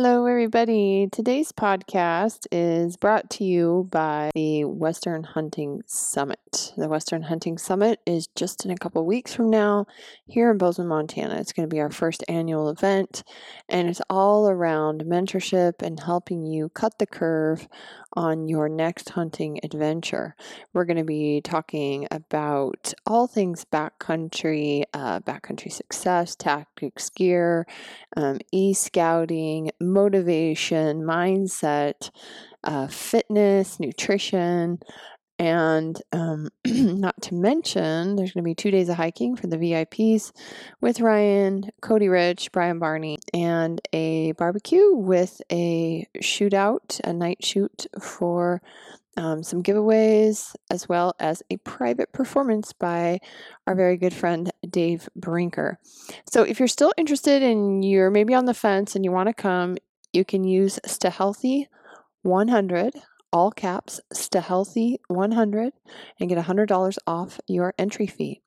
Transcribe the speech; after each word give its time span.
Hello, 0.00 0.26
everybody. 0.26 1.08
Today's 1.10 1.50
podcast 1.50 2.46
is 2.52 2.96
brought 2.96 3.28
to 3.30 3.42
you 3.42 3.88
by 3.90 4.30
the 4.32 4.64
Western 4.64 5.24
Hunting 5.24 5.82
Summit. 5.86 6.72
The 6.76 6.88
Western 6.88 7.22
Hunting 7.22 7.58
Summit 7.58 7.98
is 8.06 8.28
just 8.36 8.64
in 8.64 8.70
a 8.70 8.76
couple 8.76 9.04
weeks 9.04 9.34
from 9.34 9.50
now 9.50 9.86
here 10.24 10.52
in 10.52 10.56
Bozeman, 10.56 10.86
Montana. 10.86 11.40
It's 11.40 11.52
going 11.52 11.68
to 11.68 11.74
be 11.74 11.80
our 11.80 11.90
first 11.90 12.22
annual 12.28 12.70
event, 12.70 13.24
and 13.68 13.88
it's 13.88 14.00
all 14.08 14.48
around 14.48 15.02
mentorship 15.04 15.82
and 15.82 15.98
helping 15.98 16.46
you 16.46 16.68
cut 16.68 17.00
the 17.00 17.06
curve 17.06 17.66
on 18.14 18.48
your 18.48 18.68
next 18.68 19.10
hunting 19.10 19.60
adventure. 19.62 20.34
We're 20.72 20.84
going 20.84 20.96
to 20.98 21.04
be 21.04 21.40
talking 21.42 22.06
about 22.10 22.92
all 23.06 23.26
things 23.26 23.64
backcountry, 23.64 24.84
uh, 24.94 25.20
backcountry 25.20 25.72
success, 25.72 26.34
tactics, 26.34 27.10
gear, 27.10 27.66
um, 28.16 28.38
e 28.52 28.74
scouting 28.74 29.70
motivation, 29.80 31.02
mindset, 31.02 32.10
uh, 32.64 32.86
fitness, 32.88 33.78
nutrition, 33.78 34.80
and 35.38 36.00
um, 36.12 36.48
not 36.66 37.20
to 37.22 37.34
mention, 37.34 38.16
there's 38.16 38.32
going 38.32 38.42
to 38.42 38.48
be 38.48 38.54
two 38.54 38.70
days 38.70 38.88
of 38.88 38.96
hiking 38.96 39.36
for 39.36 39.46
the 39.46 39.56
VIPs 39.56 40.32
with 40.80 41.00
Ryan, 41.00 41.70
Cody 41.80 42.08
Rich, 42.08 42.50
Brian 42.52 42.78
Barney, 42.78 43.18
and 43.32 43.80
a 43.92 44.32
barbecue 44.32 44.94
with 44.94 45.40
a 45.50 46.06
shootout, 46.18 47.00
a 47.04 47.12
night 47.12 47.44
shoot 47.44 47.86
for 48.00 48.60
um, 49.16 49.42
some 49.42 49.62
giveaways, 49.62 50.54
as 50.70 50.88
well 50.88 51.14
as 51.18 51.42
a 51.50 51.56
private 51.58 52.12
performance 52.12 52.72
by 52.72 53.18
our 53.66 53.74
very 53.74 53.96
good 53.96 54.14
friend 54.14 54.50
Dave 54.68 55.08
Brinker. 55.16 55.78
So, 56.30 56.42
if 56.42 56.58
you're 56.58 56.68
still 56.68 56.92
interested 56.96 57.42
and 57.42 57.84
you're 57.84 58.10
maybe 58.10 58.34
on 58.34 58.44
the 58.44 58.54
fence 58.54 58.94
and 58.94 59.04
you 59.04 59.10
want 59.10 59.28
to 59.28 59.34
come, 59.34 59.76
you 60.12 60.24
can 60.24 60.44
use 60.44 60.78
Stahealthy 60.86 61.66
100, 62.22 62.94
all 63.32 63.50
caps, 63.50 64.00
Stahealthy 64.12 64.98
100, 65.08 65.72
and 66.20 66.28
get 66.28 66.38
$100 66.38 66.98
off 67.06 67.40
your 67.46 67.72
entry 67.78 68.06
fee. 68.06 68.42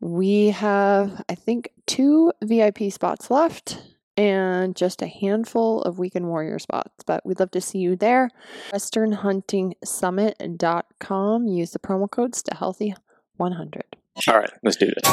We 0.00 0.48
have, 0.48 1.22
I 1.28 1.34
think, 1.34 1.70
two 1.86 2.32
VIP 2.42 2.90
spots 2.90 3.30
left 3.30 3.82
and 4.16 4.74
just 4.76 5.02
a 5.02 5.06
handful 5.06 5.82
of 5.82 5.98
Weekend 5.98 6.26
Warrior 6.26 6.58
spots. 6.58 7.04
But 7.06 7.24
we'd 7.24 7.40
love 7.40 7.52
to 7.52 7.60
see 7.60 7.78
you 7.78 7.96
there. 7.96 8.30
WesternHuntingSummit.com. 8.72 11.46
Use 11.46 11.70
the 11.70 11.78
promo 11.78 12.10
code 12.10 12.32
STAHEALTHY100. 12.32 13.82
All 14.28 14.38
right, 14.38 14.50
let's 14.62 14.76
do 14.76 14.86
this. 14.86 15.04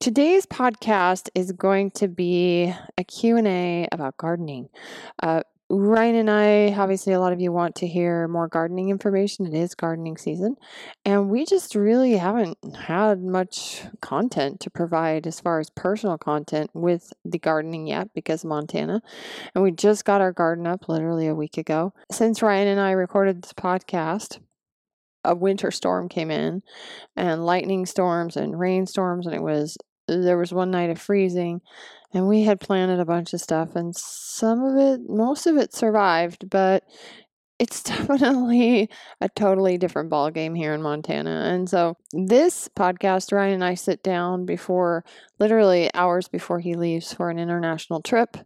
Today's 0.00 0.46
podcast 0.46 1.28
is 1.34 1.50
going 1.50 1.90
to 1.92 2.06
be 2.06 2.72
a 2.96 3.02
Q&A 3.02 3.88
about 3.90 4.16
gardening. 4.16 4.68
Uh, 5.20 5.42
Ryan 5.68 6.14
and 6.14 6.30
I, 6.30 6.72
obviously, 6.72 7.14
a 7.14 7.20
lot 7.20 7.32
of 7.32 7.40
you 7.40 7.50
want 7.50 7.74
to 7.76 7.88
hear 7.88 8.28
more 8.28 8.46
gardening 8.46 8.90
information. 8.90 9.44
It 9.44 9.54
is 9.54 9.74
gardening 9.74 10.16
season. 10.16 10.54
And 11.04 11.28
we 11.28 11.44
just 11.44 11.74
really 11.74 12.16
haven't 12.16 12.58
had 12.76 13.24
much 13.24 13.82
content 14.00 14.60
to 14.60 14.70
provide 14.70 15.26
as 15.26 15.40
far 15.40 15.58
as 15.58 15.68
personal 15.68 16.16
content 16.16 16.70
with 16.74 17.12
the 17.24 17.40
gardening 17.40 17.88
yet 17.88 18.14
because 18.14 18.44
Montana. 18.44 19.02
And 19.52 19.64
we 19.64 19.72
just 19.72 20.04
got 20.04 20.20
our 20.20 20.32
garden 20.32 20.68
up 20.68 20.88
literally 20.88 21.26
a 21.26 21.34
week 21.34 21.58
ago. 21.58 21.92
Since 22.12 22.40
Ryan 22.40 22.68
and 22.68 22.80
I 22.80 22.92
recorded 22.92 23.42
this 23.42 23.52
podcast, 23.52 24.38
a 25.24 25.34
winter 25.34 25.72
storm 25.72 26.08
came 26.08 26.30
in 26.30 26.62
and 27.16 27.44
lightning 27.44 27.84
storms 27.84 28.36
and 28.36 28.58
rainstorms, 28.58 29.26
and 29.26 29.34
it 29.34 29.42
was 29.42 29.76
there 30.08 30.38
was 30.38 30.52
one 30.52 30.70
night 30.70 30.90
of 30.90 31.00
freezing 31.00 31.60
and 32.12 32.26
we 32.26 32.42
had 32.42 32.60
planted 32.60 33.00
a 33.00 33.04
bunch 33.04 33.32
of 33.32 33.40
stuff 33.40 33.76
and 33.76 33.94
some 33.94 34.64
of 34.64 34.76
it 34.76 35.00
most 35.08 35.46
of 35.46 35.56
it 35.56 35.74
survived 35.74 36.48
but 36.50 36.82
it's 37.58 37.82
definitely 37.82 38.88
a 39.20 39.28
totally 39.30 39.78
different 39.78 40.10
ball 40.10 40.30
game 40.30 40.54
here 40.54 40.74
in 40.74 40.82
Montana. 40.82 41.50
And 41.52 41.68
so 41.68 41.96
this 42.12 42.68
podcast, 42.76 43.32
Ryan 43.32 43.54
and 43.54 43.64
I 43.64 43.74
sit 43.74 44.02
down 44.02 44.46
before 44.46 45.04
literally 45.38 45.90
hours 45.94 46.28
before 46.28 46.60
he 46.60 46.74
leaves 46.74 47.12
for 47.12 47.30
an 47.30 47.38
international 47.38 48.00
trip 48.00 48.36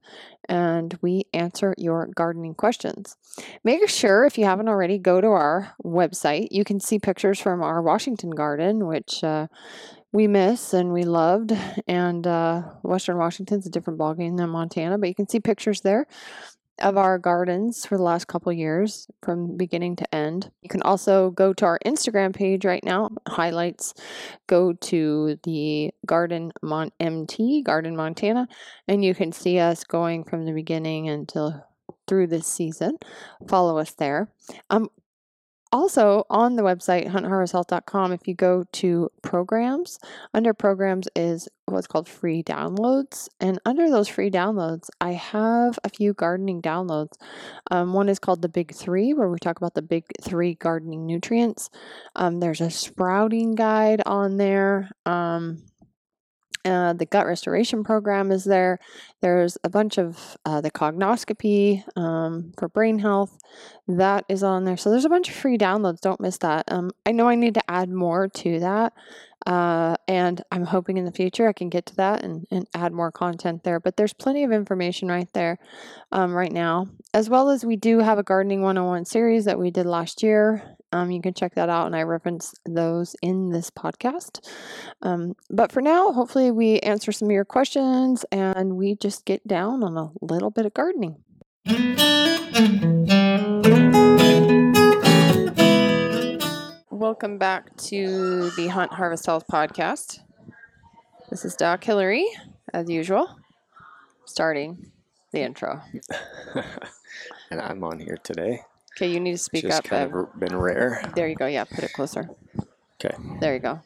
and 0.48 0.98
we 1.02 1.24
answer 1.32 1.74
your 1.78 2.08
gardening 2.14 2.54
questions. 2.54 3.16
Make 3.64 3.88
sure 3.88 4.24
if 4.24 4.38
you 4.38 4.44
haven't 4.44 4.68
already 4.68 4.98
go 4.98 5.20
to 5.20 5.28
our 5.28 5.74
website. 5.84 6.48
You 6.50 6.64
can 6.64 6.80
see 6.80 6.98
pictures 6.98 7.38
from 7.38 7.62
our 7.62 7.82
Washington 7.82 8.30
garden 8.30 8.86
which 8.86 9.22
uh, 9.22 9.48
we 10.12 10.26
miss 10.26 10.74
and 10.74 10.92
we 10.92 11.04
loved. 11.04 11.52
And 11.86 12.26
uh, 12.26 12.62
Western 12.82 13.16
Washington's 13.16 13.66
a 13.66 13.70
different 13.70 13.98
ballgame 13.98 14.36
than 14.36 14.50
Montana, 14.50 14.98
but 14.98 15.08
you 15.08 15.14
can 15.14 15.28
see 15.28 15.40
pictures 15.40 15.80
there 15.80 16.06
of 16.80 16.96
our 16.96 17.18
gardens 17.18 17.86
for 17.86 17.96
the 17.96 18.02
last 18.02 18.26
couple 18.26 18.52
years 18.52 19.06
from 19.22 19.56
beginning 19.56 19.96
to 19.96 20.14
end. 20.14 20.50
You 20.62 20.68
can 20.68 20.82
also 20.82 21.30
go 21.30 21.52
to 21.52 21.64
our 21.64 21.78
Instagram 21.84 22.34
page 22.34 22.64
right 22.64 22.82
now, 22.82 23.10
highlights, 23.28 23.94
go 24.46 24.72
to 24.72 25.38
the 25.44 25.92
Garden 26.06 26.52
Mon- 26.62 26.92
MT, 26.98 27.62
Garden 27.62 27.94
Montana, 27.94 28.48
and 28.88 29.04
you 29.04 29.14
can 29.14 29.32
see 29.32 29.58
us 29.58 29.84
going 29.84 30.24
from 30.24 30.44
the 30.44 30.52
beginning 30.52 31.08
until 31.08 31.64
through 32.08 32.26
this 32.26 32.46
season. 32.46 32.98
Follow 33.48 33.78
us 33.78 33.92
there. 33.92 34.28
Um, 34.70 34.88
also 35.72 36.24
on 36.28 36.56
the 36.56 36.62
website 36.62 37.08
huntharvesthealth.com 37.08 38.12
if 38.12 38.28
you 38.28 38.34
go 38.34 38.64
to 38.72 39.10
programs 39.22 39.98
under 40.34 40.52
programs 40.52 41.08
is 41.16 41.48
what's 41.66 41.86
called 41.86 42.08
free 42.08 42.42
downloads. 42.42 43.28
And 43.40 43.58
under 43.64 43.88
those 43.88 44.08
free 44.08 44.30
downloads 44.30 44.88
i 45.00 45.12
have 45.12 45.78
a 45.84 45.88
few 45.88 46.12
gardening 46.12 46.60
downloads. 46.60 47.12
Um, 47.70 47.94
one 47.94 48.08
is 48.08 48.18
called 48.18 48.42
the 48.42 48.48
big 48.48 48.74
three 48.74 49.14
where 49.14 49.28
we 49.28 49.38
talk 49.38 49.56
about 49.56 49.74
the 49.74 49.82
big 49.82 50.04
three 50.22 50.54
gardening 50.54 51.06
nutrients. 51.06 51.70
Um, 52.14 52.40
there's 52.40 52.60
a 52.60 52.70
sprouting 52.70 53.54
guide 53.54 54.02
on 54.04 54.36
there. 54.36 54.90
Um, 55.06 55.62
uh, 56.64 56.92
the 56.92 57.06
gut 57.06 57.26
restoration 57.26 57.82
program 57.84 58.30
is 58.30 58.44
there. 58.44 58.78
There's 59.20 59.58
a 59.64 59.68
bunch 59.68 59.98
of 59.98 60.36
uh, 60.44 60.60
the 60.60 60.70
cognoscopy 60.70 61.82
um, 61.96 62.52
for 62.58 62.68
brain 62.68 62.98
health 62.98 63.38
that 63.88 64.24
is 64.28 64.42
on 64.42 64.64
there. 64.64 64.76
So 64.76 64.90
there's 64.90 65.04
a 65.04 65.10
bunch 65.10 65.28
of 65.28 65.34
free 65.34 65.58
downloads. 65.58 66.00
Don't 66.00 66.20
miss 66.20 66.38
that. 66.38 66.70
Um, 66.70 66.90
I 67.04 67.12
know 67.12 67.28
I 67.28 67.34
need 67.34 67.54
to 67.54 67.70
add 67.70 67.88
more 67.90 68.28
to 68.28 68.60
that. 68.60 68.92
Uh, 69.46 69.96
and 70.06 70.42
I'm 70.52 70.64
hoping 70.64 70.96
in 70.96 71.04
the 71.04 71.12
future 71.12 71.48
I 71.48 71.52
can 71.52 71.68
get 71.68 71.86
to 71.86 71.96
that 71.96 72.24
and, 72.24 72.46
and 72.50 72.66
add 72.74 72.92
more 72.92 73.10
content 73.10 73.64
there. 73.64 73.80
But 73.80 73.96
there's 73.96 74.12
plenty 74.12 74.44
of 74.44 74.52
information 74.52 75.08
right 75.08 75.28
there 75.32 75.58
um, 76.12 76.32
right 76.32 76.52
now, 76.52 76.88
as 77.14 77.28
well 77.28 77.50
as 77.50 77.64
we 77.64 77.76
do 77.76 77.98
have 77.98 78.18
a 78.18 78.22
Gardening 78.22 78.62
101 78.62 79.04
series 79.04 79.44
that 79.46 79.58
we 79.58 79.70
did 79.70 79.86
last 79.86 80.22
year. 80.22 80.76
Um, 80.92 81.10
you 81.10 81.22
can 81.22 81.32
check 81.32 81.54
that 81.54 81.70
out, 81.70 81.86
and 81.86 81.96
I 81.96 82.02
reference 82.02 82.54
those 82.66 83.16
in 83.22 83.50
this 83.50 83.70
podcast. 83.70 84.46
Um, 85.00 85.34
but 85.50 85.72
for 85.72 85.80
now, 85.80 86.12
hopefully, 86.12 86.50
we 86.50 86.80
answer 86.80 87.12
some 87.12 87.28
of 87.28 87.32
your 87.32 87.46
questions 87.46 88.26
and 88.30 88.76
we 88.76 88.96
just 88.96 89.24
get 89.24 89.46
down 89.48 89.82
on 89.82 89.96
a 89.96 90.10
little 90.20 90.50
bit 90.50 90.66
of 90.66 90.74
gardening. 90.74 91.16
Welcome 97.02 97.36
back 97.36 97.76
to 97.88 98.50
the 98.50 98.68
Hunt 98.68 98.92
Harvest 98.92 99.26
Health 99.26 99.46
podcast. 99.50 100.20
This 101.30 101.44
is 101.44 101.56
Doc 101.56 101.82
Hillary, 101.82 102.24
as 102.72 102.88
usual, 102.88 103.40
starting 104.24 104.92
the 105.32 105.40
intro. 105.40 105.82
and 107.50 107.60
I'm 107.60 107.82
on 107.82 107.98
here 107.98 108.18
today. 108.22 108.60
Okay, 108.96 109.10
you 109.10 109.18
need 109.18 109.32
to 109.32 109.38
speak 109.38 109.64
Just 109.64 109.78
up. 109.78 109.84
kind 109.86 110.14
of 110.14 110.38
been 110.38 110.54
rare. 110.54 111.02
There 111.16 111.26
you 111.26 111.34
go. 111.34 111.46
Yeah, 111.46 111.64
put 111.64 111.82
it 111.82 111.92
closer. 111.92 112.30
Okay. 113.04 113.16
There 113.40 113.52
you 113.52 113.58
go. 113.58 113.80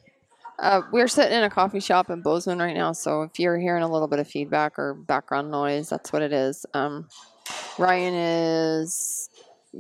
Uh, 0.59 0.83
we're 0.93 1.09
sitting 1.09 1.39
in 1.39 1.43
a 1.43 1.49
coffee 1.49 1.81
shop 1.81 2.11
in 2.11 2.21
Bozeman 2.21 2.59
right 2.59 2.77
now, 2.77 2.93
so 2.93 3.23
if 3.23 3.41
you're 3.41 3.59
hearing 3.59 3.83
a 3.83 3.91
little 3.91 4.09
bit 4.09 4.19
of 4.19 4.29
feedback 4.29 4.79
or 4.79 4.93
background 4.93 5.51
noise, 5.51 5.89
that's 5.89 6.13
what 6.13 6.21
it 6.21 6.35
is. 6.35 6.67
Um, 6.75 7.09
Ryan 7.79 8.13
is 8.13 9.31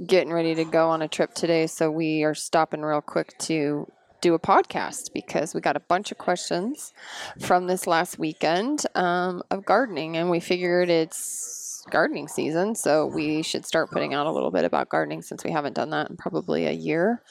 getting 0.04 0.32
ready 0.32 0.54
to 0.54 0.64
go 0.64 0.90
on 0.90 1.02
a 1.02 1.08
trip 1.08 1.34
today, 1.34 1.66
so 1.66 1.90
we 1.90 2.25
are 2.25 2.34
stopping 2.34 2.82
real 2.82 3.00
quick 3.00 3.37
to 3.38 3.90
do 4.20 4.34
a 4.34 4.38
podcast 4.38 5.12
because 5.12 5.54
we 5.54 5.60
got 5.60 5.76
a 5.76 5.81
bunch 5.81 6.10
of 6.10 6.19
questions 6.19 6.93
from 7.40 7.66
this 7.66 7.87
last 7.87 8.19
weekend 8.19 8.84
um, 8.94 9.43
of 9.50 9.64
gardening, 9.64 10.16
and 10.16 10.31
we 10.31 10.40
figured 10.40 10.90
it's 10.90 11.84
gardening 11.90 12.28
season, 12.28 12.75
so 12.75 13.06
we 13.06 13.43
should 13.43 13.64
start 13.64 13.90
putting 13.90 14.14
out 14.14 14.26
a 14.26 14.32
little 14.32 14.50
bit 14.50 14.64
about 14.64 14.88
gardening 14.88 15.22
since 15.22 15.44
we 15.44 15.52
haven't 15.52 15.75
done 15.75 15.90
that 15.90 16.10
in 16.10 16.16
probably 16.16 16.66
a 16.66 16.72
year. 16.72 17.22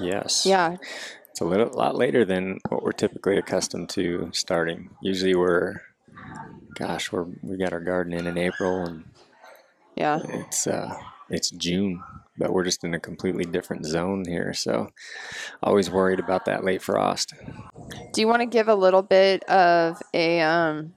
Yes. 0.00 0.46
Yeah, 0.46 0.76
It's 1.30 1.40
a 1.40 1.44
little 1.44 1.70
lot 1.74 1.96
later 1.96 2.24
than 2.24 2.60
what 2.68 2.82
we're 2.82 2.92
typically 2.92 3.36
accustomed 3.36 3.88
to 3.90 4.30
starting. 4.32 4.90
Usually 5.02 5.34
we're, 5.34 5.80
gosh, 6.74 7.10
we're 7.10 7.26
we 7.42 7.56
got 7.56 7.72
our 7.72 7.80
garden 7.80 8.12
in 8.12 8.26
in 8.26 8.38
April 8.38 8.84
and 8.84 9.04
yeah. 9.96 10.20
it's 10.24 10.66
uh 10.66 10.94
it's 11.30 11.50
June 11.50 12.02
but 12.36 12.52
we're 12.52 12.64
just 12.64 12.84
in 12.84 12.94
a 12.94 13.00
completely 13.00 13.44
different 13.44 13.86
zone 13.86 14.24
here. 14.26 14.52
So, 14.52 14.90
always 15.62 15.90
worried 15.90 16.18
about 16.18 16.44
that 16.46 16.64
late 16.64 16.82
frost. 16.82 17.32
Do 18.12 18.20
you 18.20 18.28
want 18.28 18.40
to 18.40 18.46
give 18.46 18.68
a 18.68 18.74
little 18.74 19.02
bit 19.02 19.44
of 19.44 20.02
a 20.12 20.40
um, 20.40 20.94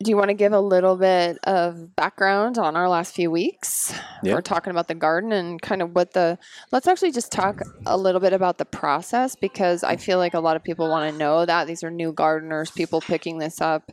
do 0.00 0.10
you 0.10 0.16
want 0.16 0.28
to 0.28 0.34
give 0.34 0.52
a 0.52 0.60
little 0.60 0.96
bit 0.96 1.38
of 1.42 1.96
background 1.96 2.56
on 2.56 2.76
our 2.76 2.88
last 2.88 3.16
few 3.16 3.32
weeks? 3.32 3.92
Yeah. 4.22 4.34
We're 4.34 4.42
talking 4.42 4.70
about 4.70 4.86
the 4.86 4.94
garden 4.94 5.32
and 5.32 5.60
kind 5.60 5.82
of 5.82 5.94
what 5.94 6.12
the. 6.12 6.38
Let's 6.70 6.86
actually 6.86 7.10
just 7.10 7.32
talk 7.32 7.62
a 7.86 7.96
little 7.96 8.20
bit 8.20 8.32
about 8.32 8.58
the 8.58 8.64
process 8.64 9.34
because 9.34 9.82
I 9.82 9.96
feel 9.96 10.18
like 10.18 10.34
a 10.34 10.40
lot 10.40 10.54
of 10.54 10.62
people 10.62 10.88
want 10.88 11.10
to 11.10 11.18
know 11.18 11.44
that 11.44 11.66
these 11.66 11.82
are 11.82 11.90
new 11.90 12.12
gardeners, 12.12 12.70
people 12.70 13.00
picking 13.00 13.38
this 13.38 13.60
up, 13.60 13.90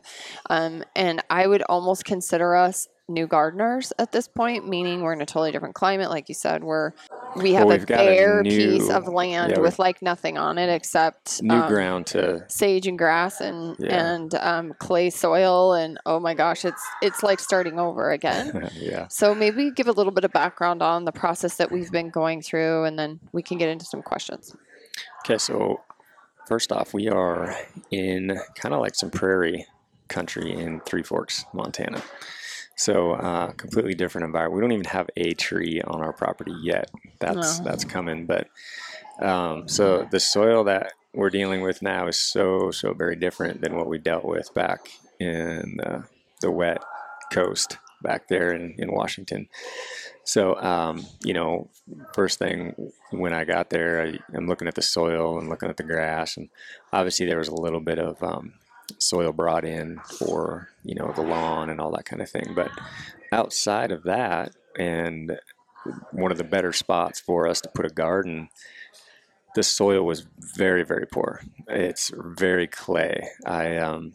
um, 0.48 0.84
and 0.94 1.24
I 1.28 1.46
would 1.46 1.62
almost 1.62 2.04
consider 2.04 2.54
us 2.54 2.86
new 3.08 3.26
gardeners 3.26 3.92
at 3.98 4.12
this 4.12 4.26
point, 4.26 4.68
meaning 4.68 5.02
we're 5.02 5.12
in 5.12 5.20
a 5.20 5.26
totally 5.26 5.52
different 5.52 5.74
climate. 5.74 6.10
Like 6.10 6.28
you 6.28 6.34
said, 6.34 6.64
we're 6.64 6.92
we 7.36 7.52
have 7.52 7.66
Well, 7.66 7.76
a 7.76 7.78
we've 7.78 7.84
a 7.84 7.86
bare 7.86 8.42
new- 8.42 8.50
piece 8.50 8.88
of 8.88 9.06
land 9.08 9.52
yeah, 9.52 9.60
with 9.60 9.78
like 9.78 10.02
nothing 10.02 10.38
on 10.38 10.58
it 10.58 10.68
except 10.68 11.42
New 11.42 11.54
um, 11.54 11.68
ground 11.68 12.06
to 12.08 12.44
sage 12.48 12.86
and 12.86 12.98
grass 12.98 13.40
and 13.40 13.76
Yeah. 13.78 14.12
and 14.12 14.34
um, 14.36 14.74
clay 14.78 15.10
soil 15.10 15.74
and 15.74 15.98
oh 16.06 16.18
my 16.18 16.32
gosh 16.34 16.64
it's 16.64 16.82
it's 17.02 17.22
like 17.22 17.38
starting 17.38 17.78
over 17.78 18.10
again 18.10 18.70
yeah. 18.74 19.06
so 19.08 19.34
maybe 19.34 19.70
give 19.70 19.86
a 19.86 19.92
little 19.92 20.12
bit 20.12 20.24
of 20.24 20.32
background 20.32 20.82
on 20.82 21.04
the 21.04 21.12
process 21.12 21.56
that 21.58 21.70
we've 21.70 21.92
been 21.92 22.08
going 22.08 22.40
through 22.40 22.84
and 22.84 22.98
then 22.98 23.20
we 23.32 23.42
can 23.42 23.58
get 23.58 23.68
into 23.68 23.84
some 23.84 24.00
questions 24.02 24.56
Okay, 25.26 25.36
so 25.38 25.80
first 26.48 26.72
off, 26.72 26.94
we 26.94 27.08
are 27.08 27.54
in 27.90 28.38
kind 28.54 28.74
of 28.74 28.80
like 28.80 28.94
some 28.94 29.10
prairie 29.10 29.66
country 30.08 30.52
in 30.52 30.80
Three 30.80 31.02
Forks, 31.02 31.44
Montana. 31.52 32.00
So 32.76 33.12
uh, 33.12 33.52
completely 33.52 33.94
different 33.94 34.26
environment. 34.26 34.54
We 34.54 34.60
don't 34.60 34.72
even 34.72 34.84
have 34.84 35.08
a 35.16 35.32
tree 35.32 35.80
on 35.82 36.02
our 36.02 36.12
property 36.12 36.52
yet. 36.62 36.90
That's 37.18 37.58
No. 37.58 37.64
that's 37.64 37.84
coming. 37.84 38.26
But 38.26 38.48
um, 39.20 39.66
so 39.66 40.06
the 40.10 40.20
soil 40.20 40.64
that 40.64 40.92
we're 41.14 41.30
dealing 41.30 41.62
with 41.62 41.80
now 41.80 42.06
is 42.06 42.18
so 42.18 42.70
so 42.70 42.92
very 42.92 43.16
different 43.16 43.62
than 43.62 43.76
what 43.76 43.88
we 43.88 43.98
dealt 43.98 44.24
with 44.24 44.52
back 44.54 44.90
in 45.18 45.80
uh, 45.80 46.02
the 46.42 46.50
wet 46.50 46.82
coast 47.32 47.78
back 48.02 48.28
there 48.28 48.52
in, 48.52 48.74
in 48.78 48.92
Washington. 48.92 49.48
So, 50.24 50.56
um, 50.56 51.06
you 51.24 51.32
know, 51.32 51.70
first 52.12 52.38
thing 52.38 52.74
when 53.10 53.32
I 53.32 53.44
got 53.44 53.70
there, 53.70 54.02
I, 54.02 54.36
I'm 54.36 54.46
looking 54.46 54.68
at 54.68 54.74
the 54.74 54.82
soil 54.82 55.38
and 55.38 55.48
looking 55.48 55.68
at 55.70 55.76
the 55.76 55.82
grass, 55.82 56.36
and 56.36 56.50
obviously 56.92 57.26
there 57.26 57.38
was 57.38 57.48
a 57.48 57.54
little 57.54 57.80
bit 57.80 57.98
of 57.98 58.22
um, 58.22 58.54
soil 58.98 59.32
brought 59.32 59.64
in 59.64 59.98
for 60.18 60.68
you 60.84 60.94
know 60.94 61.12
the 61.14 61.22
lawn 61.22 61.70
and 61.70 61.80
all 61.80 61.90
that 61.92 62.04
kind 62.04 62.22
of 62.22 62.30
thing. 62.30 62.52
But 62.54 62.70
outside 63.32 63.92
of 63.92 64.04
that, 64.04 64.52
and 64.78 65.38
one 66.12 66.32
of 66.32 66.38
the 66.38 66.44
better 66.44 66.72
spots 66.72 67.20
for 67.20 67.46
us 67.46 67.60
to 67.62 67.68
put 67.68 67.86
a 67.86 67.90
garden, 67.90 68.48
the 69.54 69.62
soil 69.62 70.02
was 70.02 70.26
very 70.38 70.84
very 70.84 71.06
poor. 71.06 71.42
It's 71.68 72.10
very 72.14 72.66
clay. 72.66 73.28
I 73.44 73.76
um, 73.76 74.12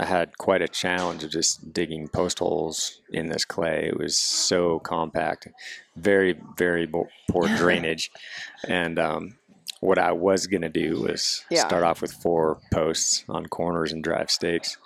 I 0.00 0.04
had 0.04 0.38
quite 0.38 0.62
a 0.62 0.68
challenge 0.68 1.24
of 1.24 1.30
just 1.30 1.72
digging 1.72 2.08
post 2.08 2.38
holes 2.38 3.00
in 3.10 3.28
this 3.28 3.44
clay. 3.44 3.88
It 3.88 3.98
was 3.98 4.16
so 4.16 4.78
compact, 4.78 5.48
very, 5.96 6.38
very 6.56 6.88
poor 7.28 7.48
drainage. 7.56 8.10
and 8.68 8.98
um, 8.98 9.38
what 9.80 9.98
I 9.98 10.12
was 10.12 10.46
going 10.46 10.62
to 10.62 10.68
do 10.68 11.00
was 11.02 11.44
Yeah. 11.50 11.66
start 11.66 11.84
off 11.84 12.02
with 12.02 12.12
four 12.12 12.58
posts 12.72 13.24
on 13.28 13.46
corners 13.46 13.92
and 13.92 14.02
drive 14.02 14.30
stakes, 14.30 14.76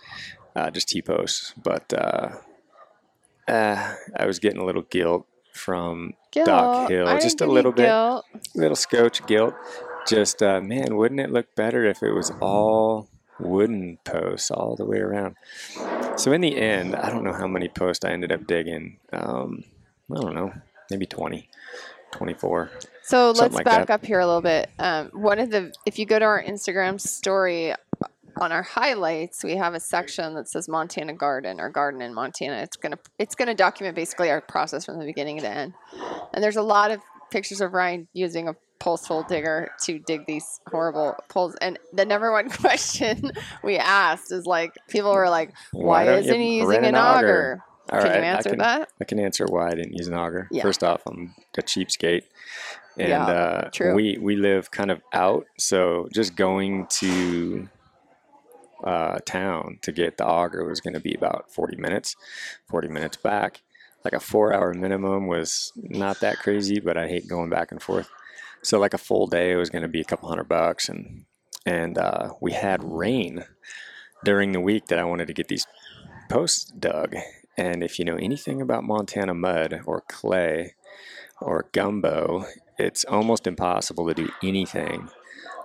uh, 0.54 0.70
just 0.70 0.88
T 0.88 1.00
posts. 1.02 1.54
But 1.62 1.92
uh, 1.92 2.30
uh, 3.48 3.94
I 4.16 4.26
was 4.26 4.38
getting 4.38 4.60
a 4.60 4.64
little 4.64 4.82
guilt 4.82 5.26
from 5.52 6.14
Guilt. 6.30 6.46
Doc 6.46 6.90
Hill, 6.90 7.06
I 7.08 7.18
just 7.18 7.40
a 7.40 7.46
little 7.46 7.72
bit 7.72 7.86
guilt. 7.86 8.24
little 8.54 8.76
scotch 8.76 9.24
guilt. 9.26 9.54
Just 10.06 10.42
uh, 10.42 10.60
man, 10.60 10.96
wouldn't 10.96 11.20
it 11.20 11.30
look 11.30 11.54
better 11.54 11.84
if 11.84 12.02
it 12.02 12.12
was 12.12 12.30
all 12.40 13.08
wooden 13.38 13.98
posts 14.04 14.50
all 14.50 14.76
the 14.76 14.84
way 14.84 14.98
around? 14.98 15.36
So 16.16 16.32
in 16.32 16.40
the 16.40 16.56
end, 16.56 16.96
I 16.96 17.10
don't 17.10 17.24
know 17.24 17.32
how 17.32 17.46
many 17.46 17.68
posts 17.68 18.04
I 18.04 18.10
ended 18.10 18.32
up 18.32 18.46
digging. 18.46 18.98
Um, 19.12 19.64
I 20.10 20.20
don't 20.20 20.34
know, 20.34 20.52
maybe 20.90 21.06
20, 21.06 21.48
24. 22.12 22.70
So 23.04 23.32
let's 23.32 23.54
like 23.54 23.64
back 23.64 23.88
that. 23.88 23.94
up 23.94 24.06
here 24.06 24.20
a 24.20 24.26
little 24.26 24.42
bit. 24.42 24.70
Um, 24.78 25.10
one 25.12 25.38
of 25.38 25.50
the, 25.50 25.72
if 25.86 25.98
you 25.98 26.06
go 26.06 26.18
to 26.18 26.24
our 26.24 26.42
Instagram 26.42 27.00
story, 27.00 27.74
on 28.40 28.50
our 28.50 28.62
highlights, 28.62 29.44
we 29.44 29.56
have 29.56 29.74
a 29.74 29.80
section 29.80 30.34
that 30.34 30.48
says 30.48 30.68
Montana 30.68 31.12
Garden 31.12 31.60
or 31.60 31.68
Garden 31.68 32.00
in 32.00 32.14
Montana. 32.14 32.56
It's 32.62 32.76
gonna, 32.76 32.98
it's 33.18 33.34
gonna 33.34 33.54
document 33.54 33.94
basically 33.94 34.30
our 34.30 34.40
process 34.40 34.86
from 34.86 34.98
the 34.98 35.04
beginning 35.04 35.40
to 35.40 35.48
end. 35.48 35.74
And 36.32 36.42
there's 36.42 36.56
a 36.56 36.62
lot 36.62 36.90
of 36.90 37.00
pictures 37.30 37.60
of 37.60 37.72
Ryan 37.72 38.08
using 38.14 38.48
a 38.48 38.54
post 38.78 39.06
hole 39.06 39.22
digger 39.22 39.70
to 39.84 39.98
dig 40.00 40.26
these 40.26 40.60
horrible 40.66 41.14
poles. 41.28 41.54
And 41.60 41.78
the 41.92 42.04
number 42.04 42.32
one 42.32 42.50
question 42.60 43.32
we 43.62 43.76
asked 43.76 44.32
is 44.32 44.46
like, 44.46 44.72
people 44.88 45.12
were 45.12 45.30
like, 45.30 45.54
"Why, 45.72 46.04
don't 46.04 46.18
isn't 46.20 46.40
he 46.40 46.58
using 46.58 46.84
an 46.84 46.96
auger?" 46.96 47.62
All 47.90 48.00
Can 48.00 48.08
right, 48.08 48.18
you 48.18 48.24
answer 48.24 48.48
I 48.48 48.52
can, 48.52 48.58
that? 48.60 48.88
I 49.00 49.04
can 49.04 49.18
answer 49.18 49.44
why 49.46 49.66
I 49.66 49.74
didn't 49.74 49.92
use 49.92 50.06
an 50.06 50.14
auger. 50.14 50.48
Yeah. 50.50 50.62
First 50.62 50.84
off, 50.84 51.02
I'm 51.06 51.34
a 51.58 51.62
cheapskate. 51.62 52.22
And 52.98 53.08
Yeah, 53.08 53.26
uh, 53.26 53.70
true. 53.70 53.94
we 53.94 54.18
we 54.18 54.36
live 54.36 54.70
kind 54.70 54.90
of 54.90 55.00
out, 55.12 55.46
so 55.58 56.08
just 56.12 56.36
going 56.36 56.86
to 56.98 57.68
uh, 58.84 59.18
town 59.24 59.78
to 59.82 59.92
get 59.92 60.18
the 60.18 60.26
auger 60.26 60.64
was 60.64 60.80
going 60.80 60.94
to 60.94 61.00
be 61.00 61.14
about 61.14 61.50
40 61.52 61.76
minutes, 61.76 62.16
40 62.68 62.88
minutes 62.88 63.16
back. 63.16 63.62
Like 64.04 64.14
a 64.14 64.20
four 64.20 64.52
hour 64.52 64.74
minimum 64.74 65.28
was 65.28 65.72
not 65.76 66.20
that 66.20 66.38
crazy, 66.38 66.80
but 66.80 66.96
I 66.96 67.06
hate 67.06 67.28
going 67.28 67.50
back 67.50 67.70
and 67.70 67.80
forth. 67.80 68.08
So 68.62 68.78
like 68.80 68.94
a 68.94 68.98
full 68.98 69.26
day 69.28 69.54
was 69.54 69.70
going 69.70 69.82
to 69.82 69.88
be 69.88 70.00
a 70.00 70.04
couple 70.04 70.28
hundred 70.28 70.48
bucks, 70.48 70.88
and 70.88 71.24
and 71.64 71.96
uh, 71.96 72.34
we 72.40 72.52
had 72.52 72.82
rain 72.82 73.44
during 74.24 74.52
the 74.52 74.60
week 74.60 74.86
that 74.86 74.98
I 74.98 75.04
wanted 75.04 75.28
to 75.28 75.32
get 75.32 75.48
these 75.48 75.66
posts 76.28 76.64
dug. 76.64 77.14
And 77.56 77.84
if 77.84 77.98
you 77.98 78.04
know 78.04 78.16
anything 78.16 78.60
about 78.60 78.82
Montana 78.82 79.34
mud 79.34 79.82
or 79.86 80.02
clay 80.08 80.74
or 81.40 81.66
gumbo, 81.72 82.46
it's 82.82 83.04
almost 83.04 83.46
impossible 83.46 84.06
to 84.08 84.14
do 84.14 84.28
anything. 84.42 85.08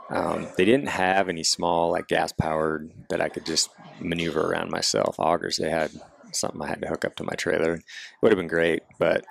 Um, 0.09 0.47
they 0.57 0.63
didn't 0.63 0.87
have 0.87 1.27
any 1.27 1.43
small, 1.43 1.91
like 1.91 2.07
gas 2.07 2.31
powered, 2.31 2.91
that 3.09 3.21
I 3.21 3.29
could 3.29 3.45
just 3.45 3.69
maneuver 3.99 4.41
around 4.41 4.71
myself. 4.71 5.17
Augers, 5.17 5.57
they 5.57 5.69
had 5.69 5.91
something 6.31 6.61
I 6.61 6.67
had 6.67 6.81
to 6.81 6.87
hook 6.87 7.03
up 7.03 7.15
to 7.17 7.23
my 7.23 7.33
trailer. 7.33 7.73
It 7.75 7.83
would 8.21 8.31
have 8.31 8.37
been 8.37 8.47
great, 8.47 8.83
but 8.99 9.25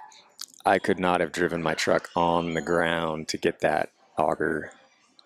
I 0.67 0.79
could 0.79 0.99
not 0.99 1.21
have 1.21 1.33
driven 1.33 1.63
my 1.63 1.75
truck 1.75 2.11
on 2.17 2.55
the 2.55 2.61
ground 2.61 3.29
to 3.29 3.39
get 3.39 3.61
that 3.61 3.91
auger 4.19 4.73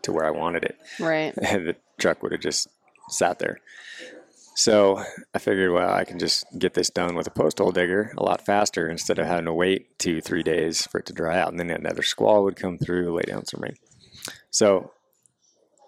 to 0.03 0.12
where 0.12 0.25
I 0.25 0.31
wanted 0.31 0.65
it 0.65 0.77
Right. 0.99 1.35
the 1.37 1.76
truck 1.99 2.23
would 2.23 2.33
have 2.33 2.40
just 2.40 2.69
sat 3.09 3.38
there. 3.38 3.59
So 4.54 5.02
I 5.35 5.38
figured, 5.38 5.73
well, 5.73 5.92
I 5.92 6.04
can 6.04 6.19
just 6.19 6.45
get 6.59 6.75
this 6.75 6.90
done 6.90 7.14
with 7.14 7.26
a 7.26 7.30
post 7.30 7.59
hole 7.59 7.73
digger 7.73 8.12
a 8.19 8.23
lot 8.23 8.45
faster 8.45 8.88
instead 8.88 9.19
of 9.19 9.26
having 9.26 9.47
to 9.47 9.54
wait 9.54 9.99
two, 9.99 10.21
three 10.21 10.42
days 10.42 10.87
for 10.87 11.00
it 11.00 11.07
to 11.07 11.12
dry 11.12 11.38
out. 11.38 11.50
And 11.50 11.59
then 11.59 11.71
another 11.71 12.02
squall 12.02 12.45
would 12.45 12.57
come 12.57 12.76
through, 12.76 13.14
lay 13.14 13.23
down 13.23 13.47
some 13.47 13.61
rain. 13.61 13.76
So 14.50 14.92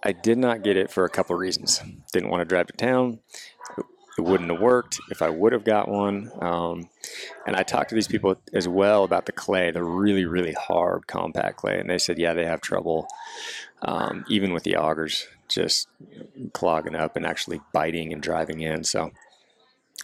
I 0.04 0.12
did 0.12 0.38
not 0.38 0.62
get 0.62 0.76
it 0.76 0.90
for 0.90 1.04
a 1.04 1.10
couple 1.10 1.36
reasons. 1.36 1.82
Didn't 2.12 2.30
want 2.30 2.40
to 2.40 2.44
drive 2.44 2.68
to 2.68 2.72
town. 2.72 3.20
It 4.18 4.22
wouldn't 4.22 4.50
have 4.50 4.60
worked 4.60 5.00
if 5.10 5.22
I 5.22 5.30
would 5.30 5.52
have 5.52 5.64
got 5.64 5.88
one. 5.88 6.30
Um, 6.40 6.88
and 7.46 7.56
I 7.56 7.62
talked 7.62 7.90
to 7.90 7.94
these 7.94 8.08
people 8.08 8.36
as 8.52 8.68
well 8.68 9.04
about 9.04 9.26
the 9.26 9.32
clay, 9.32 9.70
the 9.70 9.82
really, 9.82 10.26
really 10.26 10.52
hard 10.52 11.06
compact 11.06 11.56
clay. 11.56 11.78
And 11.78 11.88
they 11.88 11.98
said, 11.98 12.18
yeah, 12.18 12.34
they 12.34 12.44
have 12.44 12.60
trouble 12.60 13.06
um, 13.82 14.24
even 14.28 14.52
with 14.52 14.64
the 14.64 14.76
augers 14.76 15.26
just 15.54 15.88
clogging 16.52 16.94
up 16.94 17.16
and 17.16 17.26
actually 17.26 17.60
biting 17.72 18.12
and 18.12 18.22
driving 18.22 18.60
in. 18.60 18.84
So, 18.84 19.10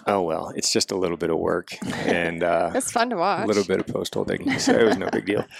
oh 0.06 0.22
well, 0.22 0.52
it's 0.56 0.72
just 0.72 0.90
a 0.92 0.96
little 0.96 1.16
bit 1.16 1.30
of 1.30 1.38
work 1.38 1.70
and 2.06 2.42
uh, 2.42 2.70
It's 2.74 2.92
fun 2.92 3.10
to 3.10 3.16
watch. 3.16 3.44
a 3.44 3.46
little 3.46 3.64
bit 3.64 3.80
of 3.80 3.86
post 3.86 4.14
hole 4.14 4.24
digging. 4.24 4.58
So 4.58 4.72
it 4.72 4.84
was 4.84 4.96
no 4.98 5.08
big 5.10 5.26
deal. 5.26 5.44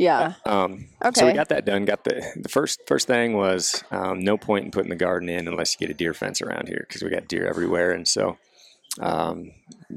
Yeah. 0.00 0.34
Um, 0.46 0.86
So 1.12 1.26
we 1.26 1.32
got 1.32 1.48
that 1.48 1.64
done. 1.64 1.84
Got 1.84 2.04
the 2.04 2.24
the 2.40 2.48
first 2.48 2.82
first 2.86 3.08
thing 3.08 3.32
was 3.36 3.82
um, 3.90 4.20
no 4.20 4.36
point 4.38 4.64
in 4.64 4.70
putting 4.70 4.90
the 4.90 4.94
garden 4.94 5.28
in 5.28 5.48
unless 5.48 5.74
you 5.74 5.84
get 5.84 5.92
a 5.92 5.98
deer 5.98 6.14
fence 6.14 6.40
around 6.40 6.68
here 6.68 6.84
because 6.86 7.02
we 7.02 7.10
got 7.10 7.26
deer 7.26 7.48
everywhere, 7.48 7.90
and 7.90 8.06
so 8.06 8.38
um, 9.00 9.50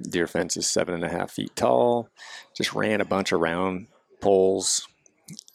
deer 0.10 0.26
fence 0.26 0.58
is 0.58 0.66
seven 0.66 0.96
and 0.96 1.04
a 1.04 1.08
half 1.10 1.30
feet 1.30 1.56
tall. 1.56 2.10
Just 2.58 2.74
ran 2.74 3.00
a 3.00 3.06
bunch 3.06 3.32
of 3.32 3.42
round 3.42 3.90
poles 4.22 4.88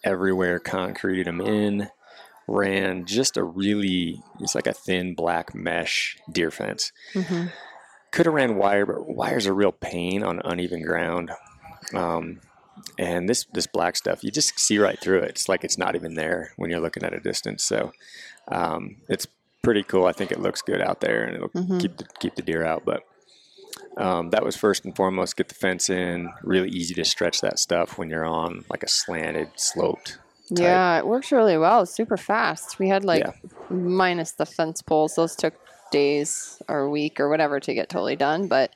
everywhere, 0.05 0.61
concreted 0.61 1.27
them 1.27 1.41
in. 1.41 1.89
Ran 2.49 3.07
just 3.07 3.37
a 3.37 3.43
really 3.45 4.23
it's 4.41 4.55
like 4.55 4.67
a 4.67 4.73
thin 4.73 5.15
black 5.15 5.55
mesh 5.55 6.17
deer 6.31 6.51
fence. 6.51 6.93
hmm 7.13 7.47
Could 8.13 8.27
have 8.27 8.35
ran 8.35 8.57
wire, 8.57 8.87
but 8.87 9.07
wire's 9.09 9.47
a 9.47 9.53
real 9.53 9.73
pain 9.73 10.23
on 10.23 10.41
uneven 10.45 10.83
ground. 10.83 11.31
Um, 11.95 12.41
and 12.99 13.29
this 13.29 13.45
this 13.53 13.67
black 13.67 13.97
stuff, 13.97 14.23
you 14.23 14.31
just 14.31 14.59
see 14.59 14.79
right 14.79 14.99
through 15.01 15.21
it. 15.21 15.31
It's 15.31 15.49
like 15.49 15.65
it's 15.65 15.79
not 15.79 15.97
even 15.97 16.15
there 16.15 16.53
when 16.57 16.71
you're 16.71 16.81
looking 16.81 17.03
at 17.03 17.13
a 17.15 17.21
distance. 17.21 17.65
So 17.65 17.93
um, 18.49 18.97
it's 19.09 19.27
pretty 19.63 19.83
cool. 19.83 20.07
I 20.07 20.13
think 20.13 20.31
it 20.31 20.41
looks 20.41 20.63
good 20.63 20.81
out 20.81 21.01
there, 21.01 21.25
and 21.25 21.35
it'll 21.35 21.49
Mhm. 21.49 21.81
keep 21.81 21.97
the, 21.97 22.05
keep 22.21 22.35
the 22.37 22.43
deer 22.43 22.65
out. 22.65 22.85
But 22.85 23.03
um, 23.97 24.31
that 24.31 24.45
was 24.45 24.57
first 24.57 24.85
and 24.85 24.95
foremost. 24.95 25.37
Get 25.37 25.49
the 25.49 25.55
fence 25.55 25.91
in. 25.91 26.31
Really 26.43 26.69
easy 26.69 26.95
to 26.95 27.05
stretch 27.05 27.41
that 27.41 27.59
stuff 27.59 27.99
when 27.99 28.09
you're 28.11 28.25
on 28.27 28.65
like 28.71 28.83
a 28.83 28.89
slanted, 28.89 29.49
sloped. 29.57 30.19
Type. 30.55 30.59
Yeah, 30.63 30.99
it 30.99 31.07
works 31.07 31.33
really 31.33 31.59
well. 31.59 31.87
Super 31.87 32.17
fast. 32.17 32.79
We 32.79 32.89
had 32.89 33.05
like 33.05 33.25
Yeah. 33.25 33.33
minus 33.71 34.33
the 34.33 34.47
fence 34.47 34.81
poles. 34.83 35.17
Those 35.17 35.35
took 35.35 35.55
days 35.91 36.61
or 36.69 36.81
a 36.81 36.91
week 36.91 37.19
or 37.21 37.29
whatever 37.29 37.59
to 37.61 37.75
get 37.75 37.89
totally 37.89 38.17
done. 38.17 38.47
But 38.49 38.73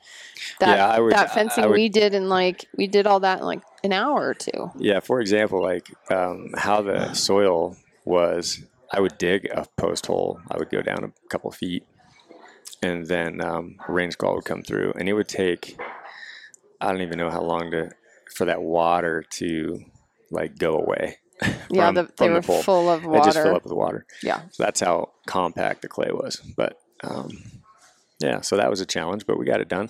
that 0.59 0.77
Yeah, 0.77 0.99
would- 0.99 1.13
that 1.13 1.33
fencing 1.33 1.65
would- 1.65 1.73
we 1.73 1.89
did 1.89 2.13
in 2.13 2.29
like 2.29 2.65
we 2.77 2.87
did 2.87 3.05
all 3.07 3.19
that 3.21 3.39
in 3.39 3.45
like 3.45 3.61
an 3.83 3.93
hour 3.93 4.21
or 4.27 4.33
two. 4.33 4.71
Yeah, 4.77 4.99
for 4.99 5.19
example, 5.21 5.61
like 5.61 5.89
um, 6.11 6.49
how 6.57 6.81
the 6.81 7.13
soil 7.13 7.75
was, 8.05 8.61
I 8.91 8.99
would 8.99 9.17
dig 9.17 9.45
a 9.53 9.65
post 9.77 10.07
hole. 10.07 10.39
I 10.49 10.57
would 10.57 10.69
go 10.69 10.81
down 10.81 11.03
a 11.03 11.11
couple 11.29 11.51
feet, 11.51 11.85
and 12.83 13.07
then 13.07 13.41
um, 13.41 13.77
a 13.87 13.91
rain 13.91 14.11
squall 14.11 14.35
would 14.35 14.45
come 14.45 14.61
through, 14.63 14.93
and 14.97 15.07
it 15.07 15.13
would 15.13 15.27
take. 15.29 15.77
I 16.81 16.91
don't 16.91 17.01
even 17.01 17.17
know 17.17 17.29
how 17.29 17.41
long 17.41 17.71
to 17.71 17.91
for 18.35 18.45
that 18.45 18.61
water 18.61 19.23
to 19.31 19.79
like 20.31 20.57
go 20.57 20.77
away. 20.77 21.17
yeah, 21.69 21.87
from- 21.87 21.95
the, 21.95 22.09
they 22.17 22.27
the 22.27 22.33
were 22.33 22.41
full 22.41 22.89
of 22.89 23.03
It 23.05 23.23
just 23.23 23.37
fill 23.37 23.45
water. 23.45 23.55
up 23.55 23.63
with 23.63 23.73
water. 23.73 24.05
Yeah. 24.23 24.41
So 24.51 24.63
that's 24.63 24.79
how 24.79 25.09
compact 25.25 25.81
the 25.81 25.87
clay 25.87 26.09
was. 26.11 26.37
But 26.55 26.77
um, 27.03 27.29
yeah, 28.19 28.41
so 28.41 28.57
that 28.57 28.69
was 28.69 28.81
a 28.81 28.85
challenge, 28.85 29.25
but 29.25 29.39
we 29.39 29.45
got 29.45 29.61
it 29.61 29.67
done. 29.67 29.89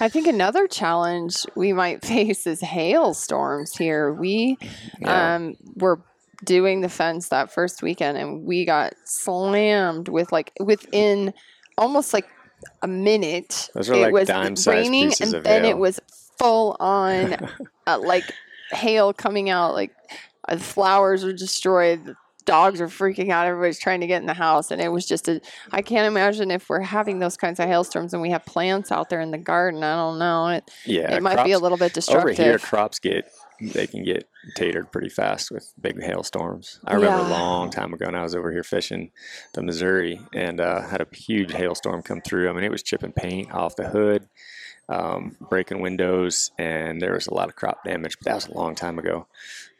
I 0.00 0.08
think 0.08 0.26
another 0.26 0.66
challenge 0.66 1.44
we 1.54 1.72
might 1.72 2.04
face 2.04 2.46
is 2.46 2.60
hailstorms 2.60 3.76
here. 3.76 4.12
We 4.12 4.56
Yeah. 5.00 5.34
um, 5.36 5.56
were 5.76 6.00
doing 6.44 6.80
the 6.80 6.88
fence 6.88 7.28
that 7.30 7.50
first 7.52 7.82
weekend 7.82 8.18
and 8.18 8.44
we 8.44 8.64
got 8.64 8.92
slammed 9.04 10.08
with 10.08 10.32
like 10.32 10.52
within 10.60 11.32
almost 11.78 12.12
like 12.14 12.26
a 12.82 12.88
minute. 12.88 13.68
Those 13.74 13.90
are 13.90 13.94
it 13.94 14.12
like 14.12 14.12
was 14.12 14.66
raining 14.66 15.12
and 15.20 15.32
then 15.32 15.44
hail. 15.44 15.70
it 15.70 15.78
was 15.78 16.00
full 16.38 16.76
on 16.80 17.34
uh, 17.86 17.98
like 17.98 18.24
hail 18.70 19.12
coming 19.12 19.48
out 19.50 19.72
like 19.74 19.92
uh, 20.48 20.56
flowers 20.56 21.24
are 21.24 21.32
destroyed 21.32 22.04
the 22.06 22.16
dogs 22.44 22.80
are 22.80 22.86
freaking 22.86 23.30
out 23.30 23.44
everybody's 23.46 23.78
trying 23.78 24.00
to 24.00 24.06
get 24.06 24.20
in 24.20 24.26
the 24.26 24.32
house 24.34 24.70
and 24.70 24.80
it 24.80 24.88
was 24.88 25.04
just 25.04 25.26
a 25.26 25.40
i 25.72 25.82
can't 25.82 26.06
imagine 26.06 26.52
if 26.52 26.68
we're 26.68 26.80
having 26.80 27.18
those 27.18 27.36
kinds 27.36 27.58
of 27.58 27.66
hailstorms 27.66 28.12
and 28.12 28.22
we 28.22 28.30
have 28.30 28.44
plants 28.46 28.92
out 28.92 29.10
there 29.10 29.20
in 29.20 29.32
the 29.32 29.38
garden 29.38 29.82
i 29.82 29.96
don't 29.96 30.16
know 30.18 30.46
it, 30.48 30.70
yeah, 30.84 31.12
it 31.12 31.22
might 31.24 31.42
be 31.44 31.50
a 31.50 31.58
little 31.58 31.76
bit 31.76 31.92
destructive. 31.92 32.38
Over 32.38 32.42
here, 32.50 32.58
crops 32.58 33.00
get 33.00 33.26
they 33.60 33.86
can 33.88 34.04
get 34.04 34.28
tatered 34.54 34.92
pretty 34.92 35.08
fast 35.08 35.50
with 35.50 35.72
big 35.80 36.00
hailstorms. 36.02 36.78
I 36.84 36.92
remember 36.94 37.22
Yeah. 37.22 37.28
a 37.28 37.30
long 37.30 37.70
time 37.70 37.94
ago 37.94 38.04
when 38.04 38.14
I 38.14 38.22
was 38.22 38.34
over 38.34 38.52
here 38.52 38.62
fishing 38.62 39.12
the 39.54 39.62
Missouri 39.62 40.20
and 40.34 40.60
uh, 40.60 40.82
had 40.82 41.00
a 41.00 41.06
huge 41.10 41.52
hailstorm 41.52 42.02
come 42.02 42.20
through. 42.20 42.50
I 42.50 42.52
mean, 42.52 42.64
it 42.64 42.70
was 42.70 42.82
chipping 42.82 43.12
paint 43.12 43.52
off 43.54 43.74
the 43.74 43.88
hood, 43.88 44.28
um, 44.90 45.36
breaking 45.48 45.80
windows, 45.80 46.50
and 46.58 47.00
there 47.00 47.14
was 47.14 47.28
a 47.28 47.34
lot 47.34 47.48
of 47.48 47.56
crop 47.56 47.82
damage. 47.82 48.18
But 48.18 48.26
that 48.26 48.34
was 48.34 48.46
a 48.46 48.52
long 48.54 48.74
time 48.74 48.98
ago. 48.98 49.26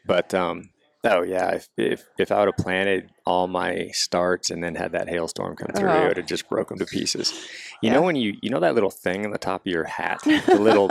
But 0.07 0.33
um, 0.33 0.69
oh 1.03 1.21
yeah, 1.23 1.49
if, 1.51 1.67
if 1.77 2.05
if 2.17 2.31
I 2.31 2.39
would 2.39 2.47
have 2.47 2.57
planted 2.57 3.09
all 3.25 3.47
my 3.47 3.89
starts 3.93 4.49
and 4.49 4.63
then 4.63 4.75
had 4.75 4.93
that 4.93 5.09
hailstorm 5.09 5.55
come 5.55 5.71
through, 5.75 5.89
Oh. 5.89 6.03
it 6.03 6.07
would 6.07 6.17
have 6.17 6.25
just 6.25 6.49
broke 6.49 6.69
them 6.69 6.79
to 6.79 6.85
pieces. 6.85 7.31
You 7.81 7.89
Yeah. 7.89 7.93
know 7.95 8.01
when 8.03 8.15
you 8.15 8.35
you 8.41 8.49
know 8.49 8.59
that 8.61 8.73
little 8.75 8.89
thing 8.89 9.25
on 9.25 9.31
the 9.31 9.37
top 9.37 9.61
of 9.61 9.71
your 9.71 9.83
hat, 9.85 10.19
the 10.25 10.59
little 10.59 10.87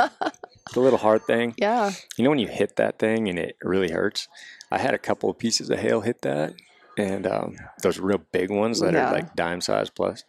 the 0.74 0.80
little 0.80 0.98
heart 0.98 1.26
thing. 1.26 1.54
yeah 1.56 1.90
You 2.16 2.24
know 2.24 2.30
when 2.30 2.38
you 2.38 2.48
hit 2.48 2.76
that 2.76 2.98
thing 2.98 3.28
and 3.28 3.38
it 3.38 3.56
really 3.62 3.90
hurts? 3.90 4.28
I 4.70 4.78
had 4.78 4.94
a 4.94 4.98
couple 4.98 5.30
of 5.30 5.38
pieces 5.38 5.70
of 5.70 5.78
hail 5.78 6.00
hit 6.00 6.22
that, 6.22 6.54
and 6.98 7.26
um, 7.26 7.56
those 7.82 7.98
real 8.00 8.20
big 8.32 8.50
ones 8.50 8.80
that 8.80 8.94
Yeah. 8.94 9.08
are 9.08 9.12
like 9.12 9.34
dime 9.36 9.60
size 9.60 9.90
plus. 9.90 10.24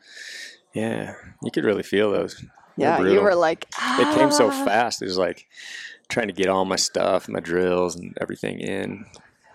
Yeah, 0.73 1.15
you 1.43 1.51
could 1.51 1.65
really 1.65 1.83
feel 1.83 2.11
those. 2.11 2.43
Yeah 2.79 2.99
you 3.01 3.21
were 3.21 3.33
like 3.33 3.65
It 3.99 4.13
came 4.15 4.29
so 4.31 4.47
"Ah." 4.51 4.65
fast. 4.65 5.01
It 5.01 5.05
was 5.05 5.17
like 5.17 5.47
trying 6.09 6.27
to 6.27 6.33
get 6.33 6.47
all 6.47 6.65
my 6.65 6.75
stuff, 6.75 7.27
my 7.27 7.39
drills, 7.39 7.95
and 7.95 8.17
everything 8.21 8.59
in, 8.59 9.05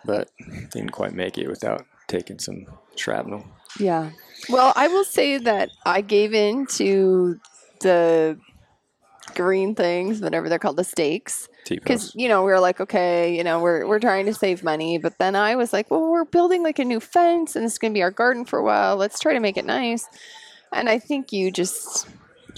but 0.04 0.30
didn't 0.70 0.92
quite 0.92 1.14
make 1.14 1.38
it 1.38 1.48
without 1.48 1.86
taking 2.08 2.38
some 2.38 2.66
shrapnel. 2.96 3.44
Yeah. 3.78 4.10
Well, 4.48 4.72
I 4.76 4.88
will 4.88 5.04
say 5.04 5.38
that 5.38 5.70
I 5.86 6.00
gave 6.00 6.34
in 6.34 6.66
to 6.72 7.40
the 7.80 8.38
green 9.34 9.74
things, 9.74 10.20
whatever 10.20 10.48
they're 10.48 10.58
called, 10.58 10.76
the 10.76 10.84
stakes. 10.84 11.48
Because, 11.68 12.12
you 12.14 12.28
know, 12.28 12.42
we 12.42 12.50
were 12.50 12.60
like, 12.60 12.80
okay, 12.80 13.36
you 13.36 13.44
know, 13.44 13.60
we're, 13.60 13.86
we're 13.86 14.00
trying 14.00 14.26
to 14.26 14.34
save 14.34 14.64
money. 14.64 14.98
But 14.98 15.18
then 15.18 15.36
I 15.36 15.54
was 15.54 15.72
like, 15.72 15.90
well, 15.90 16.10
we're 16.10 16.24
building 16.24 16.62
like 16.62 16.78
a 16.78 16.84
new 16.84 17.00
fence 17.00 17.56
and 17.56 17.64
it's 17.64 17.78
going 17.78 17.92
to 17.92 17.96
be 17.96 18.02
our 18.02 18.10
garden 18.10 18.44
for 18.44 18.58
a 18.58 18.64
while. 18.64 18.96
Let's 18.96 19.20
try 19.20 19.32
to 19.32 19.40
make 19.40 19.56
it 19.56 19.64
nice. 19.64 20.06
And 20.72 20.88
I 20.88 20.98
think 20.98 21.32
you 21.32 21.50
just 21.50 22.08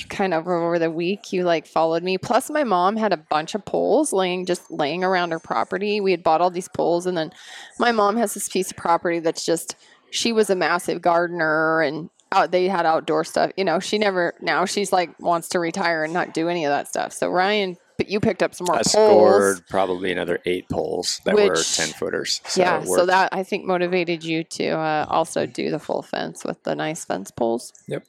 kind 0.09 0.35
of 0.35 0.47
over 0.47 0.79
the 0.79 0.91
week, 0.91 1.33
you 1.33 1.45
like 1.45 1.67
followed 1.67 2.03
me. 2.03 2.19
Plus, 2.19 2.51
my 2.51 2.65
mom 2.65 2.97
had 2.97 3.13
a 3.13 3.17
bunch 3.17 3.55
of 3.55 3.65
poles 3.65 4.13
laying 4.13 4.47
just 4.47 4.71
laying 4.71 5.05
around 5.05 5.33
her 5.33 5.39
property. 5.39 6.01
We 6.01 6.11
had 6.11 6.23
bought 6.23 6.41
all 6.41 6.51
these 6.51 6.69
poles. 6.69 7.07
And 7.07 7.17
then 7.17 7.33
my 7.79 7.93
mom 7.93 8.17
has 8.17 8.35
this 8.35 8.49
piece 8.49 8.71
of 8.71 8.77
property 8.77 9.21
that's 9.21 9.45
just, 9.45 9.77
she 10.11 10.33
was 10.33 10.51
a 10.51 10.57
massive 10.57 11.03
gardener 11.03 11.81
and 11.81 12.11
out, 12.33 12.51
they 12.51 12.69
had 12.69 12.87
outdoor 12.87 13.25
stuff. 13.25 13.53
You 13.57 13.65
know, 13.65 13.79
she 13.81 13.99
never, 13.99 14.35
now 14.41 14.65
she's 14.65 14.93
like 14.93 15.19
wants 15.21 15.49
to 15.51 15.61
retire 15.61 16.05
and 16.05 16.13
not 16.13 16.35
do 16.35 16.49
any 16.49 16.65
of 16.65 16.71
that 16.71 16.89
stuff. 16.89 17.13
So, 17.13 17.29
Ryan, 17.29 17.77
but 17.97 18.09
you 18.09 18.21
picked 18.21 18.43
up 18.43 18.55
some 18.55 18.67
more 18.67 18.77
I 18.77 18.83
poles. 18.83 18.91
scored 18.91 19.69
probably 19.69 20.11
another 20.11 20.41
eight 20.45 20.69
poles 20.69 21.21
that 21.25 21.35
were 21.35 21.55
10 21.55 21.89
footers. 21.91 22.41
So 22.47 22.61
yeah, 22.61 22.83
so 22.85 23.07
that 23.07 23.29
I 23.33 23.45
think 23.45 23.65
motivated 23.65 24.25
you 24.25 24.43
to 24.45 24.71
uh, 24.71 25.07
also 25.09 25.47
do 25.47 25.71
the 25.71 25.79
full 25.79 26.03
fence 26.03 26.45
with 26.45 26.63
the 26.65 26.75
nice 26.75 27.05
fence 27.05 27.31
poles. 27.31 27.73
Yep. 27.87 28.05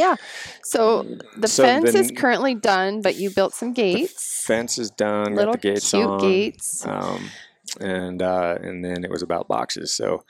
Yeah. 0.00 0.16
So 0.62 1.04
the 1.36 1.46
So 1.46 1.62
fence 1.64 1.94
is 1.94 2.10
currently 2.10 2.54
done, 2.54 3.02
but 3.02 3.16
you 3.16 3.28
built 3.30 3.52
some 3.54 3.72
gates, 3.74 4.44
fence 4.46 4.78
is 4.78 4.90
done, 4.90 5.34
little 5.34 5.54
got 5.54 5.62
the 5.62 5.68
gates 5.68 5.90
cute 5.90 6.08
on. 6.08 6.20
gates. 6.20 6.86
um, 6.86 7.30
and 7.80 8.22
uh, 8.22 8.56
and 8.62 8.84
then 8.84 9.04
it 9.04 9.10
was 9.10 9.22
about 9.22 9.46
boxes. 9.46 9.92
So 9.94 10.24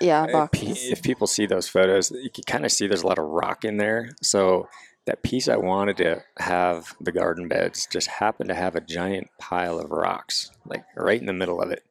Yeah, 0.00 0.26
boxes. 0.32 0.78
if 0.90 1.02
people 1.02 1.26
see 1.26 1.46
those 1.46 1.68
photos, 1.68 2.10
you 2.10 2.30
can 2.30 2.44
kind 2.44 2.64
of 2.64 2.72
see 2.72 2.86
there's 2.86 3.02
a 3.02 3.06
lot 3.06 3.18
of 3.18 3.26
rock 3.26 3.64
in 3.64 3.76
there. 3.76 4.10
So 4.22 4.68
that 5.04 5.22
piece 5.22 5.48
I 5.48 5.56
wanted 5.56 5.96
to 5.98 6.22
have 6.38 6.94
the 7.00 7.12
garden 7.12 7.46
beds 7.48 7.86
just 7.90 8.08
happened 8.08 8.48
to 8.48 8.54
have 8.54 8.74
a 8.74 8.80
giant 8.80 9.28
pile 9.38 9.78
of 9.78 9.90
rocks, 9.90 10.50
like 10.66 10.84
right 10.96 11.20
in 11.20 11.26
the 11.26 11.32
middle 11.32 11.60
of 11.60 11.70
it. 11.70 11.84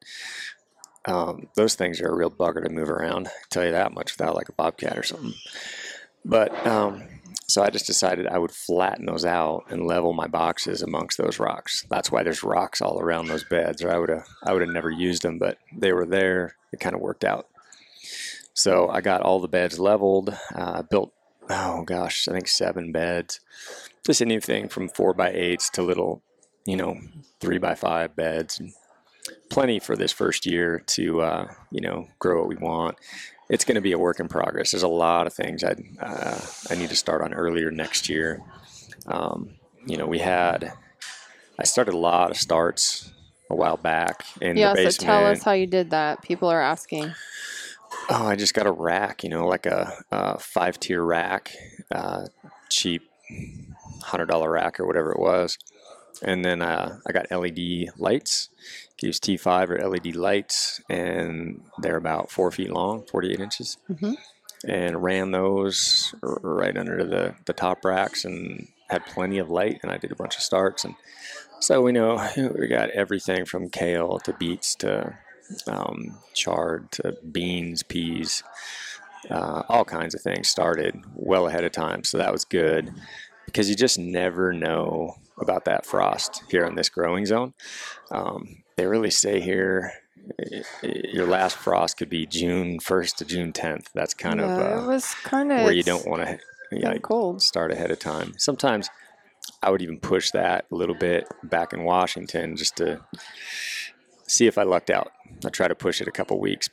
Um, 1.06 1.48
those 1.54 1.74
things 1.76 2.00
are 2.00 2.08
a 2.08 2.14
real 2.14 2.30
bugger 2.30 2.62
to 2.62 2.68
move 2.70 2.90
around. 2.90 3.28
I 3.28 3.32
tell 3.48 3.64
you 3.64 3.72
that 3.72 3.94
much 3.94 4.12
without 4.16 4.34
like 4.34 4.48
a 4.50 4.52
bobcat 4.52 4.98
or 4.98 5.02
something. 5.02 5.34
But 6.24 6.66
um, 6.66 7.02
so 7.50 7.62
I 7.62 7.70
just 7.70 7.86
decided 7.86 8.26
I 8.26 8.38
would 8.38 8.52
flatten 8.52 9.06
those 9.06 9.24
out 9.24 9.64
and 9.70 9.86
level 9.86 10.12
my 10.12 10.28
boxes 10.28 10.82
amongst 10.82 11.18
those 11.18 11.40
rocks. 11.40 11.84
That's 11.90 12.10
why 12.10 12.22
there's 12.22 12.44
rocks 12.44 12.80
all 12.80 13.00
around 13.00 13.26
those 13.26 13.44
beds, 13.44 13.82
or 13.82 13.90
I 13.90 13.98
would 13.98 14.08
have 14.08 14.26
I 14.44 14.52
would 14.52 14.62
have 14.62 14.70
never 14.70 14.90
used 14.90 15.22
them, 15.22 15.38
but 15.38 15.58
they 15.76 15.92
were 15.92 16.06
there. 16.06 16.56
It 16.72 16.80
kind 16.80 16.94
of 16.94 17.00
worked 17.00 17.24
out. 17.24 17.48
So 18.54 18.88
I 18.88 19.00
got 19.00 19.22
all 19.22 19.40
the 19.40 19.48
beds 19.48 19.78
leveled. 19.78 20.36
Uh, 20.54 20.82
built 20.82 21.12
oh 21.48 21.82
gosh, 21.82 22.28
I 22.28 22.32
think 22.32 22.46
seven 22.46 22.92
beds. 22.92 23.40
Just 24.06 24.22
anything 24.22 24.68
from 24.68 24.88
four 24.88 25.12
by 25.12 25.30
eights 25.32 25.68
to 25.70 25.82
little, 25.82 26.22
you 26.64 26.76
know, 26.76 26.98
three 27.40 27.58
by 27.58 27.74
five 27.74 28.14
beds. 28.14 28.62
Plenty 29.50 29.80
for 29.80 29.96
this 29.96 30.12
first 30.12 30.46
year 30.46 30.82
to 30.86 31.20
uh, 31.20 31.52
you 31.72 31.80
know 31.80 32.06
grow 32.20 32.40
what 32.40 32.48
we 32.48 32.56
want 32.56 32.96
it's 33.50 33.64
going 33.64 33.74
to 33.74 33.80
be 33.80 33.92
a 33.92 33.98
work 33.98 34.20
in 34.20 34.28
progress. 34.28 34.70
There's 34.70 34.84
a 34.84 34.88
lot 34.88 35.26
of 35.26 35.34
things 35.34 35.62
I 35.64 35.74
uh, 36.00 36.40
I 36.70 36.76
need 36.76 36.88
to 36.88 36.96
start 36.96 37.20
on 37.20 37.34
earlier 37.34 37.70
next 37.70 38.08
year. 38.08 38.42
Um, 39.06 39.54
you 39.86 39.96
know, 39.96 40.06
we 40.06 40.20
had 40.20 40.72
I 41.58 41.64
started 41.64 41.92
a 41.92 41.98
lot 41.98 42.30
of 42.30 42.36
starts 42.36 43.12
a 43.50 43.54
while 43.54 43.76
back 43.76 44.24
in 44.40 44.56
yeah, 44.56 44.72
the 44.72 44.76
so 44.76 44.84
basement. 44.84 45.06
tell 45.06 45.26
us 45.26 45.42
how 45.42 45.52
you 45.52 45.66
did 45.66 45.90
that. 45.90 46.22
People 46.22 46.48
are 46.48 46.60
asking. 46.60 47.12
Oh, 48.08 48.26
I 48.26 48.36
just 48.36 48.54
got 48.54 48.66
a 48.66 48.72
rack, 48.72 49.24
you 49.24 49.30
know, 49.30 49.46
like 49.46 49.66
a, 49.66 49.92
a 50.12 50.38
five 50.38 50.78
tier 50.78 51.02
rack, 51.02 51.52
uh, 51.92 52.26
cheap 52.70 53.02
hundred 54.04 54.26
dollar 54.26 54.50
rack 54.50 54.78
or 54.78 54.86
whatever 54.86 55.10
it 55.10 55.18
was, 55.18 55.58
and 56.22 56.44
then 56.44 56.62
uh, 56.62 56.98
I 57.06 57.12
got 57.12 57.30
LED 57.32 57.90
lights. 57.98 58.48
Use 59.02 59.18
T5 59.20 59.70
or 59.70 59.88
LED 59.88 60.14
lights, 60.14 60.80
and 60.90 61.62
they're 61.78 61.96
about 61.96 62.30
four 62.30 62.50
feet 62.50 62.70
long, 62.70 63.02
48 63.06 63.40
inches, 63.40 63.78
Mhm. 63.90 64.16
and 64.68 65.02
ran 65.02 65.30
those 65.30 66.14
r- 66.22 66.38
right 66.42 66.76
under 66.76 67.04
the 67.04 67.34
the 67.46 67.52
top 67.52 67.84
racks, 67.84 68.24
and 68.24 68.68
had 68.90 69.04
plenty 69.06 69.38
of 69.38 69.48
light. 69.50 69.80
And 69.82 69.90
I 69.90 69.96
did 69.96 70.12
a 70.12 70.16
bunch 70.16 70.36
of 70.36 70.42
starts, 70.42 70.84
and 70.84 70.94
so 71.60 71.80
we 71.80 71.92
know 71.92 72.26
we 72.58 72.66
got 72.68 72.90
everything 72.90 73.44
from 73.46 73.70
kale 73.70 74.18
to 74.20 74.32
beets 74.34 74.74
to 74.76 75.16
um, 75.66 76.18
chard 76.34 76.92
to 76.92 77.16
beans, 77.32 77.82
peas, 77.82 78.42
uh, 79.30 79.62
all 79.68 79.84
kinds 79.84 80.14
of 80.14 80.20
things 80.20 80.48
started 80.48 80.94
well 81.14 81.48
ahead 81.48 81.64
of 81.64 81.72
time. 81.72 82.04
So 82.04 82.18
that 82.18 82.32
was 82.32 82.44
good 82.44 82.92
because 83.46 83.68
you 83.68 83.74
just 83.74 83.98
never 83.98 84.52
know 84.52 85.16
about 85.40 85.64
that 85.64 85.84
frost 85.86 86.42
here 86.50 86.64
in 86.66 86.76
this 86.76 86.88
growing 86.88 87.26
zone. 87.26 87.54
Um, 88.12 88.62
they 88.80 88.86
really 88.86 89.10
say 89.10 89.40
here 89.40 89.92
your 90.82 91.26
last 91.26 91.56
frost 91.56 91.98
could 91.98 92.08
be 92.08 92.24
June 92.24 92.78
1st 92.78 93.16
to 93.16 93.24
June 93.26 93.52
10th. 93.52 93.88
That's 93.92 94.14
kind 94.14 94.40
yeah, 94.40 94.54
of 94.54 94.60
it 94.60 94.84
uh, 94.84 94.86
was 94.86 95.14
kind 95.22 95.52
of 95.52 95.64
where 95.64 95.72
you 95.72 95.82
don't 95.82 96.06
want 96.06 96.22
to 96.22 96.38
like, 96.72 97.02
cold. 97.02 97.42
start 97.42 97.72
ahead 97.72 97.90
of 97.90 97.98
time. 97.98 98.32
Sometimes 98.38 98.88
I 99.62 99.68
would 99.68 99.82
even 99.82 99.98
push 99.98 100.30
that 100.30 100.64
a 100.72 100.74
little 100.74 100.94
bit 100.94 101.28
back 101.42 101.74
in 101.74 101.84
Washington 101.84 102.56
just 102.56 102.76
to 102.76 103.02
see 104.26 104.46
if 104.46 104.56
I 104.56 104.62
lucked 104.62 104.88
out. 104.88 105.12
I 105.44 105.50
try 105.50 105.68
to 105.68 105.74
push 105.74 106.00
it 106.00 106.08
a 106.08 106.12
couple 106.12 106.40
weeks. 106.40 106.70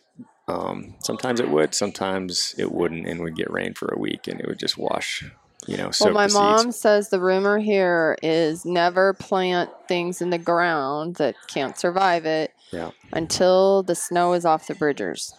Um, 0.47 0.95
sometimes 0.99 1.41
it 1.41 1.49
would, 1.49 1.75
sometimes 1.75 2.55
it 2.57 2.71
wouldn't, 2.71 3.05
and 3.05 3.21
we'd 3.21 3.35
get 3.35 3.51
rain 3.51 3.73
for 3.73 3.93
a 3.93 3.99
week, 3.99 4.27
and 4.29 4.39
it 4.39 4.47
would 4.47 4.59
just 4.59 4.77
wash. 4.77 5.25
You 5.67 5.75
know, 5.77 5.91
Well, 5.99 6.13
my 6.13 6.27
mom 6.27 6.65
seeds. 6.71 6.79
says 6.79 7.09
the 7.09 7.19
rumor 7.19 7.57
here 7.59 8.17
is 8.23 8.63
never 8.65 9.13
plant 9.13 9.69
things 9.87 10.21
in 10.21 10.29
the 10.29 10.37
ground 10.37 11.15
that 11.17 11.35
can't 11.47 11.77
survive 11.77 12.25
it 12.25 12.53
Yeah. 12.71 12.91
until 13.11 13.83
the 13.83 13.93
snow 13.95 14.31
is 14.33 14.45
off 14.45 14.67
the 14.67 14.75
Bridgers. 14.75 15.33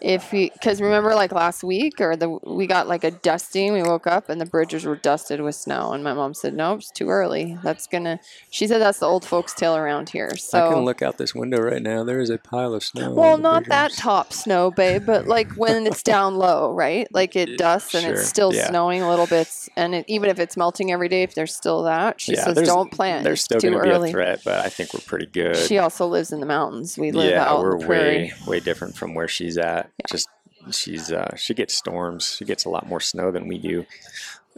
If 0.00 0.32
we 0.32 0.50
because 0.50 0.80
remember, 0.80 1.14
like 1.14 1.32
last 1.32 1.64
week, 1.64 2.00
or 2.00 2.16
the 2.16 2.28
we 2.46 2.66
got 2.66 2.86
like 2.88 3.04
a 3.04 3.10
dusting. 3.10 3.72
We 3.72 3.82
woke 3.82 4.06
up 4.06 4.28
and 4.28 4.40
the 4.40 4.46
Bridgers 4.46 4.84
were 4.84 4.96
dusted 4.96 5.40
with 5.40 5.54
snow, 5.54 5.92
and 5.92 6.02
my 6.04 6.12
mom 6.14 6.34
said, 6.34 6.54
"Nope, 6.54 6.78
it's 6.80 6.90
too 6.90 7.08
early. 7.08 7.58
That's 7.62 7.86
gonna." 7.86 8.20
She 8.50 8.66
said 8.66 8.80
that's 8.80 8.98
the 9.00 9.06
old 9.06 9.24
folks' 9.24 9.54
tale 9.54 9.76
around 9.76 10.10
here. 10.10 10.36
So 10.36 10.58
I 10.70 10.72
can 10.74 10.84
look 10.84 11.02
out 11.02 11.18
this 11.18 11.34
window 11.34 11.58
right 11.60 11.82
now. 11.82 12.04
There 12.04 12.20
is 12.20 12.30
a 12.30 12.38
pile 12.38 12.74
of 12.74 12.82
snow. 12.84 13.12
Well, 13.14 13.38
not 13.38 13.66
that 13.66 13.92
top 13.92 14.32
snow, 14.32 14.70
babe, 14.70 15.04
but 15.06 15.26
like 15.26 15.52
when 15.52 15.86
it's 15.86 16.02
down 16.02 16.36
low, 16.36 16.72
right? 16.72 17.06
Like 17.12 17.36
it 17.36 17.58
dusts 17.58 17.94
and 17.94 18.04
Sure, 18.04 18.12
it's 18.14 18.28
still 18.28 18.54
yeah. 18.54 18.68
snowing 18.68 19.02
a 19.02 19.08
little 19.08 19.26
bit, 19.26 19.48
and 19.76 19.94
it, 19.94 20.04
even 20.08 20.30
if 20.30 20.38
it's 20.38 20.56
melting 20.56 20.92
every 20.92 21.08
day, 21.08 21.22
if 21.22 21.34
there's 21.34 21.54
still 21.54 21.82
that, 21.84 22.20
she 22.20 22.34
Yeah, 22.34 22.44
says 22.44 22.66
don't 22.66 22.90
plant. 22.90 23.24
There's 23.24 23.42
still 23.42 23.60
too 23.60 23.70
going 23.70 23.82
to 23.82 23.88
be 23.88 23.94
early. 23.94 24.08
a 24.10 24.12
threat, 24.12 24.40
but 24.44 24.64
I 24.64 24.68
think 24.68 24.94
we're 24.94 25.00
pretty 25.00 25.26
good. 25.26 25.56
She 25.56 25.78
also 25.78 26.06
lives 26.06 26.32
in 26.32 26.40
the 26.40 26.46
mountains. 26.46 26.96
We 26.98 27.10
live 27.12 27.30
yeah, 27.30 27.44
out 27.44 27.60
we're 27.60 27.72
in 27.74 27.78
the 27.80 27.86
prairie. 27.86 28.16
way 28.16 28.32
way 28.46 28.60
different 28.60 28.96
from 28.96 29.14
where 29.14 29.28
she's 29.28 29.58
at. 29.58 29.87
Just 30.08 30.28
she's 30.70 31.10
uh, 31.12 31.34
she 31.36 31.54
gets 31.54 31.74
storms. 31.74 32.36
She 32.38 32.44
gets 32.44 32.64
a 32.64 32.68
lot 32.70 32.86
more 32.86 33.00
snow 33.00 33.30
than 33.30 33.48
we 33.48 33.58
do. 33.58 33.84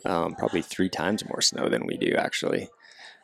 Um, 0.05 0.35
probably 0.35 0.63
three 0.63 0.89
times 0.89 1.25
more 1.29 1.41
snow 1.43 1.69
than 1.69 1.85
we 1.87 1.97
do, 1.99 2.15
actually, 2.17 2.71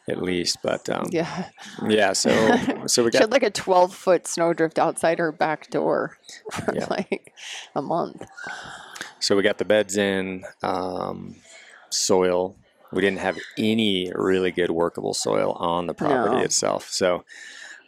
at 0.08 0.20
least. 0.22 0.58
But 0.62 0.88
um, 0.90 1.06
yeah. 1.10 1.48
Yeah, 1.88 2.12
so 2.12 2.30
so 2.86 3.02
we 3.04 3.10
she 3.10 3.12
got 3.12 3.22
had 3.22 3.32
like 3.32 3.42
a 3.42 3.50
12 3.50 3.94
foot 3.94 4.26
snowdrift 4.26 4.78
outside 4.78 5.18
her 5.18 5.32
back 5.32 5.70
door 5.70 6.18
for 6.52 6.74
Yeah. 6.74 6.86
like 6.90 7.32
a 7.74 7.80
month. 7.82 8.22
so 9.20 9.36
we 9.36 9.42
got 9.42 9.58
the 9.58 9.64
beds 9.64 9.96
in, 9.96 10.44
um, 10.62 11.36
soil. 11.90 12.56
We 12.92 13.00
didn't 13.02 13.18
have 13.20 13.38
any 13.58 14.12
really 14.14 14.50
good 14.52 14.70
workable 14.70 15.14
soil 15.14 15.52
on 15.52 15.86
the 15.86 15.94
property 15.94 16.36
No. 16.36 16.42
itself. 16.42 16.88
So 16.90 17.24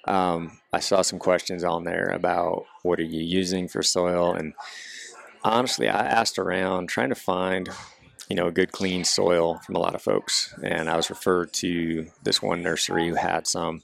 um, 0.06 0.58
I 0.72 0.80
saw 0.80 1.02
some 1.02 1.18
questions 1.18 1.62
on 1.62 1.84
there 1.84 2.08
about 2.08 2.64
what 2.82 2.98
are 2.98 3.04
you 3.04 3.22
using 3.22 3.68
for 3.68 3.82
soil, 3.82 4.34
and 4.34 4.54
honestly, 5.42 5.88
I 5.88 6.04
asked 6.06 6.38
around 6.38 6.88
trying 6.88 7.08
to 7.08 7.14
find, 7.14 7.68
you 8.28 8.36
know, 8.36 8.46
a 8.46 8.52
good 8.52 8.72
clean 8.72 9.04
soil 9.04 9.58
from 9.64 9.76
a 9.76 9.80
lot 9.80 9.94
of 9.94 10.02
folks, 10.02 10.54
and 10.62 10.88
I 10.88 10.96
was 10.96 11.10
referred 11.10 11.52
to 11.54 12.06
this 12.22 12.42
one 12.42 12.62
nursery 12.62 13.08
who 13.08 13.14
had 13.14 13.46
some, 13.46 13.82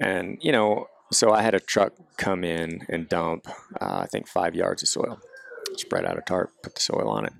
and 0.00 0.38
you 0.40 0.52
know, 0.52 0.88
so 1.12 1.32
I 1.32 1.42
had 1.42 1.54
a 1.54 1.60
truck 1.60 1.92
come 2.16 2.44
in 2.44 2.86
and 2.88 3.08
dump, 3.08 3.48
uh, 3.80 4.00
I 4.02 4.06
think 4.06 4.28
five 4.28 4.54
yards 4.54 4.82
of 4.82 4.88
soil, 4.88 5.20
spread 5.76 6.04
out 6.06 6.18
a 6.18 6.22
tarp, 6.22 6.50
put 6.62 6.74
the 6.74 6.80
soil 6.80 7.08
on 7.08 7.26
it, 7.26 7.32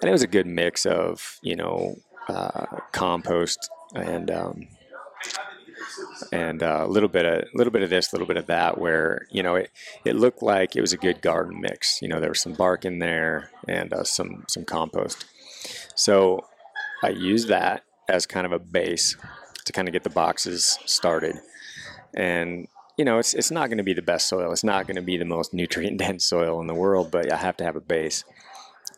and 0.00 0.08
it 0.08 0.12
was 0.12 0.22
a 0.22 0.26
good 0.26 0.46
mix 0.46 0.86
of, 0.86 1.38
you 1.42 1.56
know, 1.56 1.96
uh, 2.28 2.66
compost 2.92 3.68
and 3.94 4.30
um, 4.30 4.68
and 6.32 6.62
uh, 6.62 6.84
a 6.84 6.88
little 6.88 7.08
bit 7.08 7.24
of 7.24 7.42
a 7.42 7.56
little 7.56 7.72
bit 7.72 7.82
of 7.82 7.90
this, 7.90 8.12
a 8.12 8.16
little 8.16 8.26
bit 8.26 8.36
of 8.36 8.46
that. 8.46 8.78
Where 8.78 9.26
you 9.30 9.42
know 9.42 9.56
it, 9.56 9.70
it 10.04 10.16
looked 10.16 10.42
like 10.42 10.76
it 10.76 10.80
was 10.80 10.92
a 10.92 10.96
good 10.96 11.22
garden 11.22 11.60
mix. 11.60 12.00
You 12.02 12.08
know, 12.08 12.20
there 12.20 12.30
was 12.30 12.40
some 12.40 12.54
bark 12.54 12.84
in 12.84 12.98
there 12.98 13.50
and 13.68 13.92
uh, 13.92 14.04
some 14.04 14.44
some 14.48 14.64
compost. 14.64 15.24
So 15.94 16.46
I 17.02 17.10
used 17.10 17.48
that 17.48 17.84
as 18.08 18.26
kind 18.26 18.46
of 18.46 18.52
a 18.52 18.58
base 18.58 19.16
to 19.64 19.72
kind 19.72 19.88
of 19.88 19.92
get 19.92 20.04
the 20.04 20.10
boxes 20.10 20.78
started. 20.86 21.36
And 22.14 22.66
you 22.96 23.04
know, 23.04 23.18
it's 23.18 23.34
it's 23.34 23.50
not 23.50 23.68
going 23.68 23.78
to 23.78 23.84
be 23.84 23.94
the 23.94 24.02
best 24.02 24.28
soil. 24.28 24.52
It's 24.52 24.64
not 24.64 24.86
going 24.86 24.96
to 24.96 25.02
be 25.02 25.16
the 25.16 25.24
most 25.24 25.54
nutrient 25.60 25.98
dense 25.98 26.24
soil 26.24 26.60
in 26.60 26.66
the 26.66 26.74
world, 26.74 27.10
but 27.10 27.32
I 27.32 27.36
have 27.36 27.56
to 27.58 27.64
have 27.64 27.76
a 27.76 27.80
base. 27.80 28.24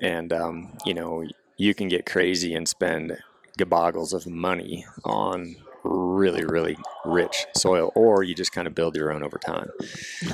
And 0.00 0.32
um, 0.32 0.76
you 0.84 0.94
know, 0.94 1.24
you 1.56 1.74
can 1.74 1.88
get 1.88 2.06
crazy 2.06 2.54
and 2.54 2.68
spend 2.68 3.18
gaboggles 3.58 4.12
of 4.12 4.26
money 4.26 4.86
on 5.04 5.56
really, 5.84 6.44
really 6.44 6.76
rich 7.04 7.46
soil, 7.56 7.92
or 7.94 8.22
you 8.22 8.34
just 8.34 8.52
kind 8.52 8.66
of 8.66 8.74
build 8.74 8.96
your 8.96 9.12
own 9.12 9.22
over 9.22 9.38
time. 9.38 9.70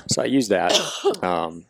So 0.08 0.22
I 0.22 0.26
use 0.26 0.48
that. 0.48 0.72
Um, 1.22 1.66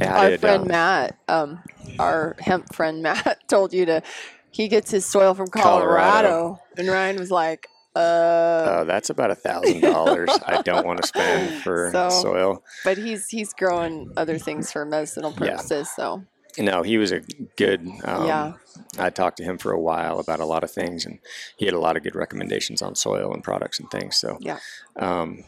Our 0.00 0.06
added, 0.06 0.40
friend 0.40 0.62
uh, 0.64 0.66
Matt, 0.66 1.18
um, 1.28 1.60
our 1.98 2.36
hemp 2.38 2.72
friend 2.74 3.02
Matt, 3.06 3.38
told 3.48 3.72
you 3.72 3.84
to. 3.86 4.02
He 4.50 4.68
gets 4.68 4.90
his 4.90 5.04
soil 5.06 5.34
from 5.34 5.48
Colorado, 5.48 5.88
Colorado. 6.20 6.58
and 6.76 6.88
Ryan 6.88 7.16
was 7.16 7.30
like, 7.30 7.66
"Uh." 7.96 7.98
uh, 7.98 8.84
that's 8.84 9.08
about 9.10 9.30
a 9.30 9.34
thousand 9.34 9.80
dollars 9.80 10.28
I 10.46 10.60
don't 10.62 10.86
want 10.86 11.00
to 11.02 11.06
spend 11.08 11.62
for 11.62 11.90
So- 11.92 12.08
soil. 12.10 12.62
but 12.84 12.96
he's 12.98 13.28
he's 13.28 13.52
growing 13.54 14.10
other 14.16 14.38
things 14.38 14.70
for 14.72 14.84
medicinal 14.84 15.32
Yeah. 15.40 15.52
purposes. 15.56 15.88
So 15.96 16.22
No, 16.58 16.82
he 16.82 16.98
was 16.98 17.12
a 17.12 17.20
good. 17.56 17.86
Um, 18.04 18.26
Yeah. 18.26 18.52
I 18.98 19.10
talked 19.10 19.36
to 19.38 19.44
him 19.44 19.58
for 19.58 19.72
a 19.72 19.80
while 19.80 20.18
about 20.18 20.40
a 20.40 20.44
lot 20.46 20.64
of 20.64 20.70
things, 20.70 21.04
and 21.06 21.18
he 21.56 21.66
had 21.66 21.74
a 21.74 21.78
lot 21.80 21.96
of 21.96 22.02
good 22.02 22.14
recommendations 22.14 22.82
on 22.82 22.94
soil 22.94 23.32
and 23.32 23.42
products 23.44 23.78
and 23.80 23.90
things. 23.90 24.16
So, 24.16 24.36
Yeah. 24.40 24.58
Um, 24.96 25.44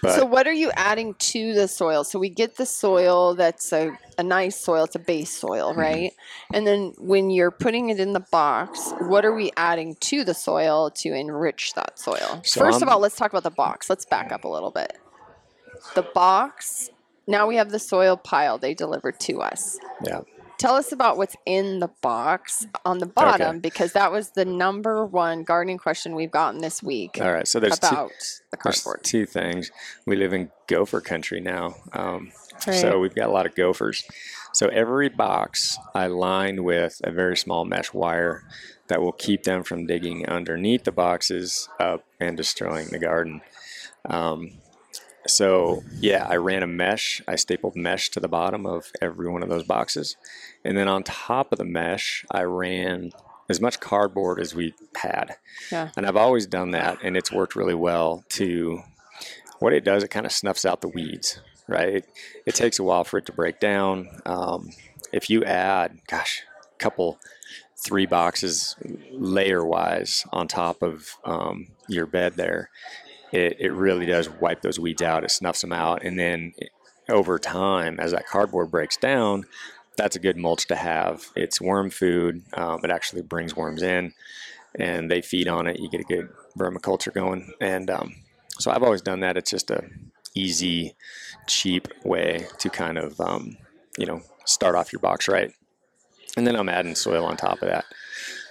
but 0.00 0.14
so 0.16 0.24
what 0.24 0.46
are 0.46 0.52
you 0.52 0.70
adding 0.74 1.14
to 1.14 1.52
the 1.52 1.68
soil? 1.68 2.02
So 2.02 2.18
we 2.18 2.30
get 2.30 2.56
the 2.56 2.64
soil 2.64 3.34
that's 3.34 3.72
a, 3.74 3.96
a 4.16 4.22
nice 4.22 4.58
soil, 4.58 4.84
it's 4.84 4.94
a 4.94 4.98
base 4.98 5.30
soil, 5.30 5.70
Mm-hmm. 5.72 5.80
right? 5.80 6.12
And 6.54 6.66
then 6.66 6.94
when 6.98 7.30
you're 7.30 7.50
putting 7.50 7.90
it 7.90 8.00
in 8.00 8.12
the 8.14 8.24
box, 8.32 8.92
what 9.00 9.24
are 9.26 9.34
we 9.34 9.50
adding 9.56 9.96
to 10.00 10.24
the 10.24 10.34
soil 10.34 10.90
to 11.02 11.12
enrich 11.12 11.74
that 11.74 11.98
soil? 11.98 12.40
So 12.44 12.60
First 12.60 12.80
of 12.80 12.88
I'm- 12.88 12.94
all, 12.96 13.00
let's 13.00 13.16
talk 13.16 13.30
about 13.32 13.42
the 13.44 13.50
box. 13.50 13.90
Let's 13.90 14.06
back 14.06 14.32
up 14.32 14.44
a 14.44 14.48
little 14.48 14.70
bit. 14.70 14.96
The 15.94 16.02
box, 16.02 16.88
now 17.26 17.46
we 17.46 17.56
have 17.56 17.70
the 17.70 17.78
soil 17.78 18.16
pile 18.16 18.58
they 18.58 18.74
delivered 18.74 19.18
to 19.20 19.40
us. 19.40 19.78
yeah, 20.04 20.20
Tell 20.58 20.74
us 20.76 20.92
about 20.92 21.16
what's 21.16 21.34
in 21.44 21.80
the 21.80 21.90
box 22.02 22.66
on 22.84 22.98
the 22.98 23.06
bottom 23.06 23.58
because 23.58 23.92
that 23.94 24.12
was 24.12 24.30
the 24.30 24.44
number 24.44 25.04
one 25.04 25.42
gardening 25.42 25.78
question 25.78 26.14
we've 26.14 26.30
gotten 26.30 26.60
this 26.60 26.82
week 26.82 27.18
all 27.20 27.32
right. 27.32 27.48
So 27.48 27.58
there's 27.58 27.78
two, 27.80 27.86
about 27.86 28.10
the 28.52 28.58
there's 28.62 28.80
cardboard. 28.82 29.02
two 29.04 29.26
things. 29.26 29.72
We 30.06 30.14
live 30.16 30.32
in 30.32 30.50
gopher 30.68 31.00
country 31.00 31.40
now, 31.40 31.74
um, 31.92 32.30
Right. 32.66 32.76
so 32.76 33.00
we've 33.00 33.14
got 33.14 33.28
a 33.28 33.32
lot 33.32 33.46
of 33.46 33.56
gophers. 33.56 34.04
So 34.52 34.68
every 34.68 35.08
box 35.08 35.78
I 35.96 36.06
line 36.06 36.62
with 36.62 37.00
a 37.02 37.10
very 37.10 37.36
small 37.36 37.64
mesh 37.64 37.92
wire 37.92 38.44
that 38.86 39.00
will 39.00 39.12
keep 39.12 39.42
them 39.44 39.64
from 39.64 39.86
digging 39.86 40.28
underneath 40.28 40.84
the 40.84 40.92
boxes 40.92 41.68
up 41.80 42.04
and 42.20 42.36
destroying 42.36 42.88
the 42.88 42.98
garden. 43.00 43.40
Um, 44.04 44.58
so 45.26 45.82
yeah, 46.00 46.26
I 46.28 46.36
ran 46.36 46.62
a 46.62 46.66
mesh. 46.66 47.22
I 47.28 47.36
stapled 47.36 47.76
mesh 47.76 48.10
to 48.10 48.20
the 48.20 48.28
bottom 48.28 48.66
of 48.66 48.90
every 49.00 49.30
one 49.30 49.42
of 49.42 49.48
those 49.48 49.64
boxes, 49.64 50.16
and 50.64 50.76
then 50.76 50.88
on 50.88 51.02
top 51.02 51.52
of 51.52 51.58
the 51.58 51.64
mesh, 51.64 52.24
I 52.30 52.42
ran 52.42 53.12
as 53.48 53.60
much 53.60 53.80
cardboard 53.80 54.40
as 54.40 54.54
we 54.54 54.74
had. 54.96 55.36
Yeah. 55.70 55.90
And 55.96 56.06
I've 56.06 56.16
always 56.16 56.46
done 56.46 56.70
that, 56.72 56.98
and 57.02 57.16
it's 57.16 57.32
worked 57.32 57.56
really 57.56 57.74
well. 57.74 58.24
To 58.30 58.80
what 59.58 59.72
it 59.72 59.84
does, 59.84 60.02
it 60.02 60.08
kind 60.08 60.26
of 60.26 60.32
snuffs 60.32 60.64
out 60.64 60.80
the 60.80 60.88
weeds. 60.88 61.40
Right. 61.68 61.96
It, 61.96 62.08
it 62.46 62.54
takes 62.54 62.78
a 62.78 62.82
while 62.82 63.04
for 63.04 63.18
it 63.18 63.26
to 63.26 63.32
break 63.32 63.60
down. 63.60 64.08
Um, 64.26 64.70
if 65.12 65.30
you 65.30 65.44
add, 65.44 66.00
gosh, 66.08 66.42
a 66.74 66.78
couple, 66.78 67.18
three 67.76 68.06
boxes 68.06 68.76
layer 69.12 69.64
wise 69.64 70.24
on 70.32 70.48
top 70.48 70.82
of 70.82 71.16
um, 71.24 71.68
your 71.88 72.06
bed 72.06 72.34
there, 72.34 72.70
it, 73.32 73.56
it 73.58 73.72
really 73.72 74.06
does 74.06 74.28
wipe 74.28 74.62
those 74.62 74.78
weeds 74.78 75.02
out. 75.02 75.24
It 75.24 75.30
snuffs 75.30 75.62
them 75.62 75.72
out. 75.72 76.04
And 76.04 76.18
then 76.18 76.54
over 77.08 77.38
time, 77.38 77.98
as 77.98 78.12
that 78.12 78.26
cardboard 78.26 78.70
breaks 78.70 78.96
down, 78.96 79.46
that's 79.96 80.16
a 80.16 80.20
good 80.20 80.36
mulch 80.36 80.66
to 80.68 80.76
have. 80.76 81.26
It's 81.34 81.60
worm 81.60 81.90
food. 81.90 82.42
Um, 82.54 82.80
it 82.84 82.90
actually 82.90 83.22
brings 83.22 83.56
worms 83.56 83.82
in 83.82 84.12
and 84.74 85.10
they 85.10 85.22
feed 85.22 85.48
on 85.48 85.66
it. 85.66 85.80
You 85.80 85.88
get 85.88 86.00
a 86.00 86.04
good 86.04 86.28
vermiculture 86.58 87.12
going. 87.12 87.52
And 87.60 87.90
um, 87.90 88.16
so 88.58 88.70
I've 88.70 88.82
always 88.82 89.02
done 89.02 89.20
that. 89.20 89.36
It's 89.36 89.50
just 89.50 89.70
a 89.70 89.84
easy, 90.34 90.94
cheap 91.46 91.88
way 92.04 92.46
to 92.58 92.70
kind 92.70 92.98
of, 92.98 93.20
um, 93.20 93.56
you 93.98 94.06
know, 94.06 94.22
start 94.44 94.74
off 94.74 94.92
your 94.92 95.00
box 95.00 95.28
right. 95.28 95.52
And 96.36 96.46
then 96.46 96.56
I'm 96.56 96.68
adding 96.68 96.94
soil 96.94 97.24
on 97.24 97.36
top 97.36 97.60
of 97.62 97.68
that. 97.68 97.84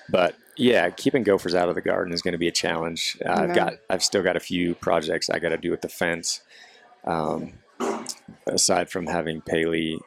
But 0.10 0.36
yeah, 0.58 0.90
keeping 0.90 1.24
gophers 1.24 1.56
out 1.56 1.70
of 1.70 1.76
the 1.76 1.82
garden 1.82 2.14
is 2.14 2.22
going 2.22 2.34
to 2.34 2.38
be 2.38 2.48
a 2.48 2.52
challenge. 2.52 3.18
Uh, 3.26 3.34
I've 3.34 3.56
got, 3.56 3.74
I've 3.90 4.04
still 4.04 4.24
got 4.24 4.36
a 4.36 4.42
few 4.42 4.76
projects 4.76 5.30
I 5.30 5.40
got 5.40 5.50
to 5.50 5.58
do 5.58 5.72
with 5.72 5.82
the 5.82 5.90
fence. 5.90 6.42
Um, 7.06 7.54
aside 8.48 8.90
from 8.90 9.08
having 9.08 9.42
Paley, 9.42 10.00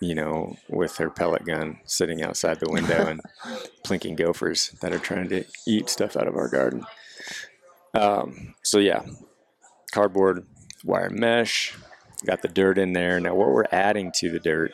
you 0.00 0.14
know, 0.14 0.56
with 0.68 0.96
her 0.96 1.10
pellet 1.10 1.44
gun 1.44 1.78
sitting 1.84 2.22
outside 2.22 2.60
the 2.60 2.70
window 2.70 3.06
and 3.06 3.20
plinking 3.84 4.16
gophers 4.16 4.70
that 4.80 4.92
are 4.92 4.98
trying 4.98 5.28
to 5.28 5.44
eat 5.66 5.88
stuff 5.88 6.16
out 6.16 6.28
of 6.28 6.36
our 6.36 6.48
garden. 6.48 6.84
Um, 7.94 8.54
so 8.62 8.78
yeah, 8.78 9.04
cardboard, 9.92 10.46
wire 10.84 11.10
mesh, 11.10 11.76
got 12.26 12.42
the 12.42 12.48
dirt 12.48 12.78
in 12.78 12.92
there. 12.92 13.20
Now 13.20 13.34
what 13.34 13.50
we're 13.50 13.64
adding 13.70 14.10
to 14.16 14.30
the 14.30 14.40
dirt 14.40 14.72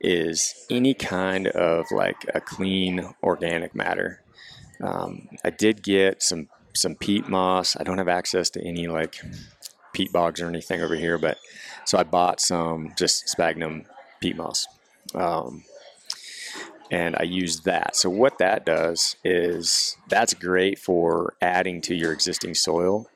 is 0.00 0.66
any 0.70 0.94
kind 0.94 1.48
of 1.48 1.86
like 1.90 2.26
a 2.34 2.40
clean 2.40 3.14
organic 3.22 3.74
matter. 3.74 4.20
Um, 4.82 5.28
I 5.44 5.50
did 5.50 5.82
get 5.82 6.22
some 6.22 6.48
some 6.74 6.96
peat 6.96 7.28
moss. 7.28 7.76
I 7.78 7.84
don't 7.84 7.98
have 7.98 8.08
access 8.08 8.50
to 8.50 8.66
any 8.66 8.88
like 8.88 9.20
peat 9.92 10.12
bogs 10.12 10.40
or 10.40 10.48
anything 10.48 10.82
over 10.82 10.96
here, 10.96 11.18
but 11.18 11.38
so 11.84 11.98
I 11.98 12.02
bought 12.02 12.40
some 12.40 12.92
just 12.98 13.28
sphagnum 13.28 13.84
peat 14.20 14.36
moss. 14.36 14.66
Um, 15.14 15.64
and 16.90 17.16
I 17.18 17.22
used 17.22 17.64
that. 17.64 17.96
So 17.96 18.10
what 18.10 18.38
that 18.38 18.66
does 18.66 19.16
is 19.24 19.96
that's 20.08 20.34
great 20.34 20.78
for 20.78 21.34
adding 21.40 21.80
to 21.82 21.94
your 21.94 22.12
existing 22.12 22.54
soil 22.54 23.08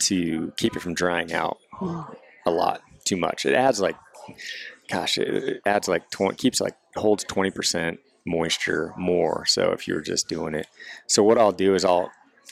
to 0.00 0.52
keep 0.56 0.76
it 0.76 0.80
from 0.80 0.94
drying 0.94 1.32
out 1.32 1.58
a 2.46 2.50
lot 2.50 2.82
too 3.04 3.16
much. 3.16 3.44
It 3.44 3.54
adds 3.54 3.80
like, 3.80 3.96
gosh, 4.88 5.18
it 5.18 5.62
adds 5.66 5.88
like 5.88 6.10
20, 6.10 6.36
keeps 6.36 6.60
like 6.60 6.76
holds 6.96 7.24
20% 7.24 7.98
moisture 8.24 8.92
more. 8.96 9.44
So 9.46 9.70
if 9.72 9.86
you're 9.86 10.00
just 10.00 10.28
doing 10.28 10.54
it, 10.54 10.66
so 11.06 11.22
what 11.22 11.38
I'll 11.38 11.52
do 11.52 11.74
is 11.74 11.84
I'll 11.84 12.10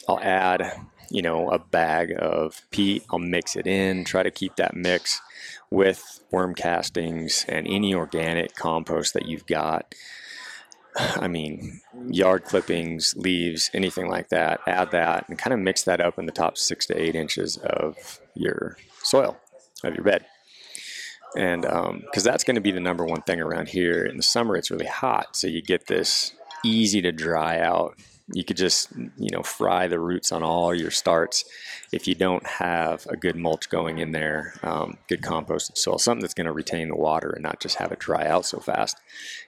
I'll 0.09 0.21
add 0.21 0.73
you 1.11 1.23
know 1.23 1.51
a 1.51 1.59
bag 1.59 2.15
of 2.19 2.63
peat. 2.71 3.05
I'll 3.11 3.19
mix 3.19 3.57
it 3.57 3.67
in. 3.67 4.05
Try 4.05 4.23
to 4.23 4.31
keep 4.31 4.57
that 4.57 4.77
mix 4.77 5.21
with 5.71 6.23
worm 6.31 6.55
castings 6.55 7.45
and 7.49 7.67
any 7.67 7.95
organic 7.95 8.55
compost 8.55 9.15
that 9.15 9.27
you've 9.27 9.47
got. 9.47 9.95
I 10.97 11.27
mean, 11.27 11.81
yard 12.09 12.45
clippings, 12.45 13.15
leaves, 13.17 13.71
anything 13.73 14.09
like 14.09 14.29
that. 14.29 14.61
Add 14.67 14.91
that 14.91 15.29
and 15.29 15.39
kind 15.39 15.55
of 15.55 15.61
mix 15.61 15.83
that 15.85 16.01
up 16.01 16.19
in 16.19 16.27
the 16.27 16.33
top 16.33 16.59
six 16.59 16.87
to 16.87 17.01
eight 17.01 17.15
inches 17.15 17.57
of 17.57 18.21
your 18.35 18.77
soil 19.03 19.39
of 19.85 19.95
your 19.95 20.05
bed 20.05 20.25
and 21.37 21.63
because 21.63 21.87
um, 21.89 22.05
that's 22.25 22.45
going 22.45 22.55
to 22.57 22.61
be 22.61 22.73
the 22.73 22.81
number 22.81 23.05
one 23.05 23.23
thing 23.23 23.41
around 23.41 23.69
here. 23.69 24.05
In 24.05 24.17
the 24.17 24.23
summer 24.23 24.57
it's 24.57 24.71
really 24.71 24.87
hot 24.87 25.37
so 25.37 25.47
you 25.47 25.63
get 25.63 25.87
this 25.87 26.33
easy 26.65 27.03
to 27.03 27.13
dry 27.13 27.59
out. 27.59 27.99
You 28.33 28.45
could 28.45 28.57
just 28.57 28.93
you 29.17 29.31
know 29.31 29.43
fry 29.43 29.89
the 29.89 29.99
roots 29.99 30.33
on 30.33 30.43
all 30.43 30.75
your 30.75 30.91
starts 30.91 31.45
if 31.93 32.07
you 32.07 32.15
don't 32.15 32.47
have 32.47 33.07
a 33.09 33.17
good 33.17 33.37
mulch 33.37 33.69
going 33.69 33.99
in 33.99 34.13
there 34.13 34.55
um, 34.63 34.97
good 35.09 35.23
composted 35.23 35.77
soil 35.77 35.99
something 35.99 36.23
that's 36.23 36.35
going 36.35 36.47
to 36.47 36.53
retain 36.53 36.89
the 36.89 36.97
water 36.97 37.31
and 37.31 37.43
not 37.43 37.61
just 37.61 37.77
have 37.77 37.93
it 37.93 37.99
dry 37.99 38.27
out 38.27 38.47
so 38.47 38.59
fast. 38.59 38.97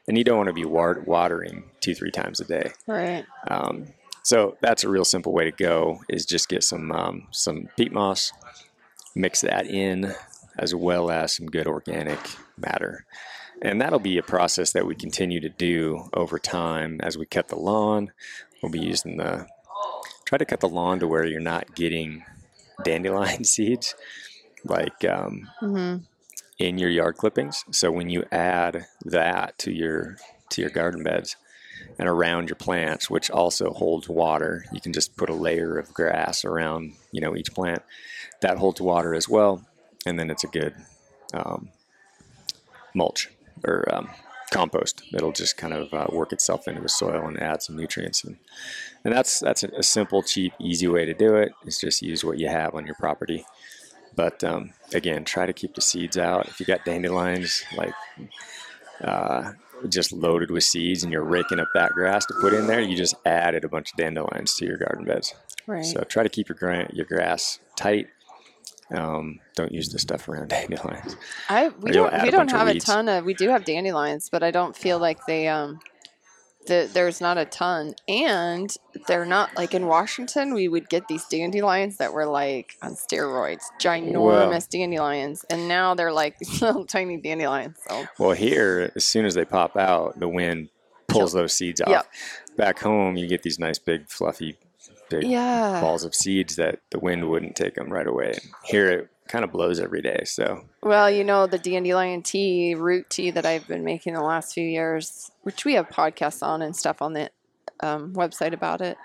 And 0.06 0.18
you 0.18 0.24
don't 0.24 0.36
want 0.36 0.48
to 0.48 0.52
be 0.52 0.64
watering 0.64 1.64
two 1.80 1.94
three 1.94 2.10
times 2.10 2.40
a 2.40 2.44
day. 2.44 2.72
Right. 2.86 3.24
Um, 3.48 3.86
so 4.24 4.56
that's 4.62 4.84
a 4.84 4.88
real 4.88 5.04
simple 5.04 5.32
way 5.32 5.44
to 5.44 5.52
go 5.52 6.00
is 6.08 6.24
just 6.24 6.48
get 6.48 6.64
some 6.64 6.90
um, 6.90 7.28
some 7.30 7.68
peat 7.76 7.92
moss 7.92 8.32
mix 9.14 9.42
that 9.42 9.66
in 9.66 10.14
as 10.58 10.74
well 10.74 11.10
as 11.10 11.34
some 11.34 11.46
good 11.46 11.66
organic 11.66 12.18
matter. 12.56 13.06
And 13.62 13.80
that'll 13.80 13.98
be 13.98 14.18
a 14.18 14.22
process 14.22 14.72
that 14.72 14.86
we 14.86 14.94
continue 14.94 15.40
to 15.40 15.48
do 15.48 16.08
over 16.12 16.38
time 16.38 17.00
as 17.02 17.16
we 17.16 17.26
cut 17.26 17.48
the 17.48 17.56
lawn. 17.56 18.12
We'll 18.62 18.72
be 18.72 18.80
using 18.80 19.16
the, 19.16 19.46
try 20.24 20.38
to 20.38 20.44
cut 20.44 20.60
the 20.60 20.68
lawn 20.68 21.00
to 21.00 21.08
where 21.08 21.24
you're 21.24 21.40
not 21.40 21.74
getting 21.74 22.24
dandelion 22.82 23.44
seeds 23.44 23.94
like 24.64 25.04
um, 25.04 25.48
mm-hmm. 25.62 26.02
in 26.58 26.78
your 26.78 26.90
yard 26.90 27.16
clippings. 27.16 27.64
So 27.70 27.90
when 27.90 28.08
you 28.08 28.24
add 28.32 28.86
that 29.04 29.58
to 29.58 29.72
your 29.72 30.16
to 30.50 30.60
your 30.60 30.70
garden 30.70 31.02
beds 31.02 31.36
and 31.98 32.08
around 32.08 32.48
your 32.48 32.56
plants, 32.56 33.10
which 33.10 33.30
also 33.30 33.72
holds 33.72 34.08
water, 34.08 34.64
you 34.72 34.80
can 34.80 34.92
just 34.92 35.16
put 35.16 35.30
a 35.30 35.34
layer 35.34 35.78
of 35.78 35.92
grass 35.92 36.44
around 36.44 36.94
you 37.12 37.20
know 37.20 37.36
each 37.36 37.52
plant 37.52 37.82
that 38.40 38.58
holds 38.58 38.80
water 38.80 39.14
as 39.14 39.28
well 39.28 39.64
and 40.06 40.18
then 40.18 40.30
it's 40.30 40.44
a 40.44 40.48
good 40.48 40.74
um, 41.32 41.70
mulch 42.94 43.30
or 43.64 43.92
um, 43.94 44.10
compost. 44.50 45.02
It'll 45.12 45.32
just 45.32 45.56
kind 45.56 45.72
of 45.72 45.92
uh, 45.92 46.06
work 46.12 46.32
itself 46.32 46.68
into 46.68 46.80
the 46.80 46.88
soil 46.88 47.26
and 47.26 47.40
add 47.40 47.62
some 47.62 47.76
nutrients. 47.76 48.24
And, 48.24 48.36
and 49.04 49.12
that's 49.12 49.40
that's 49.40 49.64
a, 49.64 49.68
a, 49.78 49.82
simple, 49.82 50.22
cheap, 50.22 50.52
easy 50.60 50.86
way 50.86 51.04
to 51.04 51.14
do 51.14 51.34
it. 51.34 51.52
Is 51.66 51.78
just 51.78 52.02
use 52.02 52.24
what 52.24 52.38
you 52.38 52.48
have 52.48 52.74
on 52.74 52.86
your 52.86 52.94
property. 52.96 53.44
But 54.16 54.44
um, 54.44 54.72
again, 54.92 55.24
try 55.24 55.46
to 55.46 55.52
keep 55.52 55.74
the 55.74 55.80
seeds 55.80 56.16
out. 56.16 56.46
If 56.46 56.60
you 56.60 56.66
got 56.66 56.84
dandelions, 56.84 57.64
like 57.76 57.94
uh, 59.02 59.52
just 59.88 60.12
loaded 60.12 60.52
with 60.52 60.62
seeds, 60.62 61.02
and 61.02 61.12
you're 61.12 61.24
raking 61.24 61.58
up 61.58 61.68
that 61.74 61.90
grass 61.92 62.24
to 62.26 62.34
put 62.40 62.54
in 62.54 62.68
there, 62.68 62.80
you 62.80 62.96
just 62.96 63.16
added 63.26 63.64
a 63.64 63.68
bunch 63.68 63.90
of 63.92 63.96
dandelions 63.96 64.54
to 64.56 64.66
your 64.66 64.76
garden 64.76 65.04
beds. 65.04 65.34
Right. 65.66 65.84
So 65.84 66.02
try 66.02 66.22
to 66.22 66.28
keep 66.28 66.48
your 66.48 66.56
gra- 66.56 66.90
your 66.92 67.06
grass 67.06 67.58
tight 67.74 68.06
um, 68.90 69.40
don't 69.54 69.72
use 69.72 69.88
the 69.88 69.98
stuff 69.98 70.28
around 70.28 70.48
dandelions. 70.48 71.16
I 71.48 71.68
we 71.68 71.92
don't 71.92 72.22
we 72.22 72.30
don't 72.30 72.50
have 72.50 72.68
a 72.68 72.78
ton 72.78 73.08
of 73.08 73.24
we 73.24 73.34
do 73.34 73.48
have 73.48 73.64
dandelions, 73.64 74.28
but 74.30 74.42
I 74.42 74.50
don't 74.50 74.76
feel 74.76 74.98
like 74.98 75.24
they 75.26 75.48
um 75.48 75.80
the, 76.66 76.88
there's 76.92 77.20
not 77.20 77.36
a 77.36 77.44
ton, 77.44 77.94
and 78.08 78.74
they're 79.06 79.26
not 79.26 79.54
like 79.56 79.74
in 79.74 79.86
Washington. 79.86 80.54
We 80.54 80.68
would 80.68 80.88
get 80.88 81.08
these 81.08 81.24
dandelions 81.26 81.98
that 81.98 82.12
were 82.12 82.26
like 82.26 82.76
on 82.82 82.92
steroids, 82.92 83.62
ginormous 83.80 84.14
well, 84.14 84.60
dandelions, 84.70 85.44
and 85.50 85.68
now 85.68 85.94
they're 85.94 86.12
like 86.12 86.36
little 86.60 86.86
tiny 86.86 87.18
dandelions. 87.18 87.76
So. 87.88 88.06
Well, 88.18 88.32
here, 88.32 88.92
as 88.96 89.04
soon 89.04 89.26
as 89.26 89.34
they 89.34 89.44
pop 89.44 89.76
out, 89.76 90.18
the 90.18 90.28
wind 90.28 90.70
pulls 91.06 91.32
those 91.32 91.52
seeds 91.52 91.80
off. 91.80 91.88
Yep. 91.88 92.06
Back 92.56 92.78
home, 92.78 93.16
you 93.16 93.26
get 93.26 93.42
these 93.42 93.58
nice 93.58 93.78
big 93.78 94.08
fluffy 94.08 94.56
big 95.08 95.24
yeah. 95.24 95.80
balls 95.80 96.04
of 96.04 96.14
seeds 96.14 96.56
that 96.56 96.80
the 96.90 96.98
wind 96.98 97.28
wouldn't 97.28 97.56
take 97.56 97.74
them 97.74 97.92
right 97.92 98.06
away. 98.06 98.32
And 98.32 98.52
here 98.64 98.90
it 98.90 99.08
kind 99.28 99.44
of 99.44 99.52
blows 99.52 99.80
every 99.80 100.02
day. 100.02 100.22
So 100.24 100.64
well, 100.82 101.10
you 101.10 101.24
know 101.24 101.46
the 101.46 101.58
dandelion 101.58 102.22
tea, 102.22 102.74
root 102.74 103.08
tea 103.10 103.30
that 103.30 103.46
I've 103.46 103.66
been 103.66 103.84
making 103.84 104.14
the 104.14 104.22
last 104.22 104.54
few 104.54 104.66
years, 104.66 105.30
which 105.42 105.64
we 105.64 105.74
have 105.74 105.88
podcasts 105.88 106.42
on 106.42 106.62
and 106.62 106.74
stuff 106.76 107.00
on 107.00 107.12
the 107.12 107.30
um, 107.80 108.12
website 108.14 108.52
about 108.52 108.80
it. 108.80 108.96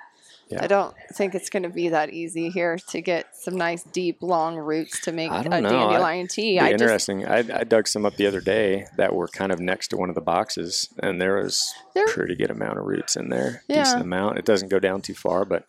Yeah. 0.50 0.64
I 0.64 0.68
don't 0.68 0.96
think 1.14 1.36
it's 1.36 1.50
going 1.52 1.62
to 1.64 1.70
be 1.70 1.90
that 1.90 2.10
easy 2.10 2.50
here 2.50 2.80
to 2.90 3.02
get 3.02 3.38
some 3.38 3.56
nice, 3.56 3.84
deep, 3.84 4.24
long 4.24 4.58
roots 4.58 5.00
to 5.02 5.12
make 5.12 5.30
a 5.32 5.44
know. 5.44 5.62
dandelion 5.62 6.28
tea. 6.28 6.58
I 6.58 6.72
interesting. 6.72 7.22
Just, 7.22 7.52
I, 7.52 7.60
I, 7.60 7.64
dug 7.64 7.88
some 7.88 8.04
up 8.04 8.16
the 8.16 8.26
other 8.26 8.42
day 8.42 8.88
that 8.98 9.14
were 9.14 9.28
kind 9.28 9.52
of 9.52 9.60
next 9.60 9.90
to 9.90 9.98
one 9.98 10.10
of 10.10 10.16
the 10.16 10.22
boxes, 10.22 10.90
and 11.04 11.22
there 11.22 11.36
was 11.36 11.72
a 11.96 12.02
pretty 12.08 12.36
good 12.36 12.50
amount 12.50 12.80
of 12.80 12.86
roots 12.86 13.16
in 13.16 13.30
there. 13.30 13.62
Yeah. 13.68 13.84
Decent 13.84 14.02
amount. 14.02 14.40
It 14.40 14.46
doesn't 14.46 14.70
go 14.70 14.80
down 14.80 15.04
too 15.04 15.14
far, 15.14 15.46
but 15.46 15.68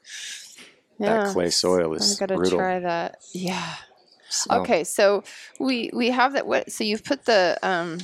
yeah. 0.99 1.25
that 1.25 1.33
clay 1.35 1.51
soil 1.51 1.93
is 1.93 2.16
I 2.16 2.21
gotta 2.21 2.37
brutal. 2.37 2.59
try 2.59 2.79
that. 2.79 3.19
Yeah. 3.35 3.75
So. 4.31 4.61
Okay, 4.61 4.85
so 4.85 5.25
we 5.59 5.90
we 5.93 6.09
have 6.11 6.33
that. 6.33 6.47
What? 6.47 6.73
So 6.73 6.85
you've 6.85 7.05
put 7.05 7.27
the 7.27 7.59
um, 7.62 7.99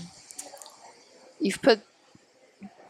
you've 1.40 1.62
put 1.62 1.80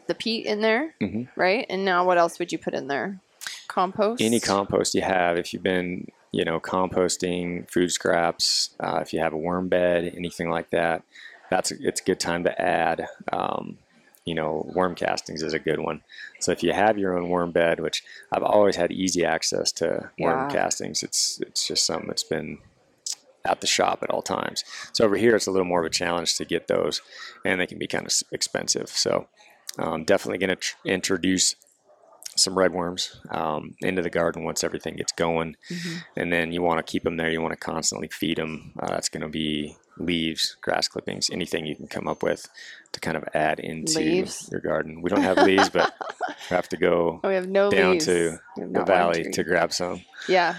the 0.07 0.15
peat 0.15 0.45
in 0.45 0.59
there, 0.59 0.93
mm-hmm. 0.99 1.39
right? 1.39 1.65
And 1.69 1.85
now 1.85 2.05
what 2.05 2.17
else 2.17 2.37
would 2.39 2.51
you 2.51 2.57
put 2.57 2.73
in 2.73 2.87
there? 2.87 3.21
Compost? 3.67 4.21
Any 4.21 4.39
compost 4.39 4.95
you 4.95 5.01
have, 5.01 5.37
if 5.37 5.53
you've 5.53 5.63
been, 5.63 6.07
you 6.31 6.45
know, 6.45 6.59
composting 6.59 7.69
food 7.69 7.91
scraps, 7.91 8.71
uh, 8.79 8.99
if 9.01 9.13
you 9.13 9.19
have 9.19 9.33
a 9.33 9.37
worm 9.37 9.67
bed, 9.69 10.13
anything 10.15 10.49
like 10.49 10.69
that, 10.71 11.03
that's 11.49 11.71
it's 11.71 12.01
a 12.01 12.03
good 12.03 12.19
time 12.19 12.43
to 12.43 12.61
add. 12.61 13.07
Um, 13.31 13.77
you 14.25 14.35
know, 14.35 14.69
worm 14.75 14.93
castings 14.93 15.41
is 15.41 15.53
a 15.53 15.59
good 15.59 15.79
one. 15.79 16.01
So 16.41 16.51
if 16.51 16.61
you 16.61 16.73
have 16.73 16.97
your 16.97 17.17
own 17.17 17.29
worm 17.29 17.51
bed, 17.51 17.79
which 17.79 18.03
I've 18.29 18.43
always 18.43 18.75
had 18.75 18.91
easy 18.91 19.23
access 19.23 19.71
to 19.73 20.11
worm 20.19 20.49
yeah. 20.49 20.55
castings, 20.55 21.01
it's 21.01 21.39
it's 21.41 21.65
just 21.65 21.85
something 21.85 22.07
that's 22.07 22.25
been 22.25 22.57
at 23.45 23.61
the 23.61 23.67
shop 23.67 23.99
at 24.03 24.09
all 24.09 24.21
times. 24.21 24.65
So 24.91 25.05
over 25.05 25.15
here, 25.15 25.35
it's 25.35 25.47
a 25.47 25.51
little 25.51 25.65
more 25.65 25.79
of 25.79 25.85
a 25.85 25.89
challenge 25.89 26.35
to 26.35 26.45
get 26.45 26.67
those, 26.67 27.01
and 27.45 27.61
they 27.61 27.67
can 27.67 27.77
be 27.77 27.87
kind 27.87 28.05
of 28.05 28.13
expensive. 28.31 28.89
So 28.89 29.27
um, 29.79 30.03
definitely 30.03 30.39
going 30.39 30.49
to 30.49 30.55
tr- 30.57 30.75
introduce 30.85 31.55
some 32.39 32.57
red 32.57 32.73
worms 32.73 33.19
um, 33.31 33.75
into 33.81 34.01
the 34.01 34.09
garden 34.09 34.43
once 34.43 34.63
everything 34.63 34.95
gets 34.95 35.11
going. 35.11 35.55
Mm-hmm. 35.69 35.97
And 36.15 36.33
then 36.33 36.51
you 36.51 36.61
want 36.61 36.85
to 36.85 36.89
keep 36.89 37.03
them 37.03 37.17
there. 37.17 37.29
You 37.29 37.41
want 37.41 37.53
to 37.53 37.59
constantly 37.59 38.07
feed 38.07 38.37
them. 38.37 38.73
Uh, 38.79 38.87
that's 38.87 39.09
going 39.09 39.21
to 39.21 39.29
be 39.29 39.75
leaves, 39.97 40.57
grass 40.61 40.87
clippings, 40.87 41.29
anything 41.29 41.65
you 41.65 41.75
can 41.75 41.87
come 41.87 42.07
up 42.07 42.23
with 42.23 42.47
to 42.91 42.99
kind 42.99 43.17
of 43.17 43.23
add 43.33 43.59
into 43.59 43.99
leaves. 43.99 44.47
your 44.51 44.61
garden. 44.61 45.01
We 45.01 45.09
don't 45.09 45.23
have 45.23 45.37
leaves, 45.37 45.69
but 45.69 45.93
we 46.19 46.55
have 46.55 46.69
to 46.69 46.77
go 46.77 47.19
oh, 47.23 47.27
we 47.27 47.35
have 47.35 47.47
no 47.47 47.69
down 47.69 47.97
to 47.99 48.37
the 48.55 48.83
valley 48.83 49.23
to 49.31 49.43
grab 49.43 49.73
some. 49.73 50.01
Yeah. 50.27 50.55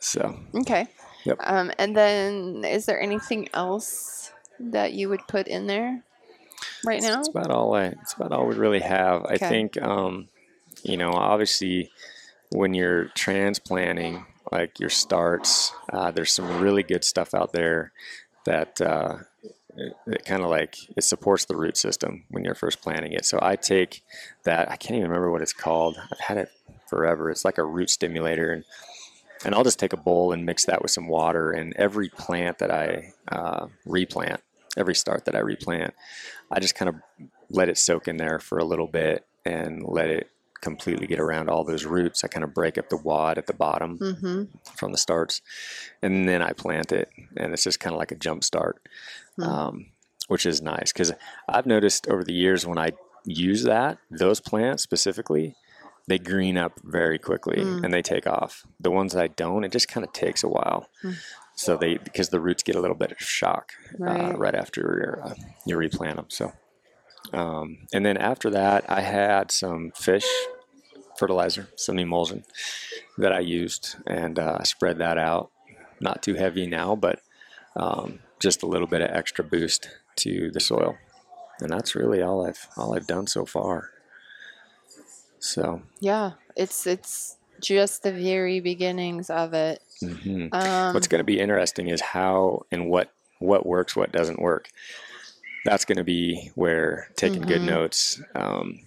So. 0.00 0.38
Okay. 0.54 0.86
Yep. 1.24 1.38
Um, 1.40 1.72
and 1.78 1.96
then 1.96 2.64
is 2.64 2.86
there 2.86 3.00
anything 3.00 3.48
else 3.52 4.32
that 4.60 4.92
you 4.92 5.08
would 5.08 5.26
put 5.26 5.48
in 5.48 5.66
there 5.66 6.02
right 6.84 7.02
now? 7.02 7.18
It's 7.18 7.28
about 7.28 7.50
all 7.50 7.74
I, 7.74 7.86
it's 7.86 8.12
about 8.14 8.32
all 8.32 8.46
we 8.46 8.54
really 8.54 8.80
have. 8.80 9.22
Okay. 9.22 9.34
I 9.34 9.38
think, 9.38 9.80
um, 9.82 10.28
you 10.86 10.96
know, 10.96 11.10
obviously 11.10 11.90
when 12.50 12.74
you're 12.74 13.06
transplanting, 13.08 14.24
like 14.52 14.78
your 14.78 14.90
starts, 14.90 15.72
uh, 15.92 16.10
there's 16.10 16.32
some 16.32 16.60
really 16.60 16.82
good 16.82 17.04
stuff 17.04 17.34
out 17.34 17.52
there 17.52 17.92
that 18.44 18.80
uh, 18.80 19.16
it, 19.76 19.92
it 20.06 20.24
kind 20.24 20.42
of 20.42 20.50
like 20.50 20.76
it 20.96 21.02
supports 21.02 21.44
the 21.44 21.56
root 21.56 21.76
system 21.76 22.24
when 22.30 22.44
you're 22.44 22.54
first 22.54 22.80
planting 22.80 23.12
it. 23.12 23.24
So 23.24 23.38
I 23.42 23.56
take 23.56 24.02
that. 24.44 24.70
I 24.70 24.76
can't 24.76 24.96
even 24.96 25.08
remember 25.08 25.30
what 25.30 25.42
it's 25.42 25.52
called. 25.52 25.96
I've 26.12 26.20
had 26.20 26.38
it 26.38 26.50
forever. 26.88 27.30
It's 27.30 27.44
like 27.44 27.58
a 27.58 27.64
root 27.64 27.90
stimulator, 27.90 28.52
and 28.52 28.64
and 29.44 29.54
I'll 29.54 29.64
just 29.64 29.80
take 29.80 29.92
a 29.92 29.98
bowl 29.98 30.32
and 30.32 30.46
mix 30.46 30.64
that 30.66 30.82
with 30.82 30.92
some 30.92 31.08
water. 31.08 31.50
And 31.50 31.74
every 31.76 32.08
plant 32.08 32.58
that 32.58 32.70
I 32.70 33.12
uh, 33.30 33.66
replant, 33.84 34.40
every 34.76 34.94
start 34.94 35.24
that 35.24 35.34
I 35.34 35.40
replant, 35.40 35.94
I 36.50 36.60
just 36.60 36.76
kind 36.76 36.88
of 36.88 36.94
let 37.50 37.68
it 37.68 37.76
soak 37.76 38.06
in 38.06 38.16
there 38.16 38.38
for 38.38 38.58
a 38.58 38.64
little 38.64 38.86
bit 38.86 39.26
and 39.44 39.82
let 39.84 40.10
it 40.10 40.30
completely 40.70 41.06
get 41.06 41.20
around 41.26 41.48
all 41.48 41.64
those 41.64 41.84
roots. 41.84 42.24
I 42.24 42.28
kind 42.28 42.44
of 42.44 42.52
break 42.60 42.76
up 42.78 42.88
the 42.88 42.96
wad 43.08 43.38
at 43.38 43.46
the 43.46 43.54
bottom 43.66 43.98
Mm-hmm. 43.98 44.42
from 44.78 44.90
the 44.92 44.98
starts, 44.98 45.40
and 46.02 46.28
then 46.28 46.42
I 46.42 46.52
plant 46.52 46.90
it, 47.00 47.08
and 47.36 47.52
it's 47.52 47.64
just 47.64 47.80
kind 47.80 47.94
of 47.94 47.98
like 48.02 48.12
a 48.12 48.16
jump 48.26 48.42
start, 48.44 48.76
Hmm. 49.36 49.42
um, 49.42 49.74
which 50.28 50.44
is 50.46 50.60
nice 50.60 50.92
because 50.92 51.12
I've 51.54 51.66
noticed 51.66 52.08
over 52.08 52.24
the 52.24 52.34
years 52.44 52.66
when 52.66 52.78
I 52.86 52.90
use 53.50 53.62
that 53.64 53.98
those 54.24 54.40
plants 54.40 54.82
specifically, 54.82 55.54
they 56.08 56.18
green 56.18 56.56
up 56.64 56.74
very 56.84 57.18
quickly 57.18 57.58
Mm. 57.64 57.82
and 57.84 57.90
they 57.94 58.02
take 58.02 58.26
off. 58.38 58.52
The 58.86 58.92
ones 59.00 59.12
that 59.12 59.22
I 59.22 59.28
don't, 59.28 59.64
it 59.64 59.72
just 59.72 59.88
kind 59.88 60.04
of 60.06 60.12
takes 60.12 60.44
a 60.44 60.48
while. 60.48 60.88
Mm. 61.02 61.14
So 61.64 61.76
they 61.76 61.92
because 62.08 62.28
the 62.30 62.40
roots 62.46 62.62
get 62.62 62.76
a 62.76 62.80
little 62.84 62.96
bit 63.04 63.12
of 63.12 63.18
shock 63.20 63.72
uh, 64.00 64.04
Right. 64.04 64.38
right 64.44 64.54
after 64.54 65.20
uh, 65.24 65.34
you 65.68 65.76
replant 65.76 66.16
them. 66.16 66.26
So, 66.38 66.52
um, 67.32 67.78
and 67.94 68.04
then 68.06 68.16
after 68.16 68.48
that, 68.50 68.84
I 68.88 69.00
had 69.00 69.50
some 69.50 69.90
fish 70.06 70.28
fertilizer, 71.18 71.68
some 71.76 71.98
emulsion 71.98 72.44
that 73.18 73.32
I 73.32 73.40
used, 73.40 73.96
and 74.06 74.38
uh, 74.38 74.62
spread 74.64 74.98
that 74.98 75.18
out. 75.18 75.50
Not 76.00 76.22
too 76.22 76.34
heavy 76.34 76.66
now, 76.66 76.94
but 76.94 77.20
um, 77.76 78.18
just 78.40 78.62
a 78.62 78.66
little 78.66 78.86
bit 78.86 79.00
of 79.00 79.10
extra 79.10 79.44
boost 79.44 79.88
to 80.16 80.50
the 80.50 80.60
soil, 80.60 80.96
and 81.60 81.70
that's 81.70 81.94
really 81.94 82.22
all 82.22 82.46
I've 82.46 82.68
all 82.76 82.94
I've 82.94 83.06
done 83.06 83.26
so 83.26 83.44
far. 83.46 83.90
So, 85.38 85.82
Yeah, 86.00 86.32
it's 86.56 86.86
it's 86.86 87.36
just 87.60 88.02
the 88.02 88.12
very 88.12 88.60
beginnings 88.60 89.30
of 89.30 89.54
it. 89.54 89.82
mhm. 90.02 90.52
Um, 90.52 90.94
what's 90.94 91.08
going 91.08 91.20
to 91.20 91.24
be 91.24 91.40
interesting 91.40 91.88
is 91.88 92.00
how 92.00 92.66
and 92.70 92.88
what 92.90 93.12
what 93.38 93.66
works, 93.66 93.94
what 93.96 94.12
doesn't 94.12 94.40
work. 94.40 94.68
That's 95.64 95.84
going 95.84 95.98
to 95.98 96.04
be 96.04 96.50
where 96.54 97.08
taking 97.16 97.42
good 97.42 97.62
Mhm. 97.62 97.66
notes. 97.66 98.20
Um, 98.34 98.80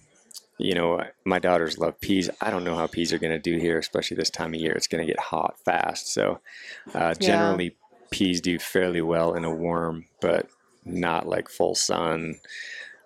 you 0.60 0.74
know, 0.74 1.02
my 1.24 1.38
daughters 1.38 1.78
love 1.78 2.00
peas. 2.00 2.28
I 2.40 2.50
don't 2.50 2.64
know 2.64 2.76
how 2.76 2.86
peas 2.86 3.12
are 3.12 3.18
going 3.18 3.32
to 3.32 3.38
do 3.38 3.58
here, 3.58 3.78
especially 3.78 4.16
this 4.16 4.30
time 4.30 4.54
of 4.54 4.60
year. 4.60 4.72
It's 4.72 4.86
going 4.86 5.04
to 5.04 5.10
get 5.10 5.18
hot 5.20 5.58
fast. 5.64 6.12
So, 6.12 6.40
uh, 6.94 7.14
generally, 7.14 7.76
peas 8.10 8.40
do 8.40 8.58
fairly 8.58 9.00
well 9.00 9.34
in 9.34 9.44
a 9.44 9.54
warm, 9.54 10.06
but 10.20 10.48
not 10.84 11.26
like 11.26 11.48
full 11.48 11.74
sun, 11.74 12.40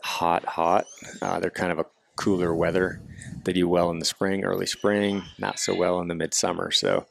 hot, 0.02 0.44
hot. 0.44 0.86
Uh, 1.22 1.40
they're 1.40 1.50
kind 1.50 1.72
of 1.72 1.78
a 1.78 1.86
cooler 2.16 2.54
weather. 2.54 3.00
They 3.44 3.52
do 3.52 3.68
well 3.68 3.90
in 3.90 3.98
the 3.98 4.04
spring, 4.04 4.44
early 4.44 4.66
spring, 4.66 5.22
not 5.38 5.58
so 5.58 5.74
well 5.74 6.00
in 6.00 6.08
the 6.08 6.14
midsummer. 6.14 6.70
So, 6.70 7.06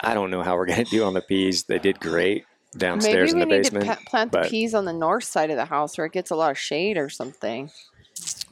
I 0.00 0.14
don't 0.14 0.30
know 0.30 0.42
how 0.42 0.56
we're 0.56 0.66
going 0.72 0.84
to 0.84 0.90
do 0.90 1.04
on 1.04 1.14
the 1.14 1.20
peas. 1.20 1.64
They 1.64 1.78
did 1.78 2.00
great 2.00 2.44
downstairs 2.76 3.32
maybe 3.34 3.42
in 3.44 3.48
we 3.48 3.54
the 3.54 3.56
need 3.58 3.62
basement. 3.62 3.84
to 3.84 3.90
pa- 3.96 4.10
plant 4.10 4.32
the 4.32 4.48
peas 4.48 4.74
on 4.74 4.84
the 4.84 4.92
north 4.92 5.24
side 5.24 5.50
of 5.50 5.56
the 5.56 5.66
house 5.66 5.96
where 5.96 6.06
it 6.06 6.12
gets 6.12 6.30
a 6.30 6.36
lot 6.36 6.50
of 6.50 6.58
shade 6.58 6.96
or 6.96 7.08
something. 7.08 7.70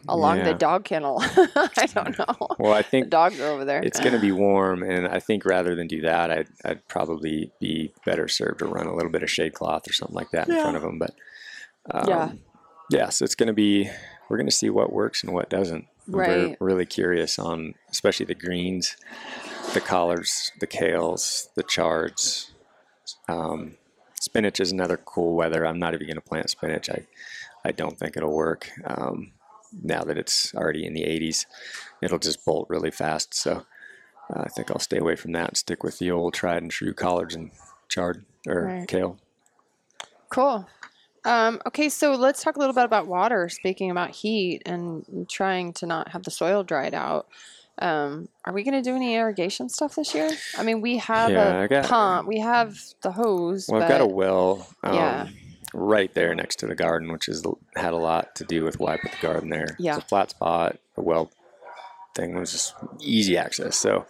Along 0.08 0.42
the 0.44 0.54
dog 0.54 0.84
kennel. 0.84 1.18
I 1.22 1.86
don't 1.94 2.18
know. 2.18 2.48
well, 2.58 2.72
I 2.72 2.82
The 2.82 2.88
think 2.88 3.08
dogs 3.10 3.40
are 3.40 3.48
over 3.48 3.64
there. 3.64 3.80
it's 3.82 4.00
going 4.00 4.12
to 4.12 4.18
be 4.18 4.32
warm, 4.32 4.82
and 4.82 5.06
I 5.06 5.20
think 5.20 5.44
rather 5.44 5.74
than 5.76 5.86
do 5.86 6.00
that, 6.02 6.30
I'd, 6.30 6.48
I'd 6.64 6.88
probably 6.88 7.50
be 7.60 7.92
better 8.04 8.26
served 8.28 8.58
to 8.60 8.66
run 8.66 8.86
a 8.86 8.94
little 8.94 9.10
bit 9.12 9.22
of 9.22 9.30
shade 9.30 9.54
cloth 9.54 9.88
or 9.88 9.92
something 9.92 10.16
like 10.16 10.30
that 10.32 10.48
in 10.48 10.60
front 10.60 10.76
of 10.76 10.82
them. 10.82 10.98
But 10.98 11.14
um, 11.90 12.08
Yeah. 12.08 12.32
yeah, 12.90 13.08
so 13.10 13.24
it's 13.24 13.34
going 13.36 13.46
to 13.48 13.52
be 13.52 13.88
we're 14.28 14.36
going 14.38 14.46
to 14.48 14.52
see 14.52 14.70
what 14.70 14.92
works 14.92 15.22
and 15.22 15.32
what 15.32 15.48
doesn't. 15.50 15.86
We're 16.08 16.56
really 16.58 16.86
curious 16.86 17.38
on 17.38 17.74
especially 17.90 18.26
the 18.26 18.34
greens, 18.34 18.96
the 19.72 19.80
collards, 19.80 20.50
the 20.60 20.66
kales, 20.66 21.46
the 21.54 21.62
chards. 21.62 22.50
Um, 23.28 23.76
spinach 24.20 24.58
is 24.58 24.72
another 24.72 24.96
cool 24.96 25.36
weather. 25.36 25.64
I'm 25.64 25.78
not 25.78 25.94
even 25.94 26.06
going 26.08 26.16
to 26.16 26.20
plant 26.20 26.50
spinach. 26.50 26.90
I 26.90 27.06
I 27.64 27.70
don't 27.70 27.96
think 27.98 28.16
it'll 28.16 28.34
work. 28.34 28.68
Um, 28.84 29.30
now 29.82 30.02
that 30.04 30.18
it's 30.18 30.54
already 30.54 30.86
in 30.86 30.94
the 30.94 31.02
80s, 31.04 31.46
it'll 32.02 32.18
just 32.18 32.44
bolt 32.44 32.66
really 32.68 32.90
fast. 32.90 33.34
So 33.34 33.64
uh, 34.34 34.42
I 34.44 34.48
think 34.48 34.70
I'll 34.70 34.78
stay 34.78 34.98
away 34.98 35.16
from 35.16 35.32
that 35.32 35.48
and 35.48 35.56
stick 35.56 35.82
with 35.82 35.98
the 35.98 36.10
old 36.10 36.34
tried 36.34 36.62
and 36.62 36.70
true 36.70 36.92
collards 36.94 37.34
and 37.34 37.50
chard 37.88 38.24
or 38.46 38.66
Right. 38.66 38.88
kale. 38.88 39.18
Cool. 40.30 40.66
Um, 41.24 41.60
okay, 41.66 41.88
so 41.88 42.12
let's 42.14 42.42
talk 42.42 42.56
a 42.56 42.58
little 42.58 42.74
bit 42.74 42.84
about 42.84 43.06
water. 43.06 43.48
Speaking 43.48 43.90
about 43.90 44.10
heat 44.10 44.62
and 44.66 45.26
trying 45.30 45.72
to 45.74 45.86
not 45.86 46.08
have 46.08 46.24
the 46.24 46.30
soil 46.30 46.64
dried 46.64 46.94
out. 46.94 47.28
Um, 47.78 48.28
are 48.44 48.52
we 48.52 48.64
going 48.64 48.74
to 48.74 48.82
do 48.82 48.94
any 48.96 49.14
irrigation 49.14 49.68
stuff 49.68 49.94
this 49.94 50.14
year? 50.14 50.30
I 50.58 50.62
mean, 50.62 50.80
we 50.80 50.98
have 50.98 51.30
Yeah, 51.30 51.62
a 51.62 51.68
got- 51.68 51.84
pump, 51.86 52.28
we 52.28 52.40
have 52.40 52.76
the 53.02 53.12
hose. 53.12 53.68
Well, 53.70 53.82
I've 53.82 53.88
got 53.88 54.00
a 54.00 54.06
well 54.06 54.66
um, 54.82 54.94
Yeah. 54.94 55.28
Right 55.74 56.12
there 56.14 56.34
next 56.34 56.56
to 56.60 56.66
the 56.66 56.74
garden, 56.74 57.12
which 57.12 57.26
has 57.26 57.44
had 57.76 57.92
a 57.92 57.96
lot 57.96 58.34
to 58.36 58.44
do 58.44 58.64
with 58.64 58.78
why 58.78 58.94
I 58.94 58.96
put 58.98 59.12
the 59.12 59.26
garden 59.26 59.50
there. 59.50 59.76
Yeah. 59.78 59.96
It's 59.96 60.04
a 60.04 60.08
flat 60.08 60.30
spot. 60.30 60.78
a 60.96 61.02
well 61.02 61.30
thing 62.14 62.34
was 62.34 62.52
just 62.52 62.74
easy 63.00 63.36
access. 63.36 63.76
So 63.76 64.06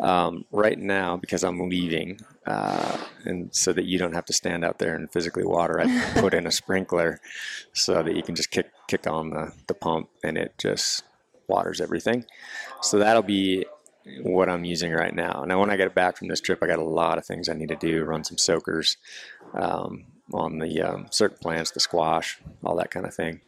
um, 0.00 0.44
right 0.52 0.78
now, 0.78 1.16
because 1.16 1.42
I'm 1.42 1.68
leaving, 1.68 2.20
uh, 2.46 2.96
and 3.24 3.54
so 3.54 3.72
that 3.72 3.84
you 3.84 3.98
don't 3.98 4.14
have 4.14 4.26
to 4.26 4.32
stand 4.32 4.64
out 4.64 4.78
there 4.78 4.94
and 4.94 5.10
physically 5.10 5.44
water, 5.44 5.80
I 5.80 6.12
put 6.20 6.34
in 6.34 6.46
a 6.46 6.52
sprinkler 6.52 7.20
so 7.72 8.02
that 8.02 8.14
you 8.14 8.22
can 8.22 8.34
just 8.34 8.50
kick 8.50 8.70
kick 8.86 9.06
on 9.06 9.30
the, 9.30 9.52
the 9.66 9.74
pump 9.74 10.08
and 10.22 10.38
it 10.38 10.54
just 10.58 11.02
waters 11.46 11.80
everything. 11.80 12.24
So 12.80 12.98
that'll 12.98 13.22
be 13.22 13.66
what 14.22 14.48
I'm 14.48 14.64
using 14.64 14.92
right 14.92 15.14
now. 15.14 15.44
Now, 15.46 15.60
when 15.60 15.70
I 15.70 15.76
get 15.76 15.94
back 15.94 16.16
from 16.16 16.28
this 16.28 16.40
trip, 16.40 16.62
I 16.62 16.66
got 16.66 16.78
a 16.78 16.84
lot 16.84 17.18
of 17.18 17.26
things 17.26 17.48
I 17.48 17.54
need 17.54 17.68
to 17.68 17.76
do. 17.76 18.04
Run 18.04 18.24
some 18.24 18.38
soakers 18.38 18.96
um, 19.54 20.04
on 20.32 20.58
the 20.58 20.82
um, 20.82 21.06
certain 21.10 21.38
plants, 21.38 21.70
the 21.70 21.80
squash, 21.80 22.38
all 22.64 22.76
that 22.76 22.90
kind 22.90 23.06
of 23.06 23.14
thing. 23.14 23.40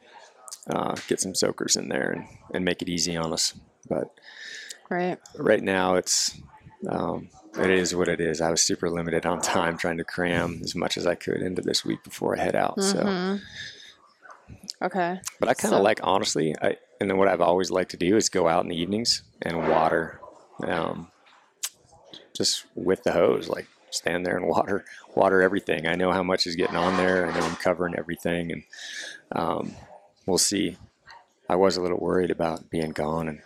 Uh, 0.69 0.95
get 1.09 1.21
some 1.21 1.35
soakers 1.35 1.77
in 1.77 1.89
there 1.89 2.11
and, 2.11 2.25
and 2.55 2.65
make 2.65 2.83
it 2.83 2.89
easy 2.89 3.17
on 3.17 3.33
us. 3.33 3.55
But 3.89 4.09
right. 4.89 5.19
right 5.37 5.63
now, 5.63 5.95
it's 5.95 6.39
um, 6.89 7.29
it 7.59 7.71
is 7.71 7.95
what 7.95 8.09
it 8.09 8.21
is. 8.21 8.41
I 8.41 8.51
was 8.51 8.63
super 8.63 8.89
limited 8.91 9.27
on 9.27 9.41
time, 9.41 9.77
trying 9.77 9.99
to 9.99 10.05
cram 10.05 10.61
as 10.63 10.75
much 10.75 10.97
as 10.97 11.07
I 11.07 11.15
could 11.15 11.43
into 11.43 11.63
this 11.63 11.85
week 11.85 12.03
before 12.05 12.39
I 12.39 12.43
head 12.43 12.57
out. 12.57 12.81
So. 12.83 12.99
Mhm. 13.03 13.41
Okay. 14.83 15.21
But 15.39 15.49
I 15.49 15.55
kind 15.55 15.75
of 15.75 15.79
So- 15.79 15.83
like, 15.83 16.01
honestly, 16.03 16.55
I 16.63 16.77
and 17.01 17.09
then 17.09 17.17
what 17.17 17.29
I've 17.29 17.41
always 17.41 17.71
liked 17.71 17.91
to 17.93 17.97
do 17.97 18.17
is 18.17 18.29
go 18.29 18.47
out 18.47 18.63
in 18.63 18.69
the 18.69 18.77
evenings 18.81 19.23
and 19.41 19.69
water, 19.69 20.21
um, 20.67 21.11
just 22.37 22.67
with 22.75 23.03
the 23.05 23.13
hose, 23.13 23.49
like 23.49 23.67
stand 23.91 24.25
there 24.25 24.37
and 24.37 24.47
water, 24.49 24.85
water 25.15 25.43
everything. 25.43 25.87
I 25.87 25.95
know 25.95 26.13
how 26.13 26.23
much 26.23 26.47
is 26.47 26.57
getting 26.57 26.77
on 26.77 26.97
there. 26.97 27.27
I 27.27 27.39
know 27.39 27.45
I'm 27.45 27.57
covering 27.57 27.95
everything, 27.97 28.53
and 28.53 28.63
um, 29.33 29.75
we'll 30.27 30.39
see. 30.39 30.77
I 31.49 31.57
was 31.57 31.77
a 31.77 31.83
little 31.83 31.99
worried 31.99 32.31
about 32.31 32.71
being 32.71 32.91
gone 32.91 33.29
and 33.29 33.43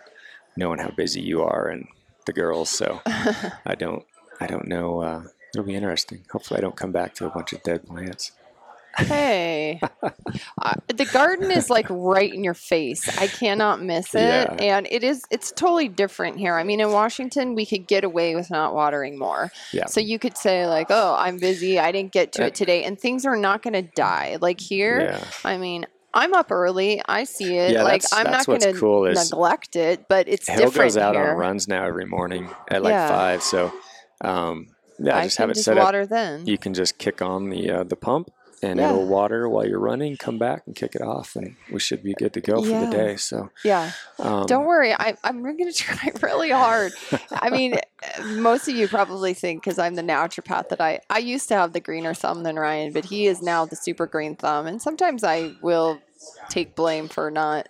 knowing 0.56 0.78
how 0.78 0.90
busy 0.90 1.20
you 1.20 1.42
are 1.42 1.68
and 1.68 1.86
the 2.26 2.32
girls, 2.32 2.70
so 2.70 3.00
I 3.06 3.74
don't, 3.78 4.04
I 4.40 4.46
don't 4.46 4.68
know. 4.68 5.02
Uh, 5.02 5.24
it'll 5.54 5.66
be 5.66 5.74
interesting. 5.74 6.24
Hopefully, 6.30 6.58
I 6.58 6.60
don't 6.60 6.76
come 6.76 6.92
back 6.92 7.14
to 7.14 7.26
a 7.26 7.30
bunch 7.30 7.52
of 7.52 7.62
dead 7.62 7.86
plants. 7.86 8.32
Hey, 8.96 9.80
uh, 10.62 10.74
the 10.88 11.04
garden 11.12 11.50
is 11.50 11.68
like 11.70 11.86
right 11.90 12.32
in 12.32 12.44
your 12.44 12.54
face. 12.54 13.08
I 13.18 13.26
cannot 13.26 13.82
miss 13.82 14.14
it, 14.14 14.20
Yeah. 14.20 14.56
and 14.60 14.86
it 14.90 15.02
is. 15.04 15.22
It's 15.30 15.50
totally 15.52 15.88
different 15.88 16.38
here. 16.38 16.54
I 16.56 16.64
mean, 16.64 16.80
in 16.80 16.90
Washington, 16.92 17.54
we 17.54 17.66
could 17.66 17.86
get 17.86 18.04
away 18.04 18.34
with 18.34 18.50
not 18.50 18.74
watering 18.74 19.18
more. 19.18 19.50
Yeah. 19.72 19.86
So 19.86 20.00
you 20.00 20.18
could 20.18 20.36
say 20.36 20.66
like, 20.66 20.86
"Oh, 20.90 21.14
I'm 21.18 21.38
busy. 21.38 21.78
I 21.78 21.92
didn't 21.92 22.12
get 22.12 22.32
to 22.34 22.44
it 22.46 22.54
today," 22.54 22.84
and 22.84 22.98
things 22.98 23.24
are 23.26 23.36
not 23.36 23.62
going 23.62 23.74
to 23.74 23.82
die. 23.82 24.38
Like 24.40 24.60
here, 24.60 25.00
Yeah. 25.00 25.24
I 25.44 25.56
mean, 25.56 25.86
I'm 26.12 26.32
up 26.34 26.52
early. 26.52 27.02
I 27.06 27.24
see 27.24 27.56
it. 27.56 27.72
Yeah, 27.72 27.82
like 27.82 28.02
that's- 28.02 28.12
I'm 28.12 28.24
that's 28.30 28.46
not 28.46 28.60
going 28.60 28.72
to 28.74 28.78
cool 28.78 29.02
neglect 29.12 29.74
it, 29.76 30.06
but 30.08 30.28
it's 30.28 30.48
Hill 30.48 30.58
different 30.58 30.92
goes 30.92 30.96
out 30.96 31.14
here. 31.16 31.30
on 31.32 31.36
runs 31.36 31.66
now 31.66 31.84
every 31.84 32.06
morning 32.06 32.48
at 32.70 32.82
like 32.84 32.92
Yeah. 32.92 33.08
five. 33.08 33.42
So, 33.42 33.72
um, 34.20 34.68
yeah, 35.00 35.16
I 35.18 35.24
just 35.24 35.38
have 35.38 35.50
it 35.50 35.56
set 35.56 35.76
water 35.76 36.02
up. 36.02 36.08
then. 36.10 36.46
You 36.46 36.56
can 36.56 36.72
just 36.72 36.98
kick 36.98 37.20
on 37.20 37.50
the 37.50 37.68
uh, 37.70 37.82
the 37.84 37.96
pump, 37.96 38.30
and 38.64 38.80
Yeah. 38.80 38.88
it'll 38.90 39.06
water 39.06 39.48
while 39.48 39.66
you're 39.66 39.78
running. 39.78 40.16
Come 40.16 40.38
back 40.38 40.62
and 40.66 40.74
kick 40.74 40.94
it 40.94 41.02
off, 41.02 41.36
and 41.36 41.56
we 41.70 41.78
should 41.80 42.02
be 42.02 42.14
good 42.14 42.32
to 42.34 42.40
go 42.40 42.60
for 42.62 42.68
Yeah. 42.68 42.80
the 42.80 42.86
day. 42.86 43.16
So, 43.16 43.50
yeah. 43.64 43.92
um, 44.18 44.46
Don't 44.46 44.66
worry, 44.66 44.92
I, 44.92 45.16
I'm 45.22 45.42
going 45.42 45.58
to 45.58 45.72
try 45.72 46.10
really 46.22 46.50
hard. 46.50 46.92
I 47.30 47.50
mean, 47.50 47.78
most 48.24 48.68
of 48.68 48.74
you 48.74 48.88
probably 48.88 49.34
think 49.34 49.62
because 49.62 49.78
I'm 49.78 49.94
the 49.94 50.02
naturopath 50.02 50.68
that 50.70 50.80
I 50.80 51.00
I 51.10 51.18
used 51.18 51.48
to 51.48 51.54
have 51.54 51.72
the 51.72 51.80
greener 51.80 52.14
thumb 52.14 52.42
than 52.42 52.56
Ryan, 52.56 52.92
but 52.92 53.04
he 53.04 53.26
is 53.26 53.42
now 53.42 53.66
the 53.66 53.76
super 53.76 54.06
green 54.06 54.36
thumb, 54.36 54.66
and 54.66 54.80
sometimes 54.80 55.22
I 55.24 55.52
will 55.62 56.00
take 56.48 56.74
blame 56.74 57.08
for 57.08 57.30
not 57.30 57.68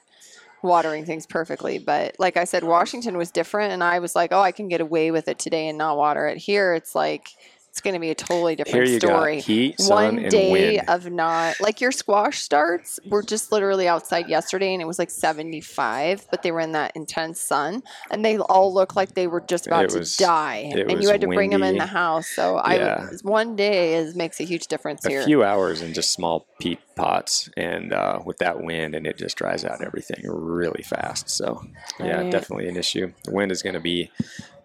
watering 0.63 1.05
things 1.05 1.27
perfectly. 1.27 1.79
But 1.79 2.17
like 2.19 2.37
I 2.37 2.45
said, 2.45 2.65
Washington 2.65 3.17
was 3.17 3.31
different, 3.31 3.73
and 3.73 3.85
I 3.85 3.99
was 3.99 4.15
like, 4.15 4.33
oh, 4.33 4.41
I 4.41 4.53
can 4.53 4.69
get 4.69 4.81
away 4.81 5.11
with 5.11 5.29
it 5.29 5.39
today 5.39 5.69
and 5.69 5.77
not 5.77 5.97
water 5.97 6.27
it. 6.27 6.39
Here, 6.39 6.75
it's 6.75 6.95
like 6.95 7.29
it's 7.75 7.81
going 7.81 7.95
to 7.95 7.99
be 8.01 8.11
a 8.11 8.15
totally 8.15 8.55
different 8.55 8.89
story. 9.03 9.41
heat, 9.41 9.75
One 9.81 10.29
day 10.29 10.79
of 10.79 11.11
not 11.11 11.61
like 11.61 11.81
your 11.81 11.91
squash 11.91 12.39
starts. 12.41 13.01
We're 13.05 13.25
just 13.25 13.51
literally 13.51 13.89
outside 13.89 14.29
yesterday, 14.29 14.75
and 14.75 14.81
it 14.81 14.85
was 14.85 14.97
like 14.97 15.11
seventy-five, 15.11 16.25
but 16.31 16.43
they 16.43 16.53
were 16.53 16.61
in 16.61 16.71
that 16.71 16.93
intense 16.95 17.41
sun, 17.41 17.83
and 18.13 18.25
they 18.25 18.39
all 18.39 18.73
looked 18.73 18.95
like 18.95 19.15
they 19.17 19.27
were 19.27 19.41
just 19.41 19.67
about 19.67 19.87
It 19.87 19.91
to 19.91 19.99
was- 19.99 20.17
die. 20.17 20.71
And 20.73 21.03
you 21.03 21.09
had 21.09 21.23
to 21.23 21.27
bring 21.27 21.51
them 21.51 21.65
in 21.65 21.77
the 21.77 21.87
house. 21.87 22.29
So 22.29 22.59
I 22.59 22.77
Yeah. 22.77 23.11
would, 23.11 23.21
one 23.25 23.57
day 23.57 23.95
is 23.95 24.15
makes 24.15 24.39
a 24.39 24.45
huge 24.45 24.69
difference 24.69 25.05
a 25.05 25.09
here. 25.09 25.25
few 25.25 25.43
hours 25.43 25.83
in 25.83 25.95
just 25.95 26.13
small 26.13 26.47
peat 26.61 26.79
pots 26.95 27.51
and 27.57 27.93
uh, 27.93 28.21
with 28.25 28.39
that 28.39 28.63
wind 28.63 28.95
and 28.95 29.05
it 29.05 29.19
just 29.19 29.37
dries 29.37 29.65
out 29.65 29.83
everything 29.83 30.21
really 30.25 30.85
fast 30.85 31.29
so 31.29 31.61
yeah 31.99 32.19
Right. 32.21 32.31
definitely 32.31 32.69
an 32.69 32.77
issue 32.77 33.13
the 33.25 33.33
wind 33.33 33.51
is 33.51 33.63
going 33.63 33.75
to 33.75 33.81
be 33.81 34.13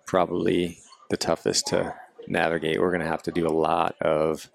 probably 0.06 0.78
the 1.10 1.18
toughest 1.18 1.66
to 1.68 1.96
navigate 2.30 2.80
we're 2.80 2.92
going 2.92 3.02
to 3.02 3.08
have 3.08 3.24
to 3.24 3.32
do 3.32 3.48
a 3.48 3.50
lot 3.50 3.96
of 4.02 4.50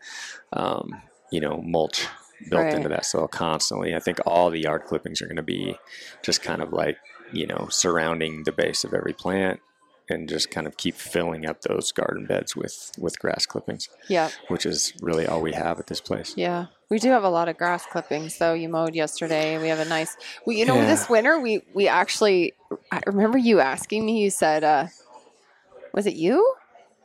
um, 0.52 1.00
you 1.30 1.40
know 1.40 1.60
mulch 1.62 2.06
built 2.50 2.62
Right. 2.64 2.74
into 2.74 2.88
that 2.88 3.06
soil 3.06 3.28
constantly 3.28 3.94
i 3.94 3.98
think 4.00 4.18
all 4.26 4.50
the 4.50 4.60
yard 4.60 4.84
clippings 4.84 5.22
are 5.22 5.26
going 5.26 5.36
to 5.36 5.42
be 5.42 5.76
just 6.22 6.42
kind 6.42 6.60
of 6.62 6.72
like 6.72 6.98
you 7.32 7.46
know 7.46 7.68
surrounding 7.70 8.42
the 8.44 8.52
base 8.52 8.84
of 8.84 8.92
every 8.92 9.12
plant 9.12 9.60
and 10.10 10.28
just 10.28 10.50
kind 10.50 10.66
of 10.66 10.76
keep 10.76 10.94
filling 10.96 11.46
up 11.46 11.62
those 11.62 11.90
garden 11.92 12.26
beds 12.26 12.54
with 12.54 12.92
with 12.98 13.18
grass 13.18 13.46
clippings 13.46 13.88
yeah, 14.08 14.28
which 14.48 14.66
is 14.66 14.92
really 15.00 15.26
all 15.26 15.40
we 15.40 15.52
have 15.52 15.78
at 15.78 15.86
this 15.86 16.00
place 16.00 16.34
yeah. 16.36 16.66
We 16.90 16.98
do 16.98 17.08
have 17.10 17.24
a 17.24 17.30
lot 17.30 17.48
of 17.48 17.56
grass 17.56 17.86
clippings, 17.86 18.36
though. 18.38 18.52
You 18.52 18.68
mowed 18.68 18.94
yesterday. 18.94 19.58
We 19.58 19.68
have 19.68 19.80
a 19.80 19.86
nice. 19.86 20.16
We, 20.46 20.58
you 20.58 20.66
know, 20.66 20.76
Yeah. 20.76 20.86
this 20.86 21.08
winter 21.08 21.40
we 21.40 21.62
we 21.72 21.88
actually. 21.88 22.52
I 22.92 23.00
remember 23.06 23.38
you 23.38 23.58
asking 23.58 24.04
me. 24.04 24.22
You 24.22 24.28
said, 24.30 24.62
uh, 24.62 24.86
"Was 25.94 26.06
it 26.06 26.14
you?" 26.14 26.54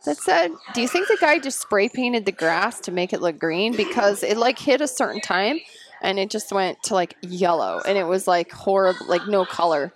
That 0.06 0.18
said, 0.18 0.52
"Do 0.74 0.82
you 0.82 0.88
think 0.88 1.08
the 1.08 1.18
guy 1.20 1.40
just 1.40 1.60
spray 1.62 1.90
painted 1.90 2.26
the 2.26 2.32
grass 2.32 2.80
to 2.82 2.92
make 2.92 3.14
it 3.14 3.22
look 3.22 3.38
green 3.40 3.76
because 3.76 4.24
it 4.24 4.38
like 4.38 4.58
hit 4.60 4.82
a 4.82 4.88
certain 4.88 5.22
time 5.22 5.60
and 6.02 6.18
it 6.20 6.30
just 6.30 6.52
went 6.52 6.82
to 6.84 6.94
like 6.94 7.16
yellow 7.22 7.82
and 7.86 7.98
it 7.98 8.06
was 8.06 8.28
like 8.28 8.52
horrible, 8.52 9.06
like 9.08 9.28
no 9.28 9.46
color." 9.46 9.92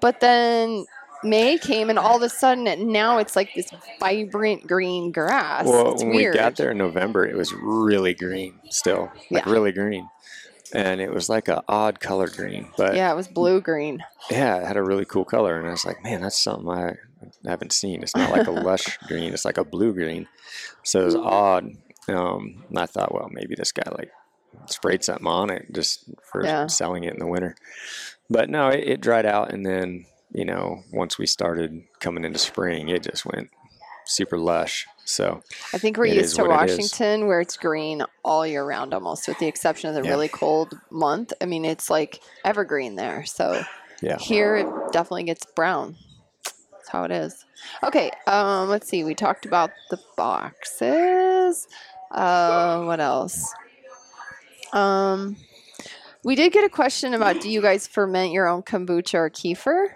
But 0.00 0.20
then 0.20 0.86
May 1.24 1.58
came 1.58 1.90
and 1.90 1.98
all 1.98 2.16
of 2.16 2.22
a 2.22 2.28
sudden 2.28 2.92
now 2.92 3.18
it's 3.18 3.34
like 3.34 3.52
this 3.54 3.68
vibrant 3.98 4.68
green 4.68 5.10
grass. 5.10 5.66
Well, 5.66 5.94
it's 5.94 6.04
when 6.04 6.14
weird. 6.14 6.34
we 6.34 6.38
got 6.38 6.54
there 6.56 6.70
in 6.70 6.78
November, 6.78 7.26
it 7.26 7.34
was 7.36 7.52
really 7.52 8.14
green 8.14 8.60
still, 8.70 9.10
like 9.30 9.44
Yeah. 9.44 9.52
really 9.52 9.72
green, 9.72 10.08
and 10.72 11.00
it 11.00 11.12
was 11.12 11.28
like 11.28 11.48
an 11.48 11.58
odd 11.68 11.98
color 11.98 12.28
green, 12.28 12.68
but 12.76 12.92
yeah. 12.94 13.08
Yeah, 13.08 13.12
it 13.12 13.16
was 13.16 13.26
blue 13.26 13.60
green. 13.60 14.04
Yeah, 14.30 14.58
it 14.58 14.66
had 14.68 14.76
a 14.76 14.82
really 14.84 15.04
cool 15.04 15.24
color, 15.24 15.58
and 15.58 15.66
I 15.66 15.70
was 15.72 15.84
like, 15.84 16.04
man, 16.04 16.20
that's 16.20 16.38
something 16.38 16.68
I 16.68 16.92
haven't 17.46 17.72
seen. 17.72 18.02
It's 18.02 18.16
not 18.16 18.30
like 18.30 18.46
a 18.46 18.50
lush 18.52 18.98
green; 19.06 19.32
it's 19.32 19.44
like 19.44 19.58
a 19.58 19.64
blue 19.64 19.92
green, 19.92 20.26
so 20.84 21.02
it 21.02 21.06
was 21.06 21.14
odd. 21.14 21.64
Um, 22.08 22.64
and 22.68 22.78
I 22.78 22.86
thought, 22.86 23.12
well, 23.14 23.28
maybe 23.30 23.54
this 23.54 23.72
guy 23.72 23.90
like 23.90 24.10
sprayed 24.66 25.04
something 25.04 25.26
on 25.26 25.50
it 25.50 25.66
just 25.74 26.10
for 26.32 26.44
Yeah. 26.44 26.66
selling 26.66 27.04
it 27.04 27.12
in 27.12 27.18
the 27.20 27.26
winter, 27.26 27.54
but 28.30 28.48
no, 28.48 28.68
it, 28.68 28.84
it 28.84 29.00
dried 29.00 29.26
out, 29.26 29.52
and 29.52 29.64
then 29.64 30.06
you 30.32 30.44
know, 30.44 30.82
once 30.92 31.18
we 31.18 31.26
started 31.26 31.82
coming 32.00 32.24
into 32.24 32.38
spring, 32.38 32.88
it 32.88 33.02
just 33.02 33.24
went 33.24 33.48
super 34.06 34.38
lush. 34.38 34.86
So 35.04 35.42
I 35.72 35.78
think 35.78 35.96
we're 35.96 36.04
used 36.06 36.36
to 36.36 36.42
what 36.42 36.50
it. 36.50 36.54
Washington 36.54 37.26
where 37.26 37.40
it's 37.40 37.56
green 37.56 38.02
all 38.22 38.46
year 38.46 38.62
round 38.64 38.92
almost, 38.92 39.26
with 39.26 39.38
the 39.38 39.46
exception 39.46 39.88
of 39.88 39.94
the 39.94 40.02
Yeah. 40.02 40.10
really 40.10 40.28
cold 40.28 40.78
month. 40.90 41.32
I 41.40 41.46
mean, 41.46 41.64
it's 41.64 41.88
like 41.88 42.20
evergreen 42.44 42.96
there. 42.96 43.24
So 43.24 43.62
yeah, 44.02 44.18
here 44.18 44.56
it 44.56 44.68
definitely 44.92 45.24
gets 45.24 45.46
brown. 45.56 45.96
That's 46.88 46.92
how 46.92 47.04
it 47.04 47.10
is. 47.10 47.44
Okay, 47.82 48.10
um, 48.26 48.70
let's 48.70 48.88
see. 48.88 49.04
We 49.04 49.14
talked 49.14 49.44
about 49.44 49.70
the 49.90 49.98
boxes. 50.16 51.68
Uh, 52.10 52.82
what 52.84 52.98
else? 52.98 53.52
Um, 54.72 55.36
we 56.24 56.34
did 56.34 56.50
get 56.52 56.64
a 56.64 56.70
question 56.70 57.12
about 57.12 57.42
do 57.42 57.50
you 57.50 57.60
guys 57.60 57.86
ferment 57.86 58.32
your 58.32 58.48
own 58.48 58.62
kombucha 58.62 59.14
or 59.14 59.28
kefir? 59.28 59.88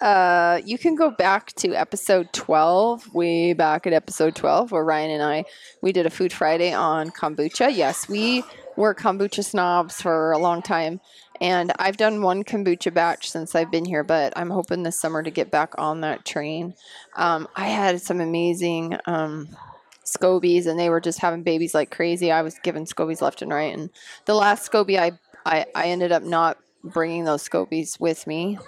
Uh, 0.00 0.60
you 0.64 0.78
can 0.78 0.94
go 0.94 1.10
back 1.10 1.52
to 1.56 1.74
episode 1.74 2.32
12, 2.32 3.14
way 3.14 3.52
back 3.52 3.86
at 3.86 3.92
episode 3.92 4.34
12, 4.34 4.72
where 4.72 4.84
Ryan 4.84 5.10
and 5.10 5.22
I 5.22 5.44
we 5.82 5.92
did 5.92 6.06
a 6.06 6.10
Food 6.10 6.32
Friday 6.32 6.72
on 6.72 7.10
kombucha. 7.10 7.74
Yes, 7.74 8.08
we 8.08 8.44
were 8.76 8.94
kombucha 8.94 9.44
snobs 9.44 10.00
for 10.00 10.32
a 10.32 10.38
long 10.38 10.62
time, 10.62 11.00
and 11.40 11.72
I've 11.78 11.96
done 11.96 12.22
one 12.22 12.44
kombucha 12.44 12.92
batch 12.92 13.30
since 13.30 13.54
I've 13.54 13.70
been 13.70 13.84
here, 13.84 14.04
but 14.04 14.32
I'm 14.36 14.50
hoping 14.50 14.82
this 14.82 14.98
summer 14.98 15.22
to 15.22 15.30
get 15.30 15.50
back 15.50 15.74
on 15.78 16.00
that 16.02 16.24
train. 16.24 16.74
Um, 17.16 17.48
I 17.56 17.66
had 17.66 18.00
some 18.00 18.20
amazing 18.20 18.96
um, 19.06 19.48
scobies, 20.04 20.66
and 20.66 20.78
they 20.78 20.90
were 20.90 21.00
just 21.00 21.20
having 21.20 21.42
babies 21.42 21.74
like 21.74 21.90
crazy. 21.90 22.30
I 22.30 22.42
was 22.42 22.58
giving 22.62 22.86
scobies 22.86 23.20
left 23.20 23.42
and 23.42 23.52
right, 23.52 23.74
and 23.74 23.90
the 24.26 24.34
last 24.34 24.70
scobie 24.70 24.98
I 24.98 25.18
I, 25.46 25.66
I 25.74 25.88
ended 25.88 26.12
up 26.12 26.22
not 26.22 26.58
bringing 26.82 27.24
those 27.24 27.46
scobies 27.46 27.98
with 28.00 28.26
me 28.26 28.58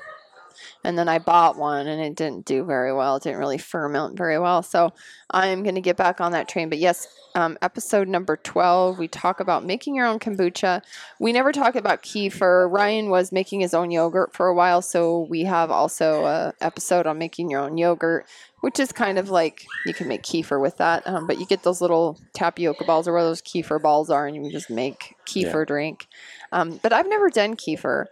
and 0.85 0.99
then 0.99 1.09
I 1.09 1.19
bought 1.19 1.57
one 1.57 1.87
and 1.87 2.01
it 2.01 2.15
didn't 2.15 2.45
do 2.45 2.65
very 2.65 2.93
well. 2.93 3.17
It 3.17 3.23
didn't 3.23 3.39
really 3.39 3.59
ferment 3.59 4.17
very 4.17 4.39
well. 4.39 4.63
So 4.63 4.93
I'm 5.31 5.63
going 5.63 5.75
to 5.75 5.81
get 5.81 5.97
back 5.97 6.21
on 6.21 6.33
that 6.33 6.49
train. 6.49 6.69
But 6.69 6.79
yes, 6.79 7.09
um, 7.35 7.59
episode 7.61 8.09
number 8.09 8.37
12, 8.37 8.99
we 8.99 9.09
talk 9.09 9.41
about 9.41 9.65
making 9.65 9.95
your 9.95 10.07
own 10.07 10.19
kombucha. 10.19 10.83
We 11.21 11.33
never 11.33 11.53
talk 11.53 11.75
about 11.75 12.03
kefir. 12.03 12.71
Ryan 12.71 13.11
was 13.11 13.33
making 13.33 13.61
his 13.61 13.75
own 13.75 13.91
yogurt 13.91 14.35
for 14.35 14.47
a 14.47 14.55
while. 14.55 14.81
So 14.81 15.27
we 15.29 15.45
have 15.45 15.71
also 15.71 16.25
a 16.25 16.55
episode 16.61 17.07
on 17.07 17.19
making 17.19 17.51
your 17.51 17.61
own 17.61 17.77
yogurt, 17.77 18.27
which 18.61 18.81
is 18.81 18.93
kind 18.93 19.19
of 19.19 19.29
like 19.29 19.67
you 19.85 19.93
can 19.93 20.09
make 20.09 20.23
kefir 20.23 20.61
with 20.61 20.79
that. 20.79 21.07
Um, 21.07 21.27
but 21.27 21.39
you 21.39 21.47
get 21.47 21.63
those 21.63 21.81
little 21.81 22.19
tapioca 22.33 22.85
balls 22.85 23.07
or 23.07 23.13
where 23.13 23.23
those 23.23 23.43
kefir 23.43 23.83
balls 23.83 24.09
are 24.09 24.27
and 24.27 24.35
you 24.35 24.43
can 24.43 24.51
just 24.51 24.71
make 24.71 25.17
kefir 25.27 25.67
drink. 25.67 26.07
Um, 26.53 26.81
but 26.83 26.93
I've 26.93 27.09
never 27.09 27.29
done 27.29 27.57
kefir 27.57 28.07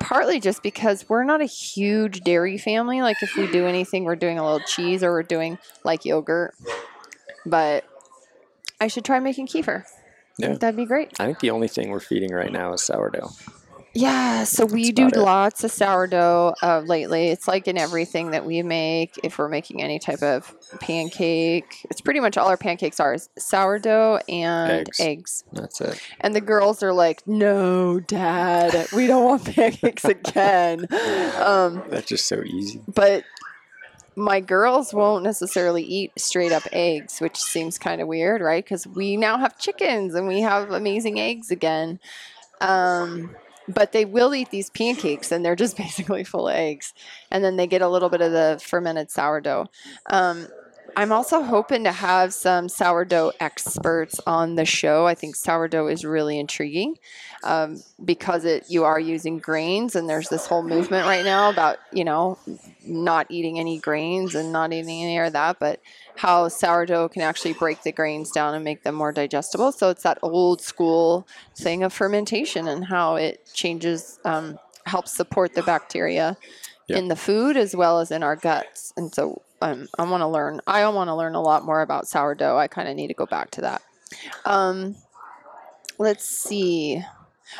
partly 0.00 0.40
just 0.40 0.62
because 0.62 1.08
we're 1.08 1.24
not 1.24 1.40
a 1.40 1.46
huge 1.46 2.20
dairy 2.20 2.58
family. 2.58 3.02
Like 3.02 3.22
if 3.22 3.36
we 3.36 3.50
do 3.50 3.66
anything, 3.66 4.04
we're 4.04 4.16
doing 4.16 4.38
a 4.38 4.44
little 4.44 4.66
cheese 4.66 5.02
or 5.02 5.12
we're 5.12 5.22
doing 5.22 5.58
like 5.84 6.04
yogurt. 6.04 6.54
But 7.44 7.84
I 8.80 8.88
should 8.88 9.04
try 9.04 9.18
making 9.18 9.48
kefir. 9.48 9.84
Yeah. 10.38 10.54
That'd 10.54 10.76
be 10.76 10.86
great. 10.86 11.20
I 11.20 11.26
think 11.26 11.40
the 11.40 11.50
only 11.50 11.68
thing 11.68 11.90
we're 11.90 12.00
feeding 12.00 12.32
right 12.32 12.52
now 12.52 12.72
is 12.72 12.82
sourdough. 12.82 13.30
Yeah, 13.94 14.44
so 14.44 14.64
we 14.64 14.90
do 14.90 15.08
it. 15.08 15.16
lots 15.16 15.64
of 15.64 15.70
sourdough 15.70 16.54
uh, 16.62 16.80
lately. 16.80 17.28
It's 17.28 17.46
like 17.46 17.68
in 17.68 17.76
everything 17.76 18.30
that 18.30 18.46
we 18.46 18.62
make. 18.62 19.18
If 19.22 19.38
we're 19.38 19.48
making 19.50 19.82
any 19.82 19.98
type 19.98 20.22
of 20.22 20.54
pancake, 20.80 21.86
it's 21.90 22.00
pretty 22.00 22.20
much 22.20 22.38
all 22.38 22.48
our 22.48 22.56
pancakes 22.56 23.00
are 23.00 23.16
sourdough 23.38 24.20
and 24.28 24.88
Eggs. 24.88 25.00
eggs. 25.00 25.44
That's 25.52 25.80
it. 25.82 26.00
And 26.20 26.34
the 26.34 26.40
girls 26.40 26.82
are 26.82 26.92
like, 26.92 27.26
"No, 27.26 28.00
Dad, 28.00 28.88
we 28.94 29.06
don't 29.06 29.24
want 29.24 29.44
pancakes 29.54 30.04
again." 30.04 30.86
Um, 31.42 31.82
That's 31.90 32.06
just 32.06 32.26
so 32.26 32.42
easy. 32.44 32.80
but 32.86 33.24
my 34.14 34.40
girls 34.40 34.92
won't 34.94 35.24
necessarily 35.24 35.82
eat 35.82 36.12
straight 36.18 36.52
up 36.52 36.62
eggs, 36.72 37.20
which 37.20 37.36
seems 37.36 37.78
kind 37.78 38.00
of 38.00 38.06
weird, 38.08 38.40
right? 38.40 38.64
Because 38.64 38.86
we 38.86 39.16
now 39.16 39.38
have 39.38 39.58
chickens 39.58 40.14
and 40.14 40.28
we 40.28 40.40
have 40.42 40.70
amazing 40.70 41.18
eggs 41.18 41.50
again. 41.50 41.98
Um, 42.60 43.34
but 43.68 43.92
they 43.92 44.04
will 44.04 44.34
eat 44.34 44.50
these 44.50 44.70
pancakes 44.70 45.32
and 45.32 45.44
they're 45.44 45.56
just 45.56 45.76
basically 45.84 46.24
full 46.24 46.48
of 46.48 46.54
eggs. 46.54 46.94
And 47.30 47.44
then 47.44 47.56
they 47.56 47.66
get 47.66 47.82
a 47.82 47.88
little 47.88 48.08
bit 48.08 48.20
of 48.20 48.32
the 48.32 48.60
fermented 48.62 49.10
sourdough. 49.10 49.66
Um, 50.10 50.48
I'm 50.96 51.12
also 51.12 51.42
hoping 51.42 51.84
to 51.84 51.92
have 51.92 52.34
some 52.34 52.68
sourdough 52.68 53.32
experts 53.40 54.20
on 54.26 54.56
the 54.56 54.64
show. 54.64 55.06
I 55.06 55.14
think 55.14 55.36
sourdough 55.36 55.86
is 55.88 56.04
really 56.04 56.38
intriguing 56.38 56.96
um, 57.44 57.82
because 58.04 58.44
it 58.44 58.66
you 58.68 58.84
are 58.84 59.00
using 59.00 59.38
grains, 59.38 59.96
and 59.96 60.08
there's 60.08 60.28
this 60.28 60.46
whole 60.46 60.62
movement 60.62 61.06
right 61.06 61.24
now 61.24 61.50
about 61.50 61.78
you 61.92 62.04
know 62.04 62.38
not 62.84 63.26
eating 63.30 63.58
any 63.58 63.78
grains 63.78 64.34
and 64.34 64.52
not 64.52 64.72
eating 64.72 65.02
any 65.02 65.18
of 65.18 65.32
that, 65.32 65.58
but 65.58 65.80
how 66.16 66.48
sourdough 66.48 67.08
can 67.08 67.22
actually 67.22 67.54
break 67.54 67.82
the 67.82 67.92
grains 67.92 68.30
down 68.30 68.54
and 68.54 68.64
make 68.64 68.82
them 68.82 68.94
more 68.94 69.12
digestible. 69.12 69.72
So 69.72 69.88
it's 69.90 70.02
that 70.02 70.18
old 70.22 70.60
school 70.60 71.26
thing 71.56 71.82
of 71.82 71.92
fermentation 71.92 72.68
and 72.68 72.84
how 72.84 73.16
it 73.16 73.48
changes, 73.54 74.18
um, 74.24 74.58
helps 74.84 75.12
support 75.12 75.54
the 75.54 75.62
bacteria 75.62 76.36
Yeah. 76.88 76.98
in 76.98 77.08
the 77.08 77.16
food 77.16 77.56
as 77.56 77.74
well 77.74 78.00
as 78.00 78.10
in 78.10 78.22
our 78.22 78.36
guts. 78.36 78.92
And 78.96 79.14
so 79.14 79.42
um, 79.62 79.88
I 79.98 80.04
want 80.04 80.20
to 80.22 80.26
learn. 80.28 80.60
I 80.66 80.86
want 80.88 81.08
to 81.08 81.14
learn 81.14 81.34
a 81.34 81.40
lot 81.40 81.64
more 81.64 81.80
about 81.82 82.06
sourdough. 82.08 82.58
I 82.58 82.66
kind 82.68 82.88
of 82.88 82.96
need 82.96 83.08
to 83.08 83.14
go 83.14 83.26
back 83.26 83.50
to 83.52 83.60
that. 83.62 83.82
Um, 84.44 84.96
let's 85.98 86.24
see. 86.24 87.02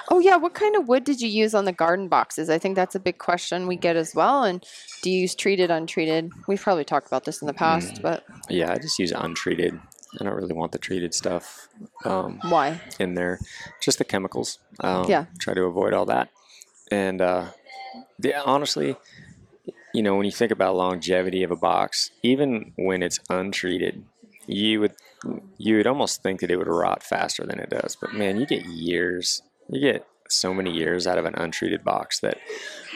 Oh 0.08 0.18
yeah, 0.18 0.36
what 0.36 0.54
kind 0.54 0.74
of 0.74 0.88
wood 0.88 1.04
did 1.04 1.20
you 1.20 1.28
use 1.28 1.54
on 1.54 1.64
the 1.66 1.72
garden 1.72 2.08
boxes? 2.08 2.48
I 2.48 2.58
think 2.58 2.76
that's 2.76 2.94
a 2.94 3.00
big 3.00 3.18
question 3.18 3.66
we 3.66 3.76
get 3.76 3.94
as 3.96 4.14
well. 4.14 4.42
And 4.44 4.64
do 5.02 5.10
you 5.10 5.20
use 5.20 5.34
treated, 5.34 5.70
untreated? 5.70 6.30
We've 6.48 6.60
probably 6.60 6.84
talked 6.84 7.06
about 7.06 7.24
this 7.24 7.42
in 7.42 7.46
the 7.46 7.52
past, 7.52 7.96
Mm. 7.96 8.02
but 8.02 8.24
Yeah, 8.48 8.72
I 8.72 8.78
just 8.78 8.98
use 8.98 9.12
untreated. 9.12 9.78
I 10.20 10.24
don't 10.24 10.34
really 10.34 10.54
want 10.54 10.72
the 10.72 10.78
treated 10.78 11.14
stuff 11.14 11.68
um, 12.04 12.38
why? 12.42 12.80
in 12.98 13.14
there. 13.14 13.38
Just 13.80 13.98
the 13.98 14.04
chemicals. 14.04 14.58
Um, 14.80 15.04
Yeah. 15.08 15.26
Try 15.38 15.54
to 15.54 15.64
avoid 15.64 15.92
all 15.92 16.06
that. 16.06 16.28
And 16.90 17.20
uh, 17.20 17.46
yeah, 18.18 18.42
honestly, 18.44 18.96
you 19.94 20.02
know, 20.02 20.16
when 20.16 20.26
you 20.26 20.32
think 20.32 20.50
about 20.52 20.76
longevity 20.76 21.42
of 21.42 21.50
a 21.50 21.56
box, 21.56 22.10
even 22.22 22.72
when 22.76 23.02
it's 23.02 23.20
untreated, 23.28 24.04
you 24.46 24.80
would 24.80 24.94
you 25.56 25.76
would 25.76 25.86
almost 25.86 26.22
think 26.22 26.40
that 26.40 26.50
it 26.50 26.56
would 26.56 26.66
rot 26.66 27.02
faster 27.02 27.44
than 27.46 27.60
it 27.60 27.70
does. 27.70 27.96
But 28.00 28.12
man, 28.14 28.38
you 28.40 28.46
get 28.46 28.64
years. 28.64 29.42
You 29.68 29.80
get 29.80 30.06
so 30.28 30.52
many 30.52 30.72
years 30.72 31.06
out 31.06 31.18
of 31.18 31.24
an 31.26 31.34
untreated 31.36 31.84
box 31.84 32.20
that, 32.20 32.38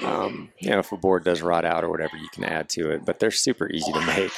um, 0.03 0.51
you 0.59 0.71
know, 0.71 0.79
if 0.79 0.91
a 0.91 0.97
board 0.97 1.25
does 1.25 1.43
rot 1.43 1.65
out 1.65 1.85
or 1.85 1.91
whatever, 1.91 2.17
you 2.17 2.29
can 2.33 2.45
add 2.45 2.69
to 2.71 2.91
it. 2.91 3.05
But 3.05 3.21
they're 3.21 3.31
super 3.31 3.71
easy 3.71 3.93
to 3.93 4.01
make, 4.07 4.33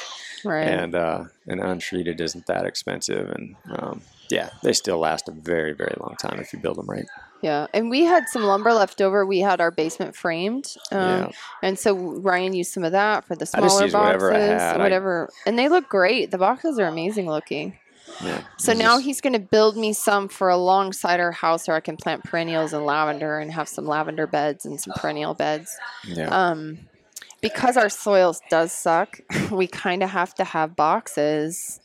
Right. 0.45 0.67
and 0.67 0.93
uh, 0.95 1.23
and 1.47 1.59
untreated 1.61 2.21
isn't 2.21 2.45
that 2.47 2.65
expensive. 2.65 3.29
And 3.29 3.55
um, 3.71 4.01
yeah, 4.29 4.49
they 4.63 4.73
still 4.73 4.99
last 4.99 5.27
a 5.27 5.31
very 5.31 5.73
very 5.73 5.95
long 5.99 6.15
time 6.21 6.39
if 6.39 6.53
you 6.53 6.59
build 6.59 6.77
them 6.77 6.87
right. 6.87 7.05
Yeah, 7.41 7.67
and 7.73 7.89
we 7.89 8.03
had 8.03 8.27
some 8.27 8.43
lumber 8.43 8.73
left 8.73 9.01
over. 9.01 9.25
We 9.25 9.39
had 9.39 9.61
our 9.61 9.71
basement 9.71 10.15
framed, 10.15 10.75
um, 10.91 10.99
Yeah. 10.99 11.31
and 11.63 11.79
so 11.79 11.95
Ryan 11.95 12.53
used 12.53 12.73
some 12.73 12.83
of 12.83 12.91
that 12.91 13.23
for 13.25 13.35
the 13.35 13.45
smaller 13.45 13.89
boxes, 13.89 13.93
whatever 13.93 14.33
had. 14.33 14.75
I- 14.75 14.83
whatever. 14.83 15.29
and 15.45 15.57
they 15.57 15.69
look 15.69 15.87
great. 15.87 16.31
The 16.31 16.37
boxes 16.37 16.77
are 16.79 16.85
amazing 16.87 17.27
looking. 17.29 17.77
Yeah. 18.21 18.41
So 18.57 18.73
now 18.73 18.95
just- 18.95 19.05
he's 19.05 19.21
going 19.21 19.33
to 19.33 19.39
build 19.39 19.77
me 19.77 19.93
some 19.93 20.27
for 20.27 20.49
alongside 20.49 21.19
our 21.21 21.31
house, 21.31 21.67
where 21.67 21.77
I 21.77 21.79
can 21.79 21.95
plant 21.95 22.23
perennials 22.25 22.73
and 22.73 22.85
lavender, 22.85 23.39
and 23.39 23.53
have 23.53 23.69
some 23.69 23.85
lavender 23.85 24.27
beds 24.27 24.65
and 24.65 24.81
some 24.81 24.93
perennial 24.97 25.33
beds. 25.33 25.77
yeah. 26.03 26.27
Um, 26.27 26.79
because 27.41 27.77
our 27.77 27.87
soils 27.89 28.41
does 28.49 28.73
suck, 28.73 29.21
we 29.51 29.65
kind 29.67 30.03
of 30.03 30.09
have 30.09 30.35
to 30.35 30.43
have 30.43 30.75
boxes, 30.75 31.79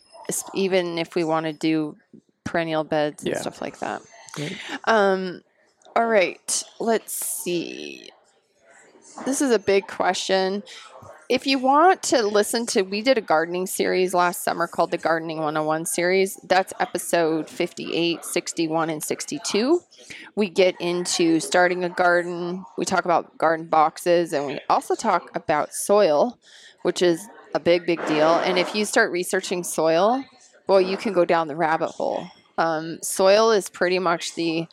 even 0.52 0.98
if 0.98 1.14
we 1.14 1.22
want 1.22 1.46
to 1.46 1.52
do 1.52 1.96
perennial 2.42 2.82
beds 2.82 3.22
and 3.22 3.34
Yeah. 3.34 3.40
stuff 3.40 3.61
like 3.62 3.78
that. 3.78 4.02
Um, 4.85 5.43
all 5.97 6.07
right, 6.07 6.62
let's 6.80 7.12
see. 7.12 8.11
This 9.24 9.41
is 9.41 9.51
a 9.51 9.59
big 9.59 9.87
question. 9.87 10.62
If 11.28 11.47
you 11.47 11.59
want 11.59 12.03
to 12.05 12.26
listen 12.26 12.66
to, 12.66 12.82
we 12.82 13.01
did 13.01 13.16
a 13.16 13.22
gardening 13.22 13.66
series 13.66 14.12
last 14.12 14.45
summer 14.45 14.66
called 14.66 14.91
the 14.91 14.99
Gardening 14.99 15.39
101 15.39 15.87
series. 15.87 16.37
That's 16.45 16.74
episode 16.78 17.49
58, 17.49 18.24
61, 18.24 18.91
and 18.91 19.03
62 19.03 19.80
we 20.35 20.49
get 20.49 20.80
into 20.80 21.41
starting 21.41 21.85
a 21.85 21.89
garden. 21.89 22.64
We 22.76 22.85
talk 22.85 23.05
about 23.05 23.39
garden 23.39 23.66
boxes 23.66 24.32
and 24.32 24.47
we 24.47 24.61
also 24.68 24.95
talk 24.95 25.35
about 25.35 25.72
soil, 25.72 26.39
which 26.82 27.03
is 27.03 27.26
a 27.55 27.61
big, 27.61 27.87
big 27.87 28.05
deal. 28.07 28.35
And 28.37 28.59
if 28.59 28.74
you 28.74 28.85
start 28.85 29.12
researching 29.12 29.62
soil, 29.62 30.24
well, 30.66 30.80
you 30.80 30.97
can 30.97 31.12
go 31.12 31.24
down 31.24 31.49
the 31.49 31.57
rabbit 31.57 31.91
hole. 31.91 32.28
Um, 32.59 32.98
soil 33.02 33.50
is 33.50 33.68
pretty 33.68 33.98
much 33.98 34.34
the 34.34 34.66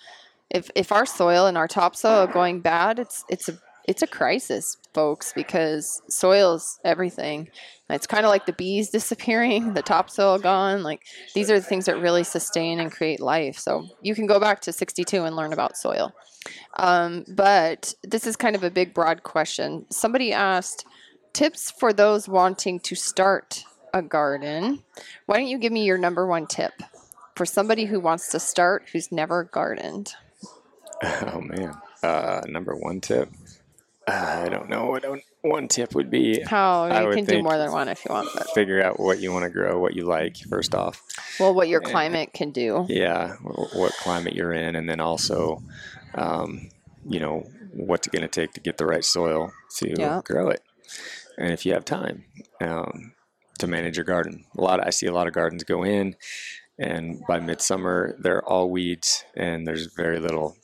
if 0.50 0.70
if 0.76 0.92
our 0.92 1.06
soil 1.06 1.48
and 1.48 1.58
our 1.58 1.68
topsoil 1.68 2.12
are 2.12 2.28
going 2.28 2.60
bad, 2.60 3.00
it's 3.00 3.24
it's 3.30 3.50
a 3.50 3.58
it's 3.88 4.02
a 4.02 4.08
crisis, 4.08 4.78
folks, 4.94 5.34
because 5.34 6.02
soil's 6.08 6.80
everything. 6.84 7.50
It's 7.90 8.08
kind 8.08 8.26
of 8.26 8.30
like 8.30 8.46
the 8.46 8.54
bees 8.54 8.90
disappearing, 8.92 9.74
the 9.74 9.82
topsoil 9.82 10.38
gone. 10.40 10.84
Like 10.84 11.04
these 11.34 11.50
are 11.50 11.60
the 11.60 11.66
things 11.66 11.86
that 11.86 12.00
really 12.00 12.24
sustain 12.24 12.80
and 12.80 12.92
create 12.92 13.20
life. 13.20 13.58
So 13.58 13.88
you 14.02 14.14
can 14.14 14.28
go 14.28 14.40
back 14.40 14.62
to 14.62 14.74
62 14.74 15.24
and 15.24 15.36
learn 15.36 15.54
about 15.54 15.78
soil. 15.78 16.14
Um, 16.78 17.26
but 17.28 17.94
this 18.04 18.26
is 18.26 18.36
kind 18.36 18.56
of 18.56 18.64
a 18.64 18.72
big, 18.72 18.94
broad 18.94 19.24
question. 19.24 19.86
Somebody 19.90 20.34
asked 20.34 20.86
tips 21.34 21.72
for 21.72 21.94
those 21.94 22.28
wanting 22.28 22.80
to 22.82 22.96
start 22.96 23.64
a 23.94 24.02
garden. 24.02 24.84
Why 25.26 25.38
don't 25.38 25.48
you 25.48 25.58
give 25.58 25.72
me 25.72 25.86
your 25.86 25.98
number 25.98 26.26
one 26.26 26.48
tip 26.48 26.74
for 27.36 27.46
somebody 27.46 27.86
who 27.86 28.00
wants 28.00 28.30
to 28.30 28.40
start 28.40 28.90
who's 28.92 29.12
never 29.12 29.44
gardened? 29.44 30.14
Oh 31.04 31.42
man. 31.42 31.74
Uh, 32.04 32.42
number 32.48 32.76
one 32.76 33.02
tip. 33.02 33.30
Uh, 34.08 34.44
I 34.46 34.50
don't 34.50 34.70
know 34.70 34.88
what 34.88 35.06
one- 35.42 35.68
tip 35.68 35.94
would 35.96 36.10
be. 36.10 36.42
How 36.42 36.84
I 36.86 37.04
you 37.04 37.14
can 37.14 37.26
do 37.26 37.42
more 37.44 37.58
than 37.58 37.72
one 37.72 37.88
if 37.88 38.04
you 38.06 38.14
want, 38.14 38.30
but 38.34 38.50
Figure 38.52 38.82
out 38.82 39.00
what 39.00 39.20
you 39.20 39.32
want 39.32 39.44
to 39.44 39.50
grow, 39.50 39.80
what 39.80 39.96
you 39.96 40.06
like 40.06 40.38
first 40.50 40.74
off. 40.76 41.02
well, 41.40 41.54
what 41.54 41.68
your 41.68 41.82
climate 41.82 42.34
can 42.34 42.52
do. 42.52 42.86
Yeah, 42.90 43.34
what 43.38 43.94
climate 43.94 44.34
you're 44.36 44.54
in, 44.54 44.76
and 44.76 44.90
then 44.90 45.00
also, 45.00 45.64
um, 46.16 46.70
you 47.08 47.20
know, 47.20 47.48
what's 47.74 48.08
it 48.08 48.12
going 48.14 48.24
to 48.24 48.28
take 48.28 48.54
to 48.54 48.60
get 48.60 48.78
the 48.78 48.86
right 48.86 49.06
soil 49.06 49.52
to 49.78 49.96
Yeah. 49.98 50.22
grow 50.24 50.50
it, 50.50 50.62
and 51.38 51.52
if 51.54 51.66
you 51.66 51.74
have 51.74 51.86
time 51.86 52.26
um, 52.60 53.14
to 53.60 53.68
manage 53.68 53.98
your 53.98 54.06
garden. 54.06 54.46
A 54.58 54.62
lot, 54.62 54.86
I 54.86 54.90
see 54.90 55.06
a 55.08 55.14
lot 55.14 55.28
of 55.28 55.34
gardens 55.34 55.64
go 55.64 55.84
in, 55.84 56.16
and 56.82 57.22
by 57.28 57.40
midsummer 57.40 58.16
they're 58.20 58.44
all 58.44 58.70
weeds, 58.70 59.24
and 59.38 59.66
there's 59.66 59.94
very 59.96 60.20
little, 60.20 60.58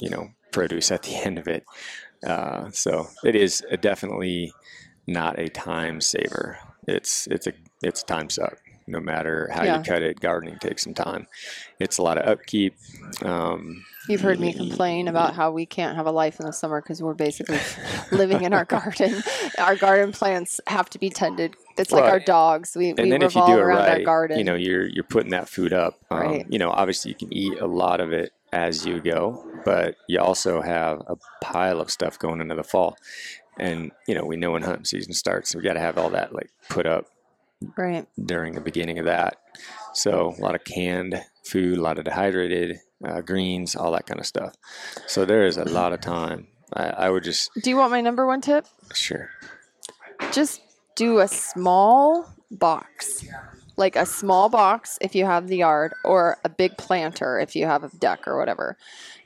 you 0.00 0.10
know, 0.10 0.28
produce 0.52 0.90
at 0.90 1.02
the 1.04 1.14
end 1.26 1.38
of 1.38 1.48
it. 1.48 1.64
Uh, 2.26 2.70
so 2.70 3.06
it 3.24 3.34
is 3.36 3.62
definitely 3.80 4.52
not 5.06 5.38
a 5.38 5.48
time 5.48 6.00
saver. 6.00 6.58
It's 6.88 7.26
it's 7.28 7.46
a 7.46 7.52
it's 7.82 8.02
a 8.02 8.06
time 8.06 8.28
suck. 8.30 8.58
No 8.86 9.00
matter 9.00 9.48
how 9.50 9.64
Yeah. 9.64 9.78
you 9.78 9.82
cut 9.84 10.02
it, 10.02 10.20
gardening 10.20 10.58
takes 10.58 10.82
some 10.84 10.92
time. 10.92 11.26
It's 11.80 11.96
a 11.96 12.02
lot 12.02 12.18
of 12.18 12.26
upkeep. 12.28 12.74
Um, 13.24 13.82
You've 14.10 14.20
heard 14.20 14.38
me 14.38 14.52
complain 14.52 15.08
about 15.08 15.34
how 15.34 15.50
we 15.52 15.64
can't 15.64 15.96
have 15.96 16.04
a 16.06 16.10
life 16.12 16.38
in 16.38 16.44
the 16.44 16.52
summer 16.52 16.82
because 16.82 17.02
we're 17.02 17.14
basically 17.14 17.58
living 18.12 18.42
in 18.42 18.52
our 18.52 18.66
garden. 18.66 19.22
Our 19.58 19.76
garden 19.76 20.12
plants 20.12 20.60
have 20.66 20.90
to 20.90 20.98
be 20.98 21.08
tended. 21.08 21.56
It's 21.76 21.92
like 21.92 22.04
our 22.04 22.20
dogs. 22.20 22.76
We, 22.76 22.90
and 22.90 22.98
we 22.98 23.10
then 23.10 23.22
if 23.22 23.34
you 23.34 23.40
revolve 23.40 23.48
do 23.48 23.58
it 23.58 23.62
around 23.62 23.78
our 23.78 23.96
right, 23.96 24.04
garden. 24.04 24.38
you 24.38 24.44
know 24.44 24.54
you're 24.54 24.86
you're 24.86 25.04
putting 25.04 25.30
that 25.30 25.48
food 25.48 25.72
up. 25.72 25.98
Um, 26.10 26.18
Right. 26.20 26.46
You 26.48 26.58
know, 26.58 26.70
obviously 26.70 27.10
you 27.10 27.16
can 27.16 27.32
eat 27.32 27.58
a 27.60 27.66
lot 27.66 28.00
of 28.00 28.12
it 28.12 28.32
as 28.52 28.86
you 28.86 29.00
go, 29.00 29.44
but 29.64 29.96
you 30.08 30.20
also 30.20 30.62
have 30.62 31.02
a 31.08 31.16
pile 31.42 31.80
of 31.80 31.90
stuff 31.90 32.18
going 32.18 32.40
into 32.40 32.54
the 32.54 32.62
fall. 32.64 32.96
And 33.58 33.92
you 34.06 34.14
know, 34.14 34.24
we 34.24 34.36
know 34.36 34.52
when 34.52 34.62
hunting 34.62 34.84
season 34.84 35.12
starts, 35.12 35.50
so 35.50 35.58
we 35.58 35.64
got 35.64 35.74
to 35.74 35.80
have 35.80 35.98
all 35.98 36.10
that 36.10 36.34
like 36.34 36.50
put 36.68 36.86
up 36.86 37.06
right. 37.76 38.06
during 38.22 38.54
the 38.54 38.60
beginning 38.60 38.98
of 38.98 39.06
that. 39.06 39.36
So 39.92 40.34
a 40.38 40.40
lot 40.40 40.54
of 40.54 40.64
canned 40.64 41.22
food, 41.44 41.78
a 41.78 41.82
lot 41.82 41.98
of 41.98 42.04
dehydrated 42.04 42.78
uh, 43.06 43.20
greens, 43.20 43.76
all 43.76 43.92
that 43.92 44.06
kind 44.06 44.20
of 44.20 44.26
stuff. 44.26 44.54
So 45.06 45.24
there 45.24 45.46
is 45.46 45.56
a 45.56 45.64
lot 45.64 45.92
of 45.92 46.00
time. 46.00 46.48
I, 46.72 46.84
I 46.84 47.10
would 47.10 47.24
just 47.24 47.50
Do 47.62 47.70
you 47.70 47.76
want 47.76 47.90
my 47.90 48.00
number 48.00 48.26
one 48.26 48.40
tip? 48.40 48.66
sure. 48.92 49.30
Just 50.32 50.60
do 50.94 51.18
a 51.18 51.28
small 51.28 52.28
box. 52.50 53.24
Like 53.76 53.96
a 53.96 54.06
small 54.06 54.48
box 54.48 54.98
if 55.00 55.14
you 55.16 55.24
have 55.24 55.48
the 55.48 55.56
yard, 55.56 55.94
or 56.04 56.38
a 56.44 56.48
big 56.48 56.76
planter 56.76 57.40
if 57.40 57.56
you 57.56 57.66
have 57.66 57.82
a 57.82 57.88
deck 57.98 58.28
or 58.28 58.38
whatever. 58.38 58.76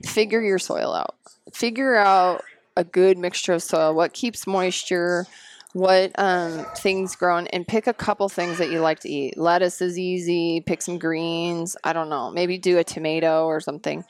Figure 0.05 0.41
your 0.41 0.59
soil 0.59 0.95
out. 0.95 1.17
Figure 1.53 1.97
out 1.97 2.43
a 2.77 2.85
good 2.85 3.19
mixture 3.19 3.53
of 3.53 3.63
soil. 3.63 3.95
What 3.95 4.15
keeps 4.15 4.47
moisture? 4.47 5.27
What 5.75 6.13
um, 6.19 6.65
things 6.79 7.15
growing? 7.15 7.47
And 7.49 7.69
pick 7.69 7.87
a 7.87 7.93
couple 7.93 8.27
things 8.31 8.57
that 8.57 8.71
you 8.71 8.81
like 8.81 9.01
to 9.01 9.11
eat. 9.11 9.37
Lettuce 9.37 9.83
is 9.83 9.99
easy. 9.99 10.63
Pick 10.63 10.81
some 10.81 10.99
greens. 10.99 11.77
I 11.85 11.93
don't 11.93 12.09
know. 12.09 12.31
Maybe 12.31 12.57
do 12.57 12.79
a 12.79 12.85
tomato 12.85 13.45
or 13.45 13.61
something. 13.61 14.03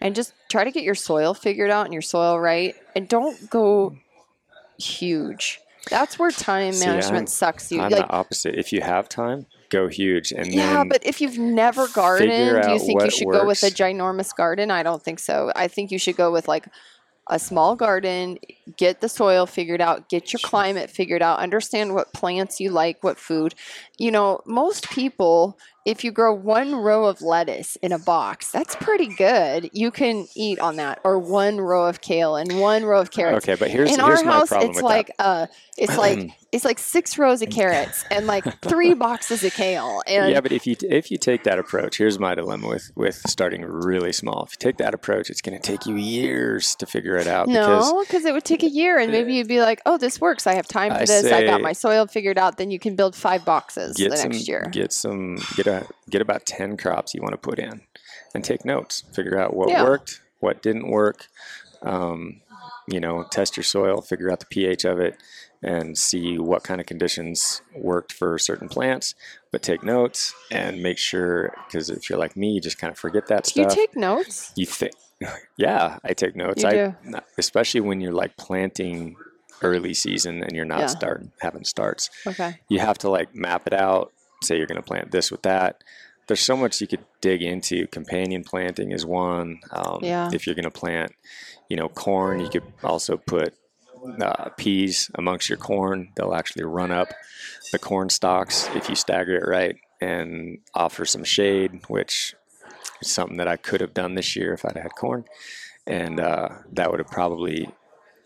And 0.00 0.14
just 0.14 0.34
try 0.50 0.64
to 0.64 0.70
get 0.70 0.84
your 0.84 0.94
soil 0.94 1.32
figured 1.32 1.70
out 1.70 1.86
and 1.86 1.94
your 1.94 2.02
soil 2.02 2.38
right. 2.38 2.74
And 2.94 3.08
don't 3.08 3.48
go 3.48 3.96
huge. 4.78 5.60
That's 5.88 6.18
where 6.18 6.30
time 6.30 6.78
management 6.78 7.28
sucks 7.28 7.70
you. 7.70 7.80
I'm 7.80 7.90
like 7.90 8.06
the 8.06 8.10
opposite. 8.10 8.56
If 8.56 8.72
you 8.72 8.80
have 8.80 9.08
time, 9.08 9.46
go 9.70 9.88
huge, 9.88 10.32
and 10.32 10.52
yeah, 10.52 10.84
but 10.84 11.04
if 11.06 11.20
you've 11.20 11.38
never 11.38 11.88
gardened, 11.88 12.62
do 12.62 12.72
you 12.72 12.78
think 12.78 13.02
you 13.02 13.10
should 13.10 13.30
go 13.30 13.46
with 13.46 13.62
a 13.62 13.70
ginormous 13.70 14.34
garden? 14.34 14.70
I 14.70 14.82
don't 14.82 15.02
think 15.02 15.18
so. 15.18 15.52
I 15.54 15.68
think 15.68 15.90
you 15.90 15.98
should 15.98 16.16
go 16.16 16.32
with 16.32 16.48
like 16.48 16.66
a 17.28 17.38
small 17.38 17.74
garden, 17.74 18.38
get 18.76 19.00
the 19.00 19.08
soil 19.08 19.46
figured 19.46 19.80
out, 19.80 20.08
get 20.08 20.32
your 20.32 20.40
climate 20.44 20.90
figured 20.90 21.22
out, 21.22 21.40
understand 21.40 21.94
what 21.94 22.12
plants 22.12 22.60
you 22.60 22.70
like, 22.70 23.02
what 23.02 23.18
food. 23.18 23.54
You 23.98 24.10
know, 24.10 24.40
most 24.46 24.88
people, 24.90 25.58
if 25.86 26.02
you 26.02 26.10
grow 26.10 26.34
one 26.34 26.74
row 26.74 27.06
of 27.06 27.22
lettuce 27.22 27.76
in 27.76 27.92
a 27.92 27.98
box, 27.98 28.50
that's 28.50 28.74
pretty 28.76 29.06
good. 29.06 29.70
You 29.72 29.92
can 29.92 30.26
eat 30.34 30.58
on 30.58 30.76
that, 30.76 31.00
or 31.04 31.18
one 31.18 31.60
row 31.60 31.86
of 31.86 32.00
kale 32.00 32.34
and 32.36 32.60
one 32.60 32.84
row 32.84 33.00
of 33.00 33.12
carrots. 33.12 33.48
okay. 33.48 33.54
But 33.58 33.70
here's 33.70 33.92
in 33.92 34.00
here's 34.00 34.18
our 34.20 34.24
my 34.26 34.32
house, 34.32 34.48
problem 34.48 34.70
it's 34.72 34.82
like 34.82 35.06
that. 35.16 35.24
uh, 35.24 35.46
it's 35.78 35.96
like 35.96 36.18
it's 36.18 36.34
like 36.45 36.45
six 36.78 37.18
rows 37.18 37.42
of 37.42 37.50
carrots 37.50 38.04
and 38.10 38.26
like 38.26 38.44
three 38.62 38.94
boxes 38.94 39.44
of 39.44 39.52
kale. 39.52 40.02
And 40.06 40.30
yeah, 40.30 40.40
but 40.40 40.52
if 40.52 40.66
you 40.66 40.76
if 40.82 41.10
you 41.10 41.18
take 41.18 41.44
that 41.44 41.58
approach, 41.58 41.98
here's 41.98 42.18
my 42.18 42.34
dilemma 42.34 42.68
with 42.68 42.90
with 42.94 43.16
starting 43.28 43.62
really 43.62 44.12
small. 44.12 44.44
If 44.44 44.52
you 44.52 44.56
take 44.58 44.78
that 44.78 44.94
approach, 44.94 45.30
it's 45.30 45.40
going 45.40 45.58
to 45.58 45.62
take 45.62 45.86
you 45.86 45.96
years 45.96 46.74
to 46.76 46.86
figure 46.86 47.16
it 47.16 47.26
out. 47.26 47.46
because 47.46 47.90
No, 47.90 48.02
because 48.04 48.24
it 48.24 48.32
would 48.32 48.44
take 48.44 48.62
a 48.62 48.68
year, 48.68 48.98
and 48.98 49.12
maybe 49.12 49.34
you'd 49.34 49.48
be 49.48 49.60
like, 49.60 49.80
"Oh, 49.86 49.98
this 49.98 50.20
works. 50.20 50.46
I 50.46 50.54
have 50.54 50.68
time 50.68 50.92
for 50.92 50.98
I 50.98 51.04
this. 51.04 51.30
I 51.30 51.44
got 51.44 51.60
my 51.60 51.72
soil 51.72 52.06
figured 52.06 52.38
out." 52.38 52.56
Then 52.56 52.70
you 52.70 52.78
can 52.78 52.96
build 52.96 53.14
five 53.14 53.44
boxes 53.44 53.96
the 53.96 54.16
some 54.16 54.30
next 54.30 54.48
year. 54.48 54.68
get 54.72 54.92
some 54.92 55.38
get 55.56 55.66
a 55.66 55.86
get 56.10 56.22
about 56.22 56.46
10 56.46 56.76
crops 56.76 57.14
you 57.14 57.22
want 57.22 57.32
to 57.32 57.38
put 57.38 57.58
in 57.58 57.80
and 58.34 58.44
take 58.44 58.64
notes 58.64 59.02
figure 59.12 59.38
out 59.38 59.54
what 59.54 59.68
Yeah. 59.68 59.82
worked 59.82 60.20
what 60.40 60.62
didn't 60.62 60.88
work 60.88 61.26
um, 61.82 62.40
you 62.88 63.00
know 63.00 63.24
test 63.30 63.56
your 63.56 63.64
soil 63.64 64.00
figure 64.00 64.30
out 64.30 64.40
the 64.40 64.46
ph 64.46 64.84
of 64.84 64.98
it 65.00 65.16
and 65.66 65.98
see 65.98 66.38
what 66.38 66.62
kind 66.62 66.80
of 66.80 66.86
conditions 66.86 67.60
worked 67.74 68.12
for 68.12 68.38
certain 68.38 68.68
plants 68.68 69.14
but 69.52 69.62
take 69.62 69.82
notes 69.82 70.32
and 70.50 70.82
make 70.82 70.96
sure 70.96 71.52
because 71.66 71.90
if 71.90 72.08
you're 72.08 72.18
like 72.18 72.36
me 72.36 72.52
you 72.52 72.60
just 72.60 72.78
kind 72.78 72.90
of 72.92 72.98
forget 72.98 73.26
that 73.26 73.46
stuff. 73.46 73.70
You 73.70 73.82
take 73.82 73.96
notes? 73.96 74.52
you 74.56 74.64
think 74.66 74.92
yeah 75.58 75.98
i 76.04 76.12
take 76.12 76.36
notes 76.36 76.62
You 76.62 76.68
i 76.68 76.72
do? 76.76 76.94
especially 77.38 77.80
when 77.80 78.00
you're 78.00 78.12
like 78.12 78.36
planting 78.36 79.16
early 79.62 79.94
season 79.94 80.42
and 80.42 80.52
you're 80.54 80.64
not 80.76 80.80
Yeah. 80.80 80.86
starting 80.86 81.32
having 81.40 81.64
starts 81.64 82.10
Okay. 82.26 82.50
you 82.68 82.78
have 82.78 82.98
to 82.98 83.08
like 83.10 83.34
map 83.34 83.66
it 83.66 83.72
out 83.72 84.12
say 84.44 84.56
you're 84.58 84.66
going 84.66 84.80
to 84.82 84.86
plant 84.86 85.10
this 85.10 85.30
with 85.32 85.42
that 85.42 85.82
there's 86.28 86.40
so 86.40 86.56
much 86.56 86.80
you 86.80 86.88
could 86.88 87.04
dig 87.20 87.40
into. 87.40 87.86
Companion 87.86 88.42
planting 88.42 88.90
is 88.90 89.06
one. 89.06 89.60
Um, 89.70 90.00
Yeah. 90.02 90.28
If 90.32 90.44
you're 90.44 90.56
going 90.56 90.64
to 90.64 90.72
plant, 90.72 91.12
you 91.68 91.76
know, 91.76 91.88
corn, 91.88 92.40
you 92.40 92.48
could 92.50 92.64
also 92.82 93.16
put 93.16 93.54
uh, 94.20 94.50
peas 94.56 95.10
amongst 95.14 95.48
your 95.48 95.58
corn. 95.58 96.10
They'll 96.14 96.34
actually 96.34 96.64
run 96.64 96.90
up 96.90 97.08
the 97.72 97.78
corn 97.78 98.08
stalks 98.10 98.68
if 98.74 98.88
you 98.88 98.94
stagger 98.94 99.36
it 99.36 99.48
right 99.48 99.76
and 100.00 100.58
offer 100.74 101.04
some 101.04 101.24
shade, 101.24 101.80
which 101.88 102.34
is 103.00 103.10
something 103.10 103.38
that 103.38 103.48
I 103.48 103.56
could 103.56 103.80
have 103.80 103.94
done 103.94 104.14
this 104.14 104.36
year 104.36 104.52
if 104.52 104.64
I'd 104.64 104.76
had 104.76 104.94
corn. 104.94 105.24
And 105.86 106.20
uh, 106.20 106.48
that 106.72 106.90
would 106.90 107.00
have 107.00 107.10
probably 107.10 107.68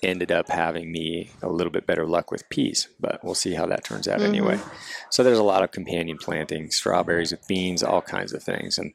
ended 0.03 0.33
up 0.33 0.49
having 0.49 0.91
me 0.91 1.31
a 1.43 1.49
little 1.49 1.71
bit 1.71 1.87
better 1.87 2.07
luck 2.07 2.31
with 2.31 2.49
peas, 2.49 2.89
but 2.99 3.23
we'll 3.23 3.35
see 3.35 3.55
how 3.55 3.67
that 3.67 3.85
turns 3.85 4.09
out 4.09 4.23
anyway. 4.23 4.59
So 5.11 5.23
there's 5.23 5.39
a 5.39 5.43
lot 5.43 5.63
of 5.63 5.73
companion 5.73 6.17
planting, 6.19 6.71
strawberries 6.71 7.33
with 7.33 7.47
beans, 7.47 7.83
all 7.83 8.01
kinds 8.01 8.33
of 8.33 8.43
things, 8.43 8.79
and 8.79 8.95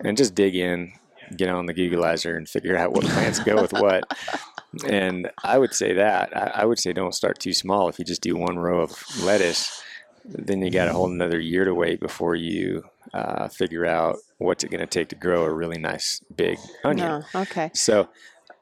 and 0.00 0.16
just 0.16 0.34
dig 0.34 0.54
in, 0.56 0.92
get 1.36 1.50
on 1.50 1.66
the 1.66 1.74
Googleizer 1.74 2.36
and 2.36 2.48
figure 2.48 2.76
out 2.76 2.92
what 2.92 3.04
plants 3.04 3.38
go 3.40 3.60
with 3.60 3.72
what. 3.72 4.04
And 4.84 5.30
I 5.42 5.58
would 5.58 5.72
say 5.74 5.92
that 5.94 6.36
I, 6.36 6.62
I 6.62 6.64
would 6.64 6.78
say 6.78 6.92
don't 6.92 7.14
start 7.14 7.38
too 7.38 7.52
small. 7.52 7.88
If 7.88 7.98
you 7.98 8.04
just 8.04 8.22
do 8.22 8.36
one 8.36 8.58
row 8.58 8.80
of 8.80 8.92
lettuce, 9.22 9.82
then 10.24 10.60
you 10.62 10.70
got 10.70 10.88
a 10.88 10.92
whole 10.92 11.10
another 11.10 11.38
year 11.40 11.64
to 11.64 11.74
wait 11.74 12.00
before 12.00 12.34
you 12.34 12.82
uh, 13.14 13.48
figure 13.48 13.86
out 13.86 14.16
what's 14.38 14.64
it 14.64 14.70
going 14.70 14.80
to 14.80 14.86
take 14.86 15.08
to 15.10 15.14
grow 15.16 15.44
a 15.44 15.52
really 15.52 15.78
nice 15.78 16.20
big 16.36 16.58
onion. 16.84 17.24
No. 17.34 17.42
Okay. 17.42 17.70
So 17.74 18.08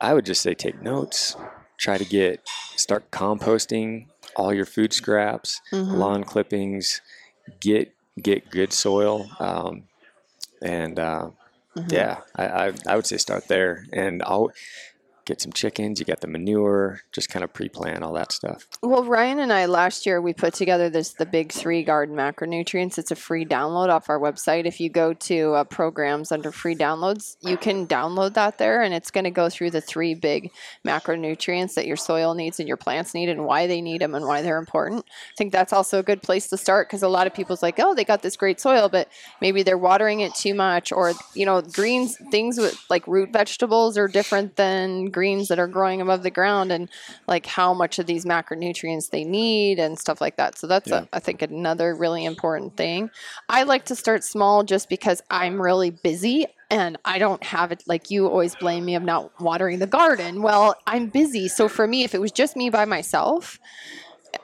I 0.00 0.12
would 0.14 0.26
just 0.26 0.42
say 0.42 0.54
take 0.54 0.82
notes. 0.82 1.36
Try 1.78 1.98
to 1.98 2.04
get 2.04 2.40
start 2.76 3.10
composting 3.10 4.06
all 4.36 4.52
your 4.52 4.66
food 4.66 4.92
scraps, 4.92 5.60
Mhm. 5.72 5.96
lawn 5.98 6.24
clippings. 6.24 7.00
Get 7.60 7.92
get 8.22 8.50
good 8.50 8.72
soil, 8.72 9.28
um, 9.40 9.84
and 10.62 10.98
uh, 10.98 11.30
Mhm. 11.76 11.92
yeah, 11.92 12.20
I, 12.36 12.46
I 12.46 12.72
I 12.86 12.96
would 12.96 13.06
say 13.06 13.16
start 13.16 13.48
there. 13.48 13.86
And 13.92 14.22
I'll 14.22 14.50
get 15.24 15.40
some 15.40 15.52
chickens. 15.52 15.98
You 15.98 16.06
got 16.06 16.20
the 16.20 16.26
manure. 16.26 17.00
Just 17.12 17.28
kind 17.28 17.44
of 17.44 17.52
pre-plan 17.52 18.02
all 18.02 18.12
that 18.14 18.32
stuff. 18.32 18.66
Well, 18.82 19.04
Ryan 19.04 19.38
and 19.40 19.52
I 19.52 19.66
last 19.66 20.06
year 20.06 20.20
we 20.20 20.32
put 20.32 20.54
together 20.54 20.90
this 20.90 21.12
the 21.12 21.26
Big 21.26 21.52
Three 21.52 21.82
Garden 21.82 22.16
Macronutrients. 22.16 22.98
It's 22.98 23.10
a 23.10 23.16
free 23.16 23.44
download 23.44 23.88
off 23.88 24.08
our 24.08 24.18
website. 24.18 24.66
If 24.66 24.80
you 24.80 24.90
go 24.90 25.12
to 25.14 25.54
uh, 25.54 25.64
programs 25.64 26.32
under 26.32 26.52
free 26.52 26.74
downloads, 26.74 27.36
you 27.40 27.56
can 27.56 27.86
download 27.86 28.34
that 28.34 28.58
there, 28.58 28.82
and 28.82 28.94
it's 28.94 29.10
going 29.10 29.24
to 29.24 29.30
go 29.30 29.48
through 29.48 29.70
the 29.70 29.80
three 29.80 30.14
big 30.14 30.50
macronutrients 30.86 31.74
that 31.74 31.86
your 31.86 31.96
soil 31.96 32.34
needs 32.34 32.58
and 32.58 32.68
your 32.68 32.76
plants 32.76 33.14
need, 33.14 33.28
and 33.28 33.44
why 33.44 33.66
they 33.66 33.80
need 33.80 34.00
them 34.00 34.14
and 34.14 34.26
why 34.26 34.42
they're 34.42 34.58
important. 34.58 35.04
I 35.06 35.36
think 35.36 35.52
that's 35.52 35.72
also 35.72 35.98
a 35.98 36.02
good 36.02 36.22
place 36.22 36.48
to 36.48 36.56
start 36.56 36.88
because 36.88 37.02
a 37.02 37.08
lot 37.08 37.26
of 37.26 37.34
people's 37.34 37.62
like, 37.62 37.78
oh, 37.78 37.94
they 37.94 38.04
got 38.04 38.22
this 38.22 38.36
great 38.36 38.60
soil, 38.60 38.88
but 38.88 39.08
maybe 39.40 39.62
they're 39.62 39.78
watering 39.78 40.20
it 40.20 40.34
too 40.34 40.54
much, 40.54 40.92
or 40.92 41.12
you 41.34 41.46
know, 41.46 41.60
greens 41.62 42.16
things 42.30 42.58
with 42.58 42.78
like 42.90 43.06
root 43.06 43.32
vegetables 43.32 43.96
are 43.96 44.08
different 44.08 44.56
than 44.56 45.06
greens 45.14 45.48
that 45.48 45.58
are 45.58 45.66
growing 45.68 46.02
above 46.02 46.22
the 46.22 46.30
ground, 46.30 46.70
and 46.70 46.90
like 47.26 47.46
how 47.46 47.72
much 47.72 47.98
of 47.98 48.06
these 48.06 48.26
macronutrients 48.26 49.10
they 49.10 49.24
need 49.24 49.78
and 49.78 49.98
stuff 49.98 50.20
like 50.20 50.36
that. 50.36 50.58
So 50.58 50.66
that's 50.66 50.90
Yeah. 50.90 51.04
a, 51.04 51.08
I 51.14 51.20
think 51.20 51.40
another 51.40 51.94
really 51.94 52.24
important 52.24 52.76
thing. 52.76 53.10
I 53.48 53.62
like 53.62 53.86
to 53.86 53.94
start 53.96 54.24
small 54.24 54.64
just 54.64 54.88
because 54.90 55.22
I'm 55.30 55.62
really 55.62 55.90
busy 55.90 56.46
and 56.70 56.98
I 57.04 57.18
don't 57.18 57.42
have 57.44 57.72
it 57.72 57.84
like 57.86 58.10
you 58.10 58.26
always 58.26 58.56
blame 58.56 58.84
me 58.84 58.96
of 58.96 59.02
not 59.02 59.30
watering 59.40 59.78
the 59.78 59.86
garden. 59.86 60.42
Well, 60.42 60.74
I'm 60.86 61.06
busy. 61.08 61.48
So 61.48 61.68
for 61.68 61.86
me, 61.86 62.04
if 62.04 62.14
it 62.14 62.20
was 62.20 62.32
just 62.32 62.56
me 62.56 62.68
by 62.70 62.84
myself, 62.84 63.58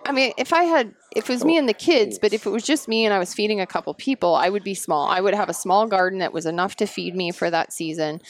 I 0.07 0.13
mean, 0.13 0.33
if 0.39 0.53
I 0.53 0.65
had, 0.65 0.95
if 1.15 1.29
it 1.29 1.33
was 1.33 1.45
me 1.45 1.59
and 1.59 1.69
the 1.69 1.75
kids, 1.75 2.19
but 2.19 2.33
if 2.33 2.47
it 2.47 2.51
was 2.51 2.63
just 2.63 2.89
me 2.89 3.05
and 3.05 3.13
I 3.13 3.19
was 3.19 3.35
feeding 3.35 3.61
a 3.61 3.67
couple 3.67 3.93
people, 3.95 4.35
I 4.35 4.49
would 4.49 4.65
be 4.65 4.75
small. 4.75 5.07
I 5.07 5.21
would 5.21 5.35
have 5.35 5.49
a 5.49 5.55
small 5.55 5.87
garden 5.87 6.21
that 6.21 6.33
was 6.33 6.47
enough 6.47 6.77
to 6.77 6.87
feed 6.87 7.15
me 7.15 7.31
for 7.33 7.51
that 7.51 7.73
season. 7.73 8.21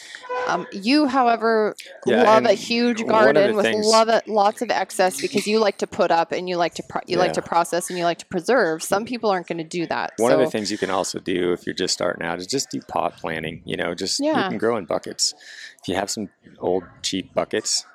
Um, 0.48 0.66
you, 0.72 1.06
however, 1.06 1.76
Yeah, 2.06 2.24
love 2.24 2.44
a 2.44 2.54
huge 2.54 3.02
one 3.02 3.14
of 3.14 3.26
the 3.28 3.32
garden 3.32 3.56
with 3.56 3.66
things- 3.66 3.86
love 3.86 4.08
lots 4.26 4.62
of 4.62 4.70
excess 4.70 5.20
because 5.20 5.46
you 5.46 5.58
like 5.60 5.78
to 5.78 5.86
put 5.86 6.10
up 6.10 6.32
and 6.32 6.48
you 6.48 6.56
like 6.56 6.74
to 6.74 6.82
pro- 6.82 7.02
you 7.06 7.16
like 7.18 7.34
to 7.34 7.42
process 7.42 7.88
and 7.88 7.98
you 7.98 8.04
like 8.04 8.18
to 8.18 8.26
preserve. 8.26 8.82
Some 8.82 9.04
people 9.04 9.30
aren't 9.30 9.46
going 9.46 9.58
to 9.58 9.64
do 9.64 9.86
that. 9.86 10.12
One 10.16 10.32
so, 10.32 10.40
of 10.40 10.44
the 10.44 10.50
things 10.50 10.72
you 10.72 10.78
can 10.78 10.90
also 10.90 11.18
do 11.18 11.52
if 11.52 11.66
you're 11.66 11.74
just 11.74 11.94
starting 11.94 12.26
out 12.26 12.38
is 12.38 12.46
just 12.46 12.70
do 12.70 12.80
pot 12.80 13.16
planting. 13.16 13.62
You 13.64 13.76
know, 13.76 13.94
just 13.94 14.18
you 14.18 14.32
can 14.32 14.58
grow 14.58 14.76
in 14.76 14.86
buckets. 14.86 15.34
If 15.82 15.88
you 15.88 15.94
have 15.94 16.10
some 16.10 16.30
old 16.58 16.84
cheap 17.02 17.32
buckets, 17.32 17.86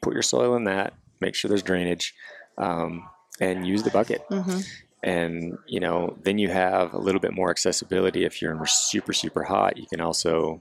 put 0.00 0.14
your 0.14 0.22
soil 0.22 0.56
in 0.56 0.64
that. 0.64 0.94
Make 1.20 1.34
sure 1.34 1.48
there's 1.48 1.62
drainage, 1.62 2.14
um, 2.56 3.08
and 3.40 3.66
use 3.66 3.82
the 3.82 3.90
bucket. 3.90 4.22
Mhm. 4.30 4.64
And 5.02 5.58
you 5.66 5.80
know, 5.80 6.16
then 6.22 6.38
you 6.38 6.48
have 6.48 6.92
a 6.92 6.98
little 6.98 7.20
bit 7.20 7.32
more 7.34 7.50
accessibility. 7.50 8.24
If 8.24 8.42
you're 8.42 8.64
super 8.66 9.12
super 9.12 9.44
hot, 9.44 9.76
you 9.76 9.86
can 9.86 10.00
also 10.00 10.60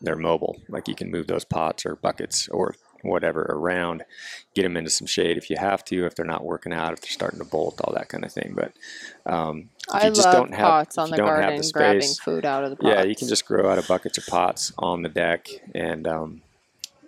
they're 0.00 0.16
mobile. 0.16 0.56
Like 0.68 0.88
you 0.88 0.94
can 0.94 1.10
move 1.10 1.26
those 1.26 1.44
pots 1.44 1.84
or 1.86 1.96
buckets 1.96 2.48
or 2.48 2.74
whatever 3.02 3.42
around, 3.42 4.04
get 4.54 4.62
them 4.64 4.76
into 4.76 4.90
some 4.90 5.06
shade 5.06 5.36
if 5.36 5.50
you 5.50 5.56
have 5.56 5.84
to. 5.84 6.04
If 6.06 6.14
they're 6.16 6.24
not 6.24 6.44
working 6.44 6.72
out, 6.72 6.92
if 6.92 7.00
they're 7.00 7.10
starting 7.10 7.38
to 7.38 7.44
bolt, 7.44 7.80
all 7.84 7.94
that 7.94 8.08
kind 8.08 8.24
of 8.24 8.32
thing. 8.32 8.54
But 8.56 8.72
um, 9.32 9.70
if 9.88 9.94
I 9.94 10.04
you 10.06 10.10
just 10.10 10.26
love 10.26 10.34
don't 10.34 10.54
have, 10.54 10.64
pots 10.66 10.98
on 10.98 11.06
you 11.08 11.12
the 11.12 11.16
don't 11.18 11.26
have 11.28 11.36
garden, 11.36 11.62
the 11.62 11.72
grabbing 11.72 12.00
space, 12.00 12.18
food 12.18 12.44
out 12.44 12.64
of 12.64 12.70
the 12.70 12.76
pots. 12.76 12.88
yeah, 12.88 13.02
you 13.04 13.14
can 13.14 13.28
just 13.28 13.44
grow 13.46 13.70
out 13.70 13.78
of 13.78 13.86
buckets 13.86 14.18
or 14.18 14.22
pots 14.28 14.72
on 14.78 15.02
the 15.02 15.08
deck, 15.08 15.46
and 15.74 16.06
um, 16.08 16.42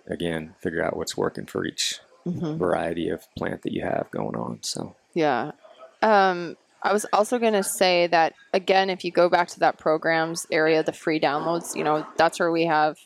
again, 0.07 0.55
figure 0.61 0.83
out 0.83 0.95
what's 0.95 1.17
working 1.17 1.45
for 1.45 1.65
each 1.65 1.99
Mhm. 2.25 2.57
variety 2.57 3.09
of 3.09 3.23
plant 3.37 3.63
that 3.63 3.73
you 3.73 3.81
have 3.81 4.09
going 4.11 4.35
on. 4.35 4.59
So 4.63 4.95
Yeah. 5.13 5.51
Um, 6.01 6.57
I 6.83 6.93
was 6.93 7.05
also 7.13 7.37
going 7.37 7.53
to 7.53 7.63
say 7.63 8.07
that, 8.07 8.33
again, 8.53 8.89
if 8.89 9.05
you 9.05 9.11
go 9.11 9.29
back 9.29 9.47
to 9.49 9.59
that 9.59 9.77
programs 9.77 10.47
area, 10.51 10.81
the 10.81 10.93
free 10.93 11.19
downloads, 11.19 11.75
you 11.75 11.83
know, 11.83 12.05
that's 12.17 12.39
where 12.39 12.51
we 12.51 12.65
have. 12.65 12.97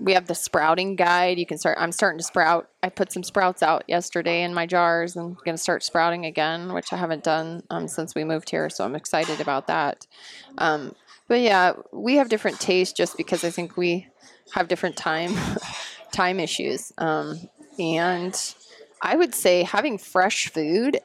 We 0.00 0.14
have 0.14 0.26
the 0.26 0.34
sprouting 0.34 0.96
guide. 0.96 1.38
You 1.38 1.46
can 1.46 1.56
start. 1.56 1.78
I'm 1.80 1.92
starting 1.92 2.18
to 2.18 2.24
sprout. 2.24 2.68
I 2.82 2.88
put 2.88 3.12
some 3.12 3.22
sprouts 3.22 3.62
out 3.62 3.84
yesterday 3.86 4.42
in 4.42 4.52
my 4.52 4.66
jars 4.66 5.14
and 5.14 5.36
going 5.44 5.54
to 5.54 5.62
start 5.62 5.84
sprouting 5.84 6.26
again, 6.26 6.72
which 6.72 6.92
I 6.92 6.96
haven't 6.96 7.22
done 7.22 7.62
um, 7.70 7.86
since 7.86 8.12
we 8.12 8.24
moved 8.24 8.50
here. 8.50 8.68
So 8.70 8.84
I'm 8.84 8.96
excited 8.96 9.40
about 9.40 9.68
that. 9.68 10.04
Um, 10.58 10.96
but 11.28 11.40
yeah, 11.40 11.74
we 11.92 12.16
have 12.16 12.28
different 12.28 12.58
tastes 12.58 12.92
just 12.92 13.16
because 13.16 13.44
I 13.44 13.50
think 13.50 13.76
we 13.76 14.08
have 14.52 14.66
different 14.66 14.96
time 14.96 15.32
time 16.12 16.40
issues. 16.40 16.92
Um, 16.98 17.48
and 17.78 18.34
I 19.04 19.16
would 19.16 19.34
say 19.34 19.62
having 19.62 19.98
fresh 19.98 20.48
food 20.48 20.98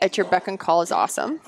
at 0.00 0.16
your 0.16 0.26
beck 0.26 0.46
and 0.46 0.58
call 0.58 0.82
is 0.82 0.92
awesome. 0.92 1.40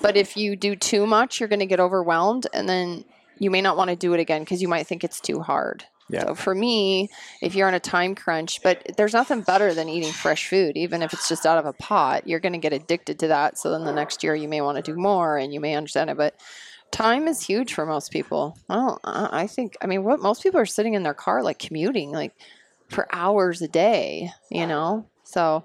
But 0.00 0.16
if 0.16 0.36
you 0.36 0.56
do 0.56 0.74
too 0.74 1.06
much, 1.06 1.38
you're 1.38 1.48
going 1.48 1.60
to 1.60 1.66
get 1.66 1.80
overwhelmed 1.80 2.46
and 2.54 2.68
then 2.68 3.04
you 3.38 3.50
may 3.50 3.60
not 3.60 3.76
want 3.76 3.90
to 3.90 3.96
do 3.96 4.14
it 4.14 4.20
again 4.20 4.42
because 4.42 4.62
you 4.62 4.68
might 4.68 4.86
think 4.86 5.04
it's 5.04 5.20
too 5.20 5.40
hard. 5.40 5.84
Yeah. 6.08 6.24
So 6.24 6.34
for 6.34 6.54
me, 6.54 7.10
if 7.42 7.54
you're 7.54 7.68
on 7.68 7.74
a 7.74 7.80
time 7.80 8.14
crunch, 8.14 8.62
but 8.62 8.92
there's 8.96 9.12
nothing 9.12 9.42
better 9.42 9.74
than 9.74 9.90
eating 9.90 10.12
fresh 10.12 10.48
food, 10.48 10.76
even 10.76 11.02
if 11.02 11.12
it's 11.12 11.28
just 11.28 11.44
out 11.44 11.58
of 11.58 11.66
a 11.66 11.74
pot, 11.74 12.26
you're 12.26 12.40
going 12.40 12.54
to 12.54 12.58
get 12.58 12.72
addicted 12.72 13.18
to 13.18 13.28
that. 13.28 13.58
So 13.58 13.70
then 13.70 13.84
the 13.84 13.92
next 13.92 14.24
year 14.24 14.34
you 14.34 14.48
may 14.48 14.62
want 14.62 14.76
to 14.76 14.82
do 14.82 14.98
more 14.98 15.36
and 15.36 15.52
you 15.52 15.60
may 15.60 15.74
understand 15.74 16.08
it. 16.08 16.16
But 16.16 16.34
time 16.90 17.28
is 17.28 17.42
huge 17.42 17.74
for 17.74 17.84
most 17.84 18.10
people. 18.10 18.58
Well, 18.68 19.00
I 19.04 19.42
I 19.42 19.46
think, 19.46 19.76
I 19.82 19.86
mean, 19.86 20.04
what 20.04 20.20
most 20.20 20.42
people 20.42 20.58
are 20.58 20.66
sitting 20.66 20.94
in 20.94 21.02
their 21.02 21.12
car, 21.12 21.42
like 21.42 21.58
commuting, 21.58 22.12
like 22.12 22.32
for 22.88 23.06
hours 23.12 23.60
a 23.60 23.68
day, 23.68 24.30
you 24.50 24.66
know? 24.66 25.04
So 25.28 25.64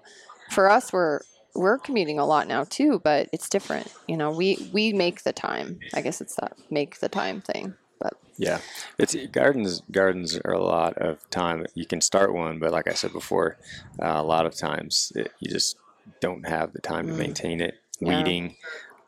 for 0.51 0.69
us, 0.69 0.91
we're, 0.91 1.21
we're 1.55 1.77
commuting 1.77 2.19
a 2.19 2.25
lot 2.25 2.47
now 2.49 2.65
too, 2.65 2.99
but 3.01 3.29
it's 3.31 3.47
different. 3.47 3.87
You 4.07 4.17
know, 4.17 4.29
we, 4.29 4.69
we 4.73 4.91
make 4.91 5.23
the 5.23 5.31
time. 5.31 5.79
I 5.93 6.01
guess 6.01 6.19
it's 6.19 6.35
that 6.35 6.53
make 6.69 6.99
the 6.99 7.07
time 7.07 7.39
thing. 7.39 7.73
But 7.99 8.13
yeah, 8.37 8.59
it's 8.97 9.15
gardens. 9.31 9.81
Gardens 9.89 10.37
are 10.43 10.51
a 10.51 10.61
lot 10.61 10.97
of 10.97 11.29
time. 11.29 11.65
You 11.75 11.85
can 11.85 12.01
start 12.01 12.33
one, 12.33 12.59
but 12.59 12.73
like 12.73 12.89
I 12.89 12.93
said 12.93 13.13
before, 13.13 13.55
uh, 14.01 14.15
a 14.17 14.23
lot 14.23 14.45
of 14.45 14.53
times 14.55 15.13
it, 15.15 15.31
you 15.39 15.49
just 15.49 15.77
don't 16.19 16.45
have 16.45 16.73
the 16.73 16.81
time 16.81 17.07
to 17.07 17.13
Mm. 17.13 17.17
maintain 17.17 17.61
it. 17.61 17.75
Yeah. 18.01 18.17
Weeding, 18.17 18.55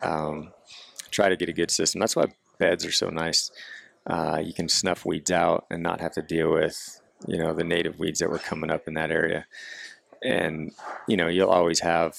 um, 0.02 0.54
try 1.12 1.28
to 1.28 1.36
get 1.36 1.50
a 1.50 1.54
good 1.54 1.72
system. 1.72 2.00
That's 2.00 2.16
why 2.16 2.28
beds 2.60 2.86
are 2.86 2.92
so 2.94 3.10
nice. 3.10 3.52
Uh, 4.08 4.40
you 4.42 4.54
can 4.54 4.70
snuff 4.70 5.04
weeds 5.06 5.32
out 5.32 5.66
and 5.70 5.84
not 5.84 6.00
have 6.00 6.14
to 6.14 6.22
deal 6.22 6.54
with 6.54 7.02
you 7.28 7.38
know 7.38 7.54
the 7.54 7.64
native 7.64 7.98
weeds 8.00 8.20
that 8.20 8.30
were 8.30 8.38
coming 8.38 8.70
up 8.70 8.88
in 8.88 8.94
that 8.94 9.12
area. 9.12 9.46
And 10.26 10.72
you 11.08 11.18
know 11.18 11.28
you'll 11.28 11.50
always 11.50 11.80
have 11.82 12.18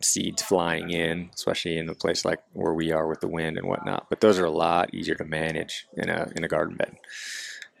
seeds 0.00 0.42
flying 0.42 0.90
in, 0.90 1.30
especially 1.34 1.78
in 1.78 1.88
a 1.88 1.94
place 1.94 2.24
like 2.24 2.40
where 2.52 2.74
we 2.74 2.92
are 2.92 3.06
with 3.06 3.20
the 3.20 3.28
wind 3.28 3.58
and 3.58 3.68
whatnot. 3.68 4.08
But 4.08 4.20
those 4.20 4.38
are 4.38 4.44
a 4.44 4.50
lot 4.50 4.94
easier 4.94 5.14
to 5.16 5.24
manage 5.24 5.86
in 5.96 6.08
a 6.08 6.30
in 6.36 6.44
a 6.44 6.48
garden 6.48 6.76
bed, 6.76 6.96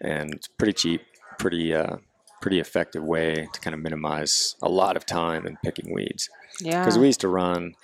and 0.00 0.34
it's 0.34 0.48
pretty 0.48 0.72
cheap, 0.72 1.02
pretty 1.38 1.74
uh, 1.74 1.96
pretty 2.40 2.60
effective 2.60 3.02
way 3.02 3.48
to 3.52 3.60
kind 3.60 3.74
of 3.74 3.80
minimize 3.80 4.56
a 4.62 4.68
lot 4.68 4.96
of 4.96 5.04
time 5.04 5.46
in 5.46 5.56
picking 5.64 5.92
weeds. 5.92 6.30
yeah. 6.60 6.80
Because 6.84 6.98
we 6.98 7.06
used 7.06 7.20
to 7.20 7.28
run, 7.28 7.74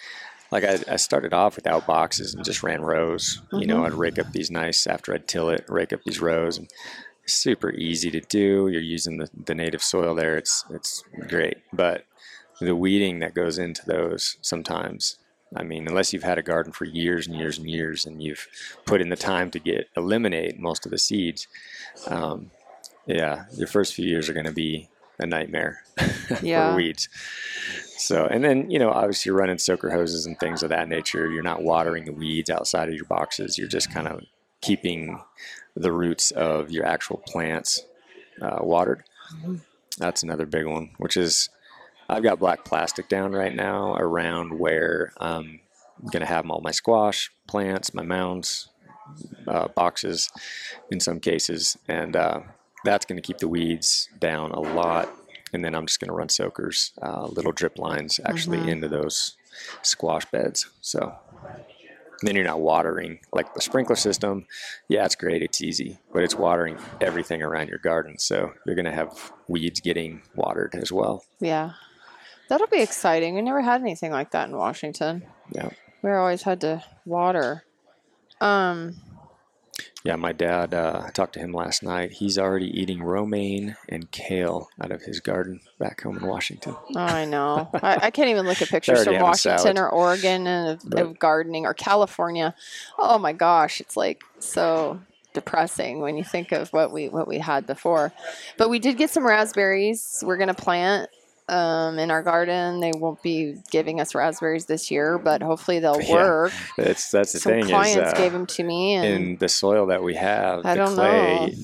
like 0.51 0.64
I, 0.64 0.78
I 0.88 0.97
started 0.97 1.32
off 1.32 1.57
without 1.57 1.86
boxes 1.86 2.34
and 2.34 2.45
just 2.45 2.62
ran 2.62 2.82
rows. 2.82 3.42
You 3.53 3.66
know, 3.66 3.84
I'd 3.84 3.95
rake 3.95 4.18
up 4.18 4.32
these 4.32 4.51
nice 4.51 4.86
after 4.86 5.12
I'd 5.14 5.26
till 5.26 5.49
it, 5.51 5.64
rake 5.68 5.92
up 5.92 6.01
these 6.05 6.20
rows, 6.20 6.59
and 6.59 6.70
super 7.26 7.70
easy 7.72 8.10
to 8.10 8.20
do. 8.20 8.68
You're 8.68 8.82
using 8.82 9.18
the, 9.18 9.28
the 9.46 9.54
native 9.54 9.82
soil 9.82 10.14
there. 10.14 10.36
It's 10.36 10.64
it's 10.70 11.02
great, 11.28 11.58
but 11.72 12.04
the 12.60 12.76
weeding 12.76 13.18
that 13.20 13.34
goes 13.34 13.58
into 13.58 13.84
those 13.86 14.36
sometimes 14.40 15.16
I 15.56 15.62
mean, 15.62 15.86
unless 15.86 16.12
you've 16.12 16.22
had 16.24 16.38
a 16.38 16.42
garden 16.42 16.72
for 16.72 16.84
years 16.84 17.26
and 17.26 17.36
years 17.36 17.58
and 17.58 17.70
years, 17.70 18.06
and 18.06 18.20
you've 18.22 18.48
put 18.86 19.00
in 19.00 19.08
the 19.08 19.16
time 19.16 19.50
to 19.52 19.58
get 19.60 19.88
eliminate 19.96 20.58
most 20.58 20.84
of 20.84 20.90
the 20.90 20.98
seeds, 20.98 21.46
um, 22.08 22.50
yeah, 23.06 23.44
your 23.52 23.68
first 23.68 23.94
few 23.94 24.06
years 24.06 24.28
are 24.28 24.32
going 24.32 24.46
to 24.46 24.52
be 24.52 24.88
a 25.18 25.26
nightmare 25.26 25.82
Yeah. 26.42 26.70
for 26.72 26.76
weeds. 26.76 27.08
So, 27.96 28.26
and 28.26 28.42
then 28.42 28.68
you 28.70 28.78
know, 28.80 28.90
obviously, 28.90 29.30
you're 29.30 29.38
running 29.38 29.58
soaker 29.58 29.90
hoses 29.90 30.26
and 30.26 30.38
things 30.40 30.62
of 30.64 30.70
that 30.70 30.88
nature. 30.88 31.30
You're 31.30 31.42
not 31.44 31.62
watering 31.62 32.04
the 32.04 32.12
weeds 32.12 32.50
outside 32.50 32.88
of 32.88 32.94
your 32.94 33.04
boxes. 33.04 33.56
You're 33.56 33.68
just 33.68 33.92
kind 33.92 34.08
of 34.08 34.22
keeping 34.64 35.20
the 35.76 35.92
roots 35.92 36.30
of 36.30 36.70
your 36.70 36.86
actual 36.86 37.18
plants 37.26 37.84
uh, 38.40 38.58
watered. 38.60 39.04
That's 39.98 40.22
another 40.22 40.46
big 40.46 40.66
one, 40.66 40.90
which 40.98 41.16
is 41.16 41.48
I've 42.08 42.22
got 42.22 42.38
black 42.38 42.64
plastic 42.64 43.08
down 43.08 43.32
right 43.32 43.54
now 43.54 43.94
around 43.96 44.58
where 44.58 45.12
I'm 45.18 45.60
going 46.10 46.20
to 46.20 46.26
have 46.26 46.48
all 46.50 46.60
my 46.60 46.70
squash 46.72 47.30
plants, 47.46 47.94
my 47.94 48.02
mounds, 48.02 48.68
uh, 49.46 49.68
boxes 49.68 50.30
in 50.90 51.00
some 51.00 51.20
cases, 51.20 51.76
and 51.88 52.16
uh, 52.16 52.40
that's 52.84 53.06
going 53.06 53.20
to 53.20 53.26
keep 53.26 53.38
the 53.38 53.48
weeds 53.48 54.08
down 54.18 54.50
a 54.50 54.60
lot. 54.60 55.08
And 55.52 55.64
then 55.64 55.74
I'm 55.74 55.86
just 55.86 56.00
going 56.00 56.08
to 56.08 56.14
run 56.14 56.28
soakers, 56.28 56.92
uh, 57.00 57.26
little 57.26 57.52
drip 57.52 57.78
lines 57.78 58.18
actually 58.24 58.58
Mhm. 58.58 58.68
into 58.68 58.88
those 58.88 59.36
squash 59.82 60.24
beds. 60.32 60.66
So 60.80 61.14
then 62.26 62.34
you're 62.34 62.44
not 62.44 62.60
watering 62.60 63.18
like 63.32 63.54
the 63.54 63.60
sprinkler 63.60 63.96
system. 63.96 64.46
Yeah, 64.88 65.04
it's 65.04 65.14
great, 65.14 65.42
it's 65.42 65.60
easy, 65.60 65.98
but 66.12 66.22
it's 66.22 66.34
watering 66.34 66.78
everything 67.00 67.42
around 67.42 67.68
your 67.68 67.78
garden. 67.78 68.18
So 68.18 68.52
you're 68.66 68.76
going 68.76 68.84
to 68.84 68.92
have 68.92 69.32
weeds 69.48 69.80
getting 69.80 70.22
watered 70.34 70.74
as 70.74 70.92
well. 70.92 71.24
Yeah. 71.40 71.72
That'll 72.48 72.66
be 72.66 72.82
exciting. 72.82 73.34
We 73.34 73.42
never 73.42 73.62
had 73.62 73.80
anything 73.80 74.12
like 74.12 74.30
that 74.32 74.48
in 74.48 74.56
Washington. 74.56 75.24
Yeah. 75.50 75.70
We 76.02 76.12
always 76.12 76.42
had 76.42 76.60
to 76.60 76.84
water. 77.06 77.64
Um, 78.40 78.96
Yeah, 80.05 80.16
my 80.16 80.32
dad, 80.32 80.74
uh, 80.74 81.02
I 81.07 81.11
talked 81.11 81.32
to 81.32 81.40
him 81.40 81.52
last 81.55 81.82
night. 81.82 82.12
He's 82.12 82.36
already 82.38 82.66
eating 82.78 83.02
romaine 83.02 83.76
and 83.88 84.11
kale 84.11 84.68
out 84.78 84.92
of 84.92 85.00
his 85.00 85.18
garden 85.18 85.61
back 85.78 86.02
home 86.02 86.18
in 86.18 86.26
Washington. 86.26 86.76
oh, 86.94 86.98
I 87.00 87.24
know. 87.24 87.70
I, 87.72 87.98
I 88.02 88.11
can't 88.11 88.28
even 88.28 88.44
look 88.46 88.61
at 88.61 88.68
pictures 88.76 89.05
from 89.05 89.18
Washington 89.18 89.78
or 89.78 89.88
Oregon 89.88 90.46
and 90.46 90.68
of, 90.82 90.90
But- 90.90 91.00
of 91.00 91.18
gardening 91.18 91.64
or 91.64 91.72
California. 91.72 92.55
Oh 92.98 93.18
my 93.18 93.32
gosh, 93.32 93.80
it's 93.80 93.96
like 93.96 94.22
so 94.40 95.00
depressing 95.32 96.00
when 96.00 96.18
you 96.18 96.22
think 96.22 96.52
of 96.52 96.70
what 96.74 96.92
we 96.92 97.09
what 97.09 97.26
we 97.26 97.38
had 97.38 97.66
before. 97.66 98.12
But 98.59 98.68
we 98.68 98.78
did 98.78 98.98
get 98.98 99.09
some 99.09 99.26
raspberries. 99.26 100.22
We're 100.26 100.36
gonna 100.36 100.52
plant 100.52 101.09
um, 101.49 101.99
in 101.99 102.11
our 102.11 102.22
garden. 102.22 102.80
They 102.80 102.92
won't 102.92 103.22
be 103.22 103.57
giving 103.70 104.01
us 104.01 104.14
raspberries 104.14 104.66
this 104.66 104.90
year, 104.90 105.18
but 105.18 105.42
hopefully 105.42 105.78
they'll 105.78 106.01
Yeah. 106.01 106.14
work. 106.14 106.53
That's 106.78 107.11
that's 107.11 107.32
the 107.32 107.40
Some 107.40 107.53
thing 107.53 107.68
clients 107.70 108.09
is 108.09 108.12
uh, 108.12 108.16
gave 108.16 108.32
them 108.32 108.47
to 108.47 108.62
me, 108.64 108.95
and 108.95 109.05
in 109.05 109.36
the 109.38 109.49
soil 109.49 109.86
that 109.86 110.03
we 110.03 110.14
have, 110.14 110.64
I 110.64 110.74
the 110.74 110.80
don't 110.80 110.95
clay, 110.95 111.55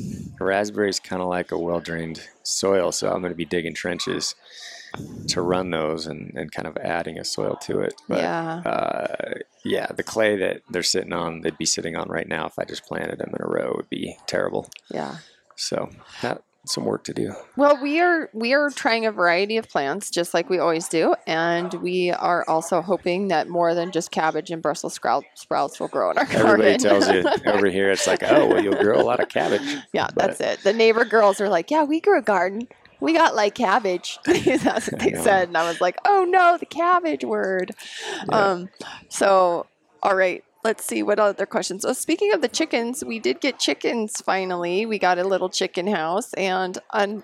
raspberry 0.41 0.89
is 0.91 1.01
kind 1.01 1.23
of 1.23 1.29
like 1.29 1.53
a 1.53 1.59
well 1.59 1.81
drained 1.81 2.29
soil. 2.43 2.93
So 2.93 3.09
I'm 3.11 3.21
going 3.21 3.33
to 3.33 3.37
be 3.37 3.45
digging 3.45 3.75
trenches 3.75 4.35
to 5.29 5.41
run 5.43 5.71
those 5.71 6.07
and, 6.07 6.33
and 6.37 6.51
kind 6.51 6.67
of 6.67 6.77
adding 6.79 7.19
a 7.19 7.25
soil 7.25 7.57
to 7.63 7.81
it. 7.81 7.95
But 8.09 8.19
yeah, 8.19 8.63
uh, 8.65 9.35
yeah, 9.65 9.87
the 9.87 10.03
clay 10.03 10.37
that 10.37 10.63
they're 10.71 10.83
sitting 10.83 11.13
on, 11.13 11.43
they'd 11.43 11.57
be 11.59 11.67
sitting 11.67 11.97
on 11.97 12.09
right 12.09 12.27
now 12.29 12.47
if 12.47 12.59
I 12.59 12.65
just 12.65 12.85
planted 12.85 13.19
them 13.19 13.33
in 13.39 13.45
a 13.45 13.49
row 13.49 13.75
would 13.77 13.89
be 13.89 14.17
terrible. 14.27 14.69
yeah. 14.91 15.19
So 15.57 15.91
that 16.23 16.43
some 16.67 16.85
work 16.85 17.05
to 17.05 17.15
do. 17.15 17.33
Well, 17.57 17.81
we 17.83 18.01
are 18.01 18.29
we 18.33 18.53
are 18.53 18.71
trying 18.71 19.07
a 19.07 19.13
variety 19.13 19.57
of 19.57 19.69
plants, 19.69 20.11
just 20.11 20.35
like 20.35 20.51
we 20.51 20.59
always 20.59 20.89
do, 20.89 21.15
and 21.27 21.73
we 21.75 22.11
are 22.11 22.45
also 22.49 22.83
hoping 22.83 23.29
that 23.29 23.49
more 23.49 23.75
than 23.75 23.91
just 23.93 24.11
cabbage 24.11 24.51
and 24.51 24.61
Brussels 24.63 24.95
sprout, 24.95 25.25
sprouts 25.35 25.81
will 25.81 25.89
grow 25.89 26.11
in 26.11 26.19
our 26.19 26.25
Everybody 26.25 26.79
garden. 26.79 26.87
Everybody 26.87 27.23
tells 27.23 27.45
you 27.45 27.53
over 27.53 27.67
here, 27.69 27.91
it's 27.91 28.07
like, 28.07 28.23
oh, 28.23 28.47
well, 28.47 28.63
you'll 28.63 28.83
grow 28.83 29.01
a 29.01 29.03
lot 29.05 29.21
of 29.21 29.29
cabbage. 29.29 29.63
yeah, 29.93 30.09
but- 30.15 30.39
that's 30.39 30.41
it. 30.41 30.63
The 30.63 30.73
neighbor 30.73 31.05
girls 31.05 31.41
are 31.41 31.49
like, 31.49 31.71
"Yeah, 31.71 31.85
we 31.85 32.01
grew 32.01 32.19
a 32.19 32.23
garden. 32.23 32.69
We 33.01 33.15
got 33.15 33.35
like 33.35 33.55
cabbage." 33.55 34.19
that's 34.25 34.91
what 34.93 35.01
they 35.01 35.15
said, 35.15 35.49
and 35.49 35.57
I 35.57 35.67
was 35.67 35.81
like, 35.81 35.97
"Oh 36.05 36.27
no, 36.29 36.59
the 36.59 36.67
cabbage 36.67 37.25
word." 37.25 37.73
Yeah. 38.29 38.37
Um, 38.39 38.69
so 39.09 39.67
all 40.03 40.15
right. 40.15 40.45
Let's 40.63 40.85
see 40.85 41.03
what 41.03 41.19
other 41.19 41.47
questions. 41.47 41.83
So 41.83 41.95
speaking 41.95 42.35
of 42.35 42.43
the 42.43 42.49
chickens, 42.49 43.03
we 43.03 43.19
did 43.19 43.41
get 43.41 43.59
chickens 43.59 44.21
finally. 44.21 44.85
We 44.85 44.99
got 44.99 45.19
a 45.19 45.25
little 45.25 45.49
chicken 45.49 45.87
house, 45.87 46.35
and 46.35 46.77
on, 46.91 47.23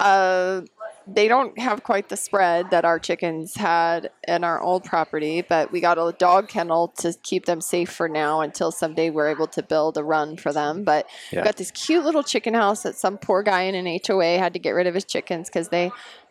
uh, 0.00 0.62
they 1.06 1.28
don't 1.28 1.58
have 1.58 1.82
quite 1.82 2.08
the 2.08 2.16
spread 2.16 2.70
that 2.70 2.86
our 2.86 2.98
chickens 2.98 3.54
had 3.56 4.10
in 4.26 4.42
our 4.42 4.60
old 4.60 4.84
property. 4.84 5.42
But 5.42 5.70
we 5.70 5.80
got 5.80 5.98
a 5.98 6.14
dog 6.18 6.48
kennel 6.48 6.88
to 6.98 7.14
keep 7.22 7.44
them 7.44 7.60
safe 7.60 7.90
for 7.90 8.08
now 8.08 8.40
until 8.40 8.70
someday 8.70 9.10
we're 9.10 9.28
able 9.28 9.48
to 9.48 9.62
build 9.62 9.98
a 9.98 10.02
run 10.04 10.36
for 10.38 10.52
them. 10.52 10.84
But 10.84 11.06
Yeah. 11.30 11.40
we 11.40 11.44
got 11.44 11.56
this 11.56 11.70
cute 11.70 12.04
little 12.04 12.22
chicken 12.22 12.54
house 12.54 12.82
that 12.84 12.96
some 12.96 13.18
poor 13.18 13.42
guy 13.42 13.62
in 13.62 13.74
an 13.74 13.86
HOA 13.86 14.38
had 14.38 14.54
to 14.54 14.58
get 14.58 14.70
rid 14.70 14.86
of 14.86 14.94
his 14.94 15.04
chickens 15.04 15.48
because 15.48 15.68
they 15.68 15.90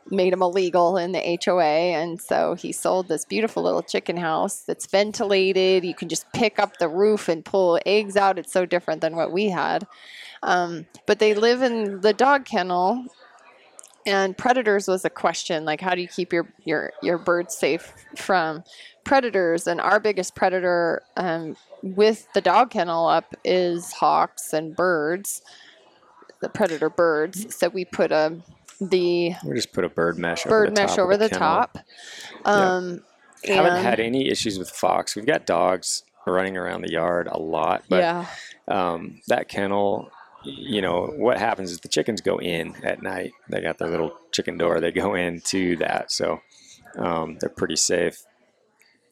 made 0.09 0.33
them 0.33 0.41
illegal 0.41 0.97
in 0.97 1.11
the 1.11 1.39
HOA. 1.43 1.63
And 1.63 2.21
so 2.21 2.55
he 2.55 2.71
sold 2.71 3.07
this 3.07 3.25
beautiful 3.25 3.63
little 3.63 3.81
chicken 3.81 4.17
house 4.17 4.61
that's 4.61 4.85
ventilated. 4.85 5.83
You 5.83 5.95
can 5.95 6.09
just 6.09 6.31
pick 6.33 6.59
up 6.59 6.77
the 6.77 6.89
roof 6.89 7.27
and 7.29 7.43
pull 7.43 7.79
eggs 7.85 8.15
out. 8.15 8.39
It's 8.39 8.51
so 8.51 8.65
different 8.65 9.01
than 9.01 9.15
what 9.15 9.31
we 9.31 9.49
had. 9.49 9.87
Um, 10.43 10.85
but 11.05 11.19
they 11.19 11.33
live 11.33 11.61
in 11.61 12.01
the 12.01 12.13
dog 12.13 12.45
kennel. 12.45 13.05
And 14.05 14.37
predators 14.37 14.87
was 14.87 15.03
a 15.03 15.09
question, 15.09 15.65
like 15.65 15.81
how 15.81 15.93
do 15.93 16.01
you 16.01 16.07
keep 16.07 16.31
your 16.31 16.47
your 16.63 16.93
your 17.03 17.17
birds 17.17 17.57
safe 17.57 17.93
from 18.15 18.63
predators? 19.03 19.67
And 19.67 19.81
our 19.81 19.99
biggest 19.99 20.33
predator 20.33 21.01
um, 21.17 21.57
with 21.81 22.25
the 22.33 22.39
dog 22.39 22.69
kennel 22.69 23.07
up 23.07 23.35
is 23.43 23.91
hawks 23.91 24.53
and 24.53 24.73
birds, 24.73 25.41
the 26.39 26.47
predator 26.47 26.89
birds. 26.89 27.53
So 27.53 27.67
we 27.67 27.83
put 27.83 28.13
a 28.13 28.41
the 28.79 29.33
We 29.45 29.55
just 29.55 29.73
put 29.73 29.83
a 29.83 29.89
bird 29.89 30.17
mesh 30.17 30.45
over 30.45 30.65
the 30.65 30.71
mesh 30.71 30.91
top 30.91 30.99
over 30.99 31.17
the, 31.17 31.29
kennel. 31.29 31.39
top. 31.39 31.77
Um, 32.45 33.03
Haven't 33.43 33.83
had 33.83 33.99
any 33.99 34.29
issues 34.29 34.57
with 34.57 34.69
fox. 34.69 35.15
We've 35.15 35.25
got 35.25 35.45
dogs 35.45 36.03
running 36.25 36.57
around 36.57 36.81
the 36.81 36.91
yard 36.91 37.27
a 37.31 37.39
lot, 37.39 37.83
but 37.89 37.99
yeah, 37.99 38.25
um, 38.67 39.21
that 39.27 39.47
kennel, 39.47 40.11
you 40.43 40.81
know, 40.81 41.07
what 41.15 41.37
happens 41.37 41.71
is 41.71 41.79
the 41.79 41.87
chickens 41.87 42.21
go 42.21 42.39
in 42.39 42.75
at 42.83 43.01
night. 43.01 43.31
They 43.49 43.61
got 43.61 43.77
their 43.77 43.89
little 43.89 44.17
chicken 44.31 44.57
door. 44.57 44.79
They 44.79 44.91
go 44.91 45.15
into 45.15 45.77
that, 45.77 46.11
so 46.11 46.41
um, 46.97 47.37
they're 47.39 47.49
pretty 47.49 47.75
safe 47.77 48.23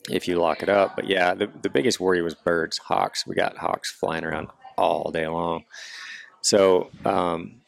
if 0.09 0.27
you 0.27 0.39
lock 0.39 0.61
it 0.63 0.69
up. 0.69 0.95
But 0.95 1.07
yeah, 1.07 1.33
the, 1.33 1.49
the 1.61 1.69
biggest 1.69 1.99
worry 1.99 2.21
was 2.21 2.35
birds, 2.35 2.77
hawks. 2.77 3.25
We 3.25 3.35
got 3.35 3.57
hawks 3.57 3.91
flying 3.91 4.23
around 4.23 4.49
all 4.77 5.11
day 5.11 5.27
long. 5.27 5.65
So 6.41 6.89
um, 7.05 7.61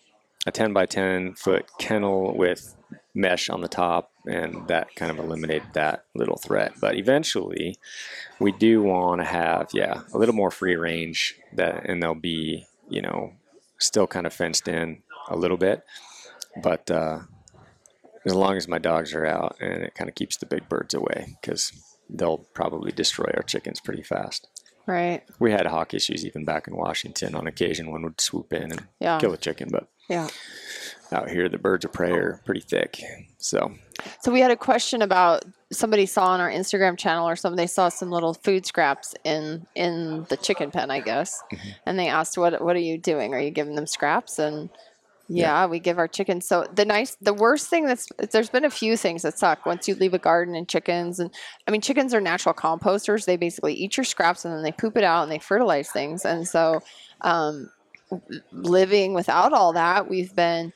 a 0.48 0.52
10 0.52 0.74
by 0.74 0.86
10 0.86 1.36
foot 1.36 1.66
kennel 1.78 2.36
with 2.36 2.74
mesh 3.14 3.50
on 3.50 3.62
the 3.62 3.68
top, 3.68 4.12
and 4.26 4.68
that 4.70 4.96
kind 4.96 5.12
of 5.12 5.20
eliminated 5.20 5.68
that 5.74 6.06
little 6.16 6.38
threat. 6.38 6.74
But 6.80 6.96
eventually, 6.96 7.78
we 8.40 8.54
do 8.54 8.82
want 8.82 9.22
to 9.22 9.26
have, 9.26 9.68
yeah, 9.74 10.02
a 10.14 10.18
little 10.18 10.34
more 10.36 10.50
free 10.52 10.76
range 10.76 11.36
that, 11.54 11.88
and 11.90 12.02
they'll 12.02 12.16
be, 12.16 12.66
you 12.90 13.02
know, 13.02 13.34
still 13.78 14.08
kind 14.08 14.26
of 14.26 14.34
fenced 14.34 14.68
in 14.68 15.04
a 15.30 15.36
little 15.36 15.58
bit, 15.58 15.84
but 16.64 16.90
uh, 16.90 17.20
as 18.26 18.34
long 18.34 18.56
as 18.56 18.68
my 18.68 18.78
dogs 18.78 19.14
are 19.14 19.26
out, 19.26 19.58
and 19.60 19.84
it 19.84 19.96
kind 19.96 20.10
of 20.10 20.16
keeps 20.16 20.38
the 20.38 20.46
big 20.46 20.70
birds 20.70 20.94
away 20.94 21.36
because 21.42 21.74
they'll 22.10 22.46
probably 22.54 22.92
destroy 22.92 23.30
our 23.36 23.44
chickens 23.44 23.82
pretty 23.82 24.04
fast. 24.04 24.48
right. 24.86 25.24
We 25.40 25.52
had 25.52 25.66
hawk 25.66 25.94
issues 25.94 26.26
even 26.26 26.46
back 26.46 26.68
in 26.68 26.76
Washington. 26.78 27.36
On 27.36 27.48
occasion, 27.48 27.92
one 27.92 28.04
would 28.04 28.22
swoop 28.22 28.54
in 28.54 28.72
and 28.72 28.88
Yeah, 29.02 29.20
kill 29.20 29.34
a 29.34 29.38
chicken, 29.38 29.68
but 29.72 29.90
yeah. 30.08 30.28
out 31.12 31.30
here 31.30 31.48
the 31.50 31.58
birds 31.58 31.86
of 31.86 31.94
prey 31.94 32.12
are 32.12 32.42
pretty 32.46 32.62
thick. 32.62 33.02
So 33.38 33.74
So 34.22 34.32
we 34.32 34.42
had 34.42 34.52
a 34.52 34.56
question 34.58 35.02
about 35.02 35.46
somebody 35.72 36.06
saw 36.06 36.28
on 36.28 36.40
our 36.40 36.50
Instagram 36.50 36.98
channel 36.98 37.28
or 37.28 37.36
something. 37.36 37.58
They 37.58 37.68
saw 37.68 37.90
some 37.90 38.10
little 38.10 38.34
food 38.34 38.66
scraps 38.66 39.16
in 39.24 39.66
in 39.76 40.26
the 40.30 40.38
chicken 40.38 40.72
pen, 40.72 40.92
I 40.92 41.00
guess, 41.02 41.42
Mm-hmm. 41.52 41.70
and 41.86 42.00
they 42.00 42.08
asked, 42.08 42.38
"What 42.38 42.62
what 42.62 42.76
are 42.76 42.80
you 42.80 42.98
doing? 42.98 43.34
Are 43.34 43.40
you 43.40 43.52
giving 43.52 43.76
them 43.76 43.88
scraps?" 43.88 44.40
And 44.40 44.70
yeah, 45.30 45.66
we 45.66 45.80
give 45.80 45.98
our 45.98 46.08
chickens. 46.08 46.48
So 46.48 46.66
the 46.74 46.86
nice, 46.86 47.18
the 47.20 47.34
worst 47.34 47.68
thing 47.68 47.86
that's 47.86 48.08
there's 48.32 48.50
been 48.50 48.64
a 48.64 48.70
few 48.70 48.96
things 48.96 49.24
that 49.24 49.38
suck 49.38 49.66
once 49.66 49.86
you 49.88 49.96
leave 49.96 50.14
a 50.14 50.20
garden 50.20 50.56
and 50.56 50.70
chickens 50.70 51.20
and 51.20 51.32
I 51.68 51.72
mean 51.72 51.82
chickens 51.82 52.14
are 52.14 52.22
natural 52.22 52.56
composters. 52.56 53.26
They 53.26 53.36
basically 53.36 53.74
eat 53.74 53.98
your 53.98 54.06
scraps 54.06 54.46
and 54.46 54.54
then 54.54 54.64
they 54.64 54.72
poop 54.72 54.96
it 54.96 55.04
out 55.04 55.24
and 55.24 55.32
they 55.32 55.40
fertilize 55.40 55.90
things. 55.90 56.24
And 56.24 56.48
so 56.48 56.82
um, 57.22 57.70
living 58.52 59.14
without 59.14 59.54
all 59.54 59.74
that, 59.74 60.10
we've 60.10 60.36
been 60.36 60.74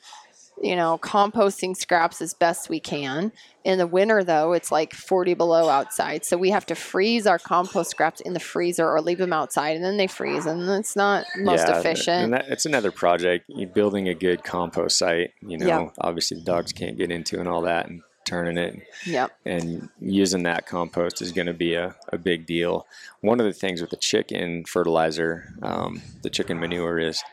you 0.61 0.75
know, 0.75 0.97
composting 0.99 1.75
scraps 1.75 2.21
as 2.21 2.34
best 2.34 2.69
we 2.69 2.79
can. 2.79 3.32
In 3.63 3.77
the 3.77 3.88
winter, 3.88 4.23
though, 4.23 4.53
it's 4.53 4.71
like 4.71 4.93
40 4.93 5.34
below 5.34 5.69
outside. 5.69 6.23
So 6.23 6.38
we 6.38 6.51
have 6.51 6.65
to 6.67 6.75
freeze 6.75 7.25
our 7.25 7.39
compost 7.39 7.91
scraps 7.91 8.21
in 8.21 8.34
the 8.34 8.39
freezer 8.39 8.88
or 8.88 9.01
leave 9.01 9.17
them 9.17 9.34
outside 9.34 9.75
and 9.75 9.84
then 9.84 9.97
they 9.97 10.07
freeze. 10.07 10.45
And 10.45 10.69
it's 10.69 10.95
not 10.95 11.25
most 11.38 11.67
yeah, 11.67 11.79
efficient. 11.79 12.23
And 12.25 12.34
that, 12.34 12.45
it's 12.49 12.65
another 12.65 12.91
project. 12.91 13.45
You 13.47 13.67
building 13.67 14.07
a 14.07 14.13
good 14.13 14.43
compost 14.43 14.97
site. 14.97 15.32
You 15.41 15.57
know, 15.57 15.65
Yeah. 15.67 15.89
obviously 15.99 16.38
the 16.38 16.45
dogs 16.45 16.71
can't 16.71 16.97
get 16.97 17.11
into 17.11 17.39
and 17.39 17.47
all 17.47 17.61
that, 17.61 17.88
and 17.88 18.01
turning 18.26 18.57
it. 18.57 18.82
Yep. 19.05 19.32
And 19.45 19.89
using 19.99 20.43
that 20.43 20.65
compost 20.65 21.22
is 21.22 21.32
going 21.32 21.47
to 21.47 21.53
be 21.53 21.76
a, 21.76 21.95
a 22.09 22.17
big 22.17 22.45
deal. 22.45 22.86
One 23.22 23.39
of 23.39 23.45
the 23.45 23.53
things 23.53 23.82
with 23.82 23.89
the 23.89 23.97
chicken 23.97 24.65
fertilizer, 24.65 25.53
um, 25.61 26.01
the 26.22 26.30
chicken 26.30 26.59
manure 26.59 26.99
is 26.99 27.24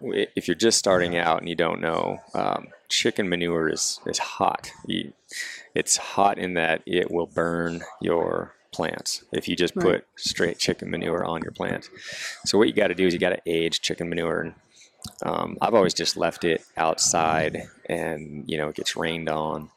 if 0.00 0.46
you're 0.46 0.54
just 0.54 0.78
starting 0.78 1.16
out 1.16 1.40
and 1.40 1.48
you 1.48 1.56
don't 1.56 1.80
know, 1.80 2.18
um, 2.34 2.68
chicken 2.88 3.28
manure 3.28 3.68
is, 3.68 4.00
is 4.06 4.18
hot. 4.18 4.70
You, 4.86 5.12
it's 5.74 5.96
hot 5.96 6.38
in 6.38 6.54
that 6.54 6.82
it 6.86 7.10
will 7.10 7.26
burn 7.26 7.82
your 8.00 8.54
plants 8.72 9.22
if 9.32 9.48
you 9.48 9.54
just 9.54 9.74
put 9.74 10.06
straight 10.16 10.58
chicken 10.58 10.90
manure 10.90 11.24
on 11.24 11.42
your 11.42 11.52
plants. 11.52 11.90
So 12.46 12.56
what 12.56 12.68
you 12.68 12.72
got 12.74 12.88
to 12.88 12.94
do 12.94 13.06
is 13.06 13.12
you 13.12 13.20
got 13.20 13.30
to 13.30 13.42
age 13.46 13.80
chicken 13.80 14.08
manure. 14.08 14.54
Um, 15.22 15.58
I've 15.60 15.74
always 15.74 15.94
just 15.94 16.16
left 16.16 16.44
it 16.44 16.64
outside, 16.76 17.68
and 17.88 18.44
you 18.46 18.56
know 18.58 18.68
it 18.68 18.76
gets 18.76 18.96
rained 18.96 19.28
on, 19.28 19.70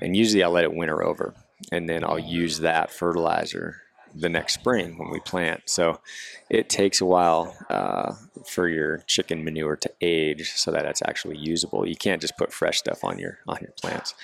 and 0.00 0.16
usually 0.16 0.42
I 0.42 0.48
let 0.48 0.64
it 0.64 0.74
winter 0.74 1.02
over, 1.02 1.34
and 1.72 1.88
then 1.88 2.04
I'll 2.04 2.18
use 2.18 2.60
that 2.60 2.90
fertilizer 2.90 3.82
the 4.14 4.28
next 4.28 4.54
spring 4.54 4.98
when 4.98 5.10
we 5.10 5.20
plant. 5.20 5.62
So 5.66 6.00
it 6.48 6.68
takes 6.68 7.00
a 7.00 7.04
while 7.04 7.56
uh, 7.68 8.14
for 8.46 8.68
your 8.68 8.98
chicken 9.06 9.44
manure 9.44 9.76
to 9.76 9.92
age 10.00 10.52
so 10.52 10.70
that 10.72 10.86
it's 10.86 11.02
actually 11.02 11.36
usable. 11.36 11.86
You 11.86 11.96
can't 11.96 12.20
just 12.20 12.36
put 12.36 12.52
fresh 12.52 12.78
stuff 12.78 13.04
on 13.04 13.18
your 13.18 13.38
on 13.46 13.58
your 13.60 13.72
plants. 13.80 14.14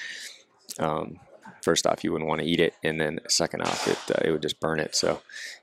Um, 0.78 1.20
first 1.62 1.86
off, 1.86 2.02
you 2.02 2.12
wouldn't 2.12 2.28
want 2.28 2.40
to 2.40 2.46
eat 2.46 2.60
it, 2.60 2.74
and 2.82 3.00
then 3.00 3.20
second 3.28 3.62
off, 3.62 3.86
it 3.86 3.98
uh, 4.16 4.22
it 4.24 4.32
would 4.32 4.42
just 4.42 4.60
burn 4.60 4.80
it. 4.80 4.94
So 4.94 5.20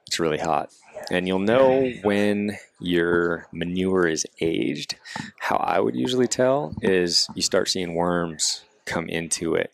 it's 0.08 0.20
really 0.20 0.38
hot, 0.38 0.70
and 1.10 1.28
you'll 1.28 1.40
know 1.40 1.92
when 2.04 2.58
your 2.80 3.48
manure 3.52 4.08
is 4.08 4.26
aged. 4.40 4.96
How 5.40 5.58
I 5.58 5.80
would 5.80 5.96
usually 5.96 6.28
tell 6.28 6.76
is 6.82 7.28
you 7.36 7.42
start 7.42 7.70
seeing 7.70 7.96
worms 7.96 8.64
come 8.86 9.08
into 9.10 9.56
it. 9.56 9.74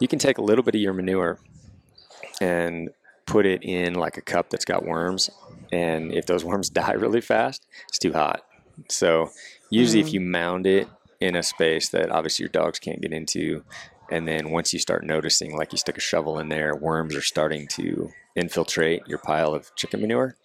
You 0.00 0.08
can 0.08 0.18
take 0.18 0.38
a 0.38 0.42
little 0.42 0.64
bit 0.64 0.74
of 0.74 0.80
your 0.80 0.92
manure 0.92 1.38
and 2.40 2.90
put 3.26 3.46
it 3.46 3.62
in 3.62 3.94
like 3.94 4.16
a 4.16 4.22
cup 4.22 4.50
that's 4.50 4.64
got 4.64 4.84
worms, 4.84 5.30
and 5.72 6.12
if 6.12 6.26
those 6.26 6.44
worms 6.44 6.70
die 6.80 6.92
really 6.92 7.20
fast, 7.20 7.66
it's 7.88 7.98
too 7.98 8.12
hot. 8.12 8.44
So 8.88 9.30
usually, 9.70 10.02
mm. 10.02 10.06
if 10.06 10.12
you 10.12 10.20
mound 10.20 10.66
it 10.66 10.88
in 11.20 11.36
a 11.36 11.42
space 11.42 11.88
that 11.90 12.10
obviously 12.10 12.42
your 12.42 12.50
dogs 12.50 12.78
can't 12.78 13.00
get 13.00 13.12
into, 13.12 13.64
and 14.10 14.28
then 14.28 14.50
once 14.50 14.72
you 14.72 14.78
start 14.78 15.04
noticing, 15.04 15.56
like 15.56 15.72
you 15.72 15.78
stick 15.78 15.96
a 15.96 16.00
shovel 16.00 16.38
in 16.38 16.48
there, 16.48 16.74
worms 16.74 17.14
are 17.14 17.22
starting 17.22 17.66
to 17.68 18.10
infiltrate 18.36 19.06
your 19.06 19.18
pile 19.18 19.54
of 19.54 19.74
chicken 19.74 20.00
manure. 20.00 20.36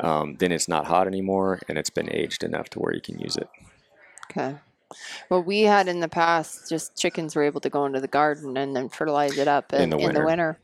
Um, 0.00 0.36
then 0.38 0.52
it's 0.52 0.68
not 0.68 0.86
hot 0.86 1.06
anymore, 1.06 1.60
and 1.68 1.78
it's 1.78 1.90
been 1.90 2.12
aged 2.12 2.42
enough 2.42 2.70
to 2.70 2.78
where 2.78 2.94
you 2.94 3.00
can 3.00 3.18
use 3.18 3.36
it. 3.36 3.48
Okay. 4.30 4.56
Well, 5.30 5.42
we 5.42 5.62
had 5.62 5.88
in 5.88 6.00
the 6.00 6.08
past 6.08 6.68
just 6.68 6.96
chickens 6.96 7.34
were 7.34 7.44
able 7.44 7.60
to 7.60 7.70
go 7.70 7.86
into 7.86 8.00
the 8.00 8.08
garden 8.08 8.56
and 8.56 8.76
then 8.76 8.88
fertilize 8.88 9.38
it 9.38 9.48
up 9.48 9.72
in, 9.72 9.82
in, 9.82 9.90
the, 9.90 9.96
winter. 9.96 10.10
In 10.10 10.14
the 10.14 10.26
winter. 10.26 10.58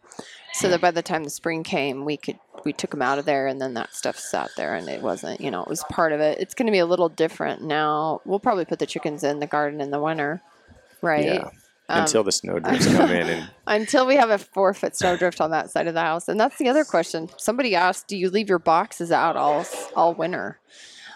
So 0.55 0.69
that 0.71 0.81
by 0.81 0.91
the 0.91 1.03
time 1.03 1.25
the 1.25 1.31
spring 1.31 1.63
came, 1.63 2.05
we 2.05 2.17
could 2.17 2.39
we 2.65 2.73
took 2.73 2.91
them 2.91 3.03
out 3.03 3.19
of 3.19 3.25
there, 3.25 3.47
and 3.47 3.61
then 3.61 3.75
that 3.75 3.95
stuff 3.95 4.19
sat 4.19 4.51
there, 4.57 4.75
and 4.75 4.89
it 4.89 5.01
wasn't, 5.01 5.41
you 5.41 5.51
know, 5.51 5.63
it 5.63 5.69
was 5.69 5.85
part 5.85 6.13
of 6.13 6.21
it. 6.21 6.39
It's 6.41 6.55
going 6.55 6.67
to 6.67 6.73
be 6.73 6.81
a 6.81 6.87
little 6.87 7.09
different 7.09 7.63
now. 7.63 8.21
We'll 8.25 8.41
probably 8.41 8.65
put 8.65 8.81
the 8.81 8.87
chickens 8.87 9.23
in 9.23 9.39
the 9.39 9.47
garden 9.47 9.81
in 9.81 9.91
the 9.91 10.01
winter, 10.01 10.43
right? 11.01 11.25
Yeah. 11.25 11.51
Um, 11.91 12.03
until 12.03 12.23
the 12.23 12.33
snow 12.33 12.59
drifts 12.59 12.87
come 12.87 13.11
in 13.11 13.29
and 13.29 13.51
until 13.67 14.07
we 14.07 14.17
have 14.17 14.29
a 14.29 14.37
four 14.37 14.75
foot 14.75 14.95
snow 14.95 15.17
drift 15.17 15.41
on 15.41 15.51
that 15.53 15.71
side 15.71 15.87
of 15.87 15.95
the 15.95 16.03
house. 16.03 16.29
And 16.29 16.39
that's 16.39 16.59
the 16.59 16.69
other 16.69 16.85
question. 16.85 17.31
Somebody 17.39 17.75
asked 17.75 18.09
do 18.09 18.17
you 18.17 18.29
leave 18.29 18.49
your 18.49 18.59
boxes 18.59 19.11
out 19.11 19.37
all 19.37 19.65
all 19.97 20.13
winter? 20.13 20.59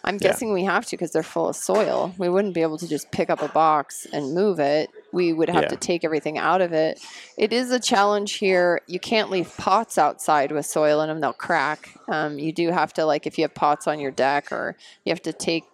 I'm 0.04 0.18
guessing 0.18 0.48
yeah. 0.48 0.54
we 0.54 0.64
have 0.64 0.84
to 0.86 0.90
because 0.92 1.12
they're 1.12 1.22
full 1.22 1.48
of 1.48 1.56
soil. 1.56 2.12
We 2.18 2.28
wouldn't 2.28 2.54
be 2.54 2.62
able 2.62 2.78
to 2.78 2.88
just 2.88 3.10
pick 3.12 3.30
up 3.30 3.40
a 3.40 3.48
box 3.48 4.06
and 4.12 4.34
move 4.34 4.58
it. 4.58 4.90
We 5.12 5.32
would 5.32 5.48
have 5.48 5.64
yeah. 5.64 5.68
to 5.68 5.76
take 5.76 6.04
everything 6.04 6.38
out 6.38 6.60
of 6.60 6.72
it. 6.72 7.00
It 7.36 7.52
is 7.52 7.70
a 7.70 7.78
challenge 7.78 8.34
here. 8.34 8.80
You 8.88 8.98
can't 8.98 9.30
leave 9.30 9.56
pots 9.56 9.98
outside 9.98 10.50
with 10.50 10.66
soil 10.66 11.02
in 11.02 11.08
them 11.08 11.20
they'll 11.20 11.32
crack. 11.32 11.96
Um, 12.08 12.38
you 12.38 12.52
do 12.52 12.70
have 12.70 12.92
to 12.94 13.04
like 13.04 13.26
if 13.26 13.38
you 13.38 13.44
have 13.44 13.54
pots 13.54 13.86
on 13.86 14.00
your 14.00 14.10
deck 14.10 14.50
or 14.50 14.76
you 15.04 15.10
have 15.10 15.22
to 15.22 15.32
take 15.32 15.64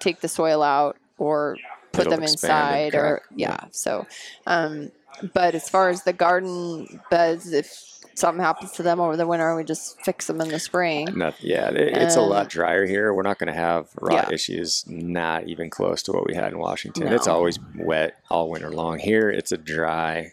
take 0.00 0.20
the 0.20 0.28
soil 0.28 0.62
out 0.62 0.96
or 1.16 1.56
put 1.92 2.06
It'll 2.06 2.12
them 2.12 2.22
inside 2.22 2.94
or 2.94 3.22
yeah. 3.34 3.64
So, 3.70 4.06
um, 4.46 4.90
but 5.34 5.54
as 5.54 5.68
far 5.68 5.88
as 5.88 6.04
the 6.04 6.12
garden 6.12 7.00
beds, 7.10 7.52
if 7.52 7.98
something 8.14 8.42
happens 8.42 8.72
to 8.72 8.82
them 8.82 9.00
over 9.00 9.16
the 9.16 9.26
winter, 9.26 9.54
we 9.56 9.64
just 9.64 10.00
fix 10.02 10.26
them 10.26 10.40
in 10.40 10.48
the 10.48 10.58
spring. 10.58 11.08
Not, 11.16 11.42
yeah, 11.42 11.70
it, 11.70 11.96
it's 11.96 12.16
a 12.16 12.20
lot 12.20 12.48
drier 12.48 12.86
here. 12.86 13.14
We're 13.14 13.22
not 13.22 13.38
going 13.38 13.52
to 13.52 13.58
have 13.58 13.88
rot 14.00 14.28
yeah. 14.28 14.34
issues, 14.34 14.84
not 14.86 15.48
even 15.48 15.70
close 15.70 16.02
to 16.04 16.12
what 16.12 16.26
we 16.26 16.34
had 16.34 16.52
in 16.52 16.58
Washington. 16.58 17.06
No. 17.06 17.14
It's 17.14 17.28
always 17.28 17.58
wet 17.76 18.16
all 18.30 18.50
winter 18.50 18.70
long. 18.70 18.98
Here, 18.98 19.30
it's 19.30 19.52
a 19.52 19.56
dry, 19.56 20.32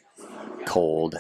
cold 0.66 1.16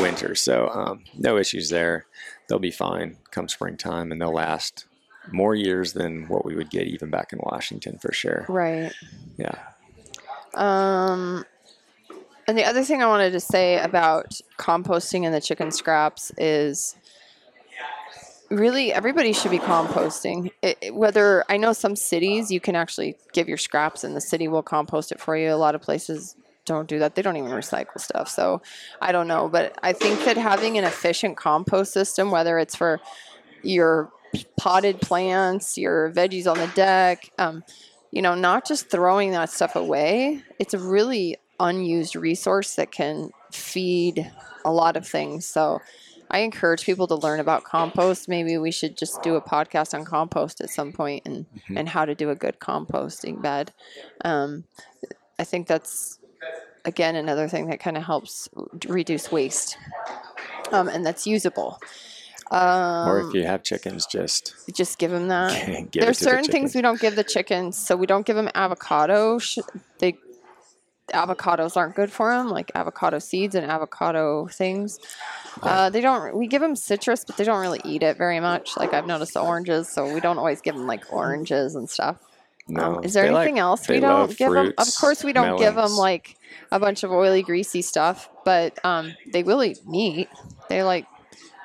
winter, 0.00 0.34
so 0.34 0.68
um, 0.68 1.04
no 1.16 1.36
issues 1.38 1.70
there. 1.70 2.06
They'll 2.48 2.58
be 2.58 2.70
fine 2.70 3.16
come 3.30 3.48
springtime, 3.48 4.12
and 4.12 4.20
they'll 4.20 4.34
last 4.34 4.86
more 5.30 5.54
years 5.54 5.92
than 5.92 6.28
what 6.28 6.44
we 6.44 6.54
would 6.54 6.70
get 6.70 6.86
even 6.86 7.10
back 7.10 7.32
in 7.32 7.38
Washington 7.42 7.98
for 7.98 8.12
sure. 8.12 8.44
Right. 8.48 8.92
Yeah. 9.38 9.58
Um, 10.54 11.44
and 12.46 12.58
the 12.58 12.64
other 12.64 12.84
thing 12.84 13.02
I 13.02 13.06
wanted 13.06 13.32
to 13.32 13.40
say 13.40 13.78
about 13.78 14.40
composting 14.58 15.24
and 15.24 15.34
the 15.34 15.40
chicken 15.40 15.70
scraps 15.70 16.30
is 16.36 16.94
really 18.50 18.92
everybody 18.92 19.32
should 19.32 19.50
be 19.50 19.58
composting. 19.58 20.50
It, 20.62 20.94
whether 20.94 21.44
I 21.48 21.56
know 21.56 21.72
some 21.72 21.96
cities 21.96 22.50
you 22.50 22.60
can 22.60 22.76
actually 22.76 23.16
give 23.32 23.48
your 23.48 23.58
scraps 23.58 24.04
and 24.04 24.14
the 24.14 24.20
city 24.20 24.48
will 24.48 24.62
compost 24.62 25.10
it 25.12 25.20
for 25.20 25.36
you. 25.36 25.52
A 25.52 25.56
lot 25.56 25.74
of 25.74 25.80
places 25.80 26.36
don't 26.64 26.88
do 26.88 26.98
that. 26.98 27.14
They 27.14 27.22
don't 27.22 27.36
even 27.36 27.50
recycle 27.50 28.00
stuff. 28.00 28.28
So 28.28 28.62
I 29.00 29.12
don't 29.12 29.28
know, 29.28 29.48
but 29.48 29.78
I 29.82 29.92
think 29.92 30.24
that 30.24 30.36
having 30.36 30.78
an 30.78 30.84
efficient 30.84 31.36
compost 31.36 31.92
system, 31.92 32.30
whether 32.30 32.58
it's 32.58 32.74
for 32.74 33.00
your 33.62 34.10
potted 34.56 35.00
plants, 35.00 35.76
your 35.78 36.10
veggies 36.12 36.50
on 36.50 36.58
the 36.58 36.66
deck, 36.68 37.30
um, 37.38 37.64
you 38.10 38.22
know, 38.22 38.34
not 38.34 38.66
just 38.66 38.90
throwing 38.90 39.32
that 39.32 39.50
stuff 39.50 39.76
away. 39.76 40.42
It's 40.58 40.74
a 40.74 40.78
really 40.78 41.36
unused 41.60 42.16
resource 42.16 42.76
that 42.76 42.90
can 42.90 43.30
feed 43.52 44.30
a 44.64 44.72
lot 44.72 44.96
of 44.96 45.06
things. 45.06 45.46
So 45.46 45.80
I 46.30 46.38
encourage 46.38 46.84
people 46.84 47.06
to 47.08 47.14
learn 47.16 47.40
about 47.40 47.64
compost. 47.64 48.28
Maybe 48.28 48.56
we 48.58 48.70
should 48.70 48.96
just 48.96 49.22
do 49.22 49.36
a 49.36 49.42
podcast 49.42 49.94
on 49.94 50.04
compost 50.04 50.60
at 50.60 50.70
some 50.70 50.92
point 50.92 51.22
and, 51.26 51.46
mm-hmm. 51.46 51.76
and 51.76 51.88
how 51.88 52.04
to 52.04 52.14
do 52.14 52.30
a 52.30 52.34
good 52.34 52.58
composting 52.58 53.42
bed. 53.42 53.72
Um, 54.24 54.64
I 55.38 55.44
think 55.44 55.66
that's, 55.66 56.18
again, 56.84 57.14
another 57.16 57.48
thing 57.48 57.66
that 57.68 57.80
kind 57.80 57.96
of 57.96 58.04
helps 58.04 58.48
reduce 58.86 59.30
waste 59.30 59.76
um, 60.72 60.88
and 60.88 61.04
that's 61.04 61.26
usable. 61.26 61.78
Um, 62.54 63.08
or 63.08 63.18
if 63.18 63.24
um, 63.24 63.30
you 63.34 63.46
have 63.46 63.64
chickens, 63.64 64.06
just 64.06 64.54
just 64.72 64.98
give 64.98 65.10
them 65.10 65.26
that. 65.26 65.66
give 65.90 66.04
There's 66.04 66.18
certain 66.18 66.44
the 66.44 66.52
things 66.52 66.72
we 66.72 66.82
don't 66.82 67.00
give 67.00 67.16
the 67.16 67.24
chickens, 67.24 67.76
so 67.76 67.96
we 67.96 68.06
don't 68.06 68.24
give 68.24 68.36
them 68.36 68.48
avocado. 68.54 69.40
They 69.98 70.16
avocados 71.12 71.76
aren't 71.76 71.96
good 71.96 72.12
for 72.12 72.30
them, 72.30 72.50
like 72.50 72.70
avocado 72.76 73.18
seeds 73.18 73.56
and 73.56 73.68
avocado 73.68 74.46
things. 74.46 75.00
Uh, 75.62 75.90
they 75.90 76.00
don't. 76.00 76.36
We 76.36 76.46
give 76.46 76.62
them 76.62 76.76
citrus, 76.76 77.24
but 77.24 77.36
they 77.36 77.42
don't 77.42 77.60
really 77.60 77.80
eat 77.84 78.04
it 78.04 78.18
very 78.18 78.38
much. 78.38 78.76
Like 78.76 78.94
I've 78.94 79.06
noticed 79.08 79.34
the 79.34 79.40
oranges, 79.40 79.88
so 79.88 80.14
we 80.14 80.20
don't 80.20 80.38
always 80.38 80.60
give 80.60 80.76
them 80.76 80.86
like 80.86 81.12
oranges 81.12 81.74
and 81.74 81.90
stuff. 81.90 82.18
No. 82.68 82.98
Um, 82.98 83.04
is 83.04 83.14
there 83.14 83.24
anything 83.24 83.56
like, 83.56 83.62
else 83.62 83.88
we 83.88 83.98
don't 83.98 84.28
give 84.28 84.52
fruits, 84.52 84.76
them? 84.76 84.86
Of 84.86 84.94
course, 85.00 85.24
we 85.24 85.32
don't 85.32 85.46
melons. 85.46 85.60
give 85.60 85.74
them 85.74 85.90
like 85.96 86.36
a 86.70 86.78
bunch 86.78 87.02
of 87.02 87.10
oily, 87.10 87.42
greasy 87.42 87.82
stuff, 87.82 88.28
but 88.44 88.78
um, 88.84 89.16
they 89.32 89.42
will 89.42 89.64
eat 89.64 89.84
meat. 89.88 90.28
They 90.68 90.84
like 90.84 91.06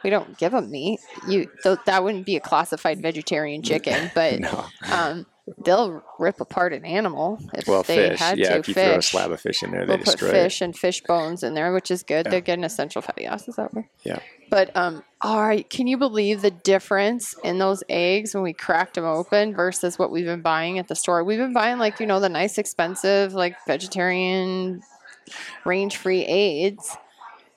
we 0.04 0.10
don't 0.10 0.38
give 0.38 0.52
them 0.52 0.70
meat. 0.70 1.00
You 1.28 1.50
th- 1.64 1.80
that 1.86 2.04
wouldn't 2.04 2.26
be 2.26 2.36
a 2.36 2.40
classified 2.40 3.02
vegetarian 3.02 3.62
chicken, 3.62 4.12
but 4.14 4.40
no. 4.40 4.66
um, 4.92 5.26
they'll 5.64 6.04
rip 6.18 6.40
apart 6.40 6.74
an 6.74 6.86
animal 6.86 7.40
if 7.54 7.68
well, 7.68 7.84
they 7.84 8.10
fish. 8.10 8.20
had 8.20 8.38
yeah, 8.38 8.50
to. 8.50 8.60
if 8.60 8.68
you 8.68 8.74
fish. 8.74 8.88
throw 8.88 8.98
a 8.98 9.02
slab 9.02 9.32
of 9.32 9.42
fish 9.42 9.64
in 9.64 9.72
there, 9.72 9.86
they 9.86 9.96
we'll 9.96 10.04
put 10.04 10.20
fish 10.20 10.62
it. 10.62 10.66
and 10.66 10.78
fish 10.78 11.02
bones 11.02 11.44
in 11.44 11.54
there, 11.54 11.74
which 11.74 11.92
is 11.92 12.04
good. 12.04 12.26
Yeah. 12.26 12.32
They're 12.32 12.42
getting 12.42 12.64
essential 12.64 13.02
fatty 13.02 13.26
acids 13.26 13.58
that 13.58 13.74
way. 13.74 13.88
Yeah. 14.04 14.20
But 14.50 14.76
um, 14.76 15.04
all 15.22 15.42
right, 15.42 15.70
can 15.70 15.88
you 15.88 15.98
believe 15.98 16.42
the 16.42 16.52
difference 16.52 17.36
in 17.44 17.60
those 17.60 17.84
eggs 17.90 18.34
when 18.34 18.44
we 18.44 18.54
cracked 18.54 18.96
them 18.96 19.06
open 19.06 19.56
versus 19.56 20.00
what 20.00 20.12
we've 20.12 20.26
been 20.26 20.42
buying 20.42 20.80
at 20.80 20.88
the 20.88 20.96
store? 20.96 21.24
We've 21.24 21.38
been 21.40 21.54
buying 21.54 21.78
like 21.78 22.00
you 22.00 22.06
know 22.06 22.20
the 22.20 22.30
nice, 22.30 22.58
expensive, 22.58 23.34
like 23.34 23.56
vegetarian, 23.68 24.82
range-free 25.66 26.26
eggs 26.26 26.98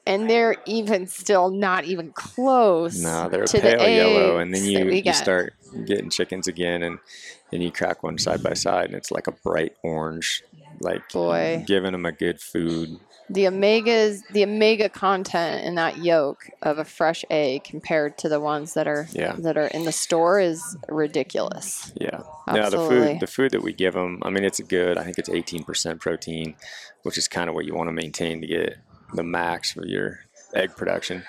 and 0.06 0.28
they're 0.28 0.56
even 0.66 1.06
still 1.06 1.50
not 1.50 1.84
even 1.84 2.12
close. 2.12 3.00
No, 3.00 3.28
they're 3.28 3.44
to 3.44 3.60
pale 3.60 3.78
the 3.78 3.90
yellow, 3.90 4.38
and 4.38 4.52
then 4.54 4.64
you, 4.64 4.90
you 4.90 5.12
start 5.12 5.54
getting 5.86 6.10
chickens 6.10 6.48
again, 6.48 6.82
and 6.82 6.98
then 7.50 7.62
you 7.62 7.70
crack 7.70 8.02
one 8.02 8.18
side 8.18 8.42
by 8.42 8.54
side, 8.54 8.86
and 8.86 8.94
it's 8.94 9.10
like 9.10 9.26
a 9.26 9.32
bright 9.32 9.76
orange, 9.82 10.42
like 10.80 11.08
Boy. 11.12 11.64
giving 11.66 11.92
them 11.92 12.06
a 12.06 12.12
good 12.12 12.40
food. 12.40 12.98
The 13.30 13.44
omegas, 13.44 14.20
the 14.32 14.44
omega 14.44 14.88
content 14.90 15.64
in 15.64 15.76
that 15.76 15.98
yolk 15.98 16.50
of 16.60 16.78
a 16.78 16.84
fresh 16.84 17.24
egg 17.30 17.64
compared 17.64 18.18
to 18.18 18.28
the 18.28 18.40
ones 18.40 18.74
that 18.74 18.86
are 18.86 19.06
Yeah. 19.12 19.34
that 19.38 19.56
are 19.56 19.68
in 19.68 19.84
the 19.84 19.92
store 19.92 20.38
is 20.40 20.76
ridiculous. 20.88 21.92
Yeah. 21.98 22.22
No, 22.52 22.68
the 22.68 22.76
food 22.76 23.20
the 23.20 23.26
food 23.26 23.52
that 23.52 23.62
we 23.62 23.72
give 23.72 23.94
them, 23.94 24.18
I 24.22 24.28
mean, 24.30 24.44
it's 24.44 24.60
good. 24.60 24.98
I 24.98 25.04
think 25.04 25.18
it's 25.18 25.28
18% 25.30 26.00
protein, 26.00 26.56
which 27.04 27.16
is 27.16 27.28
kind 27.28 27.48
of 27.48 27.54
what 27.54 27.64
you 27.64 27.74
want 27.74 27.88
to 27.88 27.92
maintain 27.92 28.40
to 28.42 28.46
get 28.46 28.76
the 29.14 29.22
max 29.22 29.72
for 29.72 29.86
your 29.86 30.20
egg 30.54 30.76
production. 30.76 31.24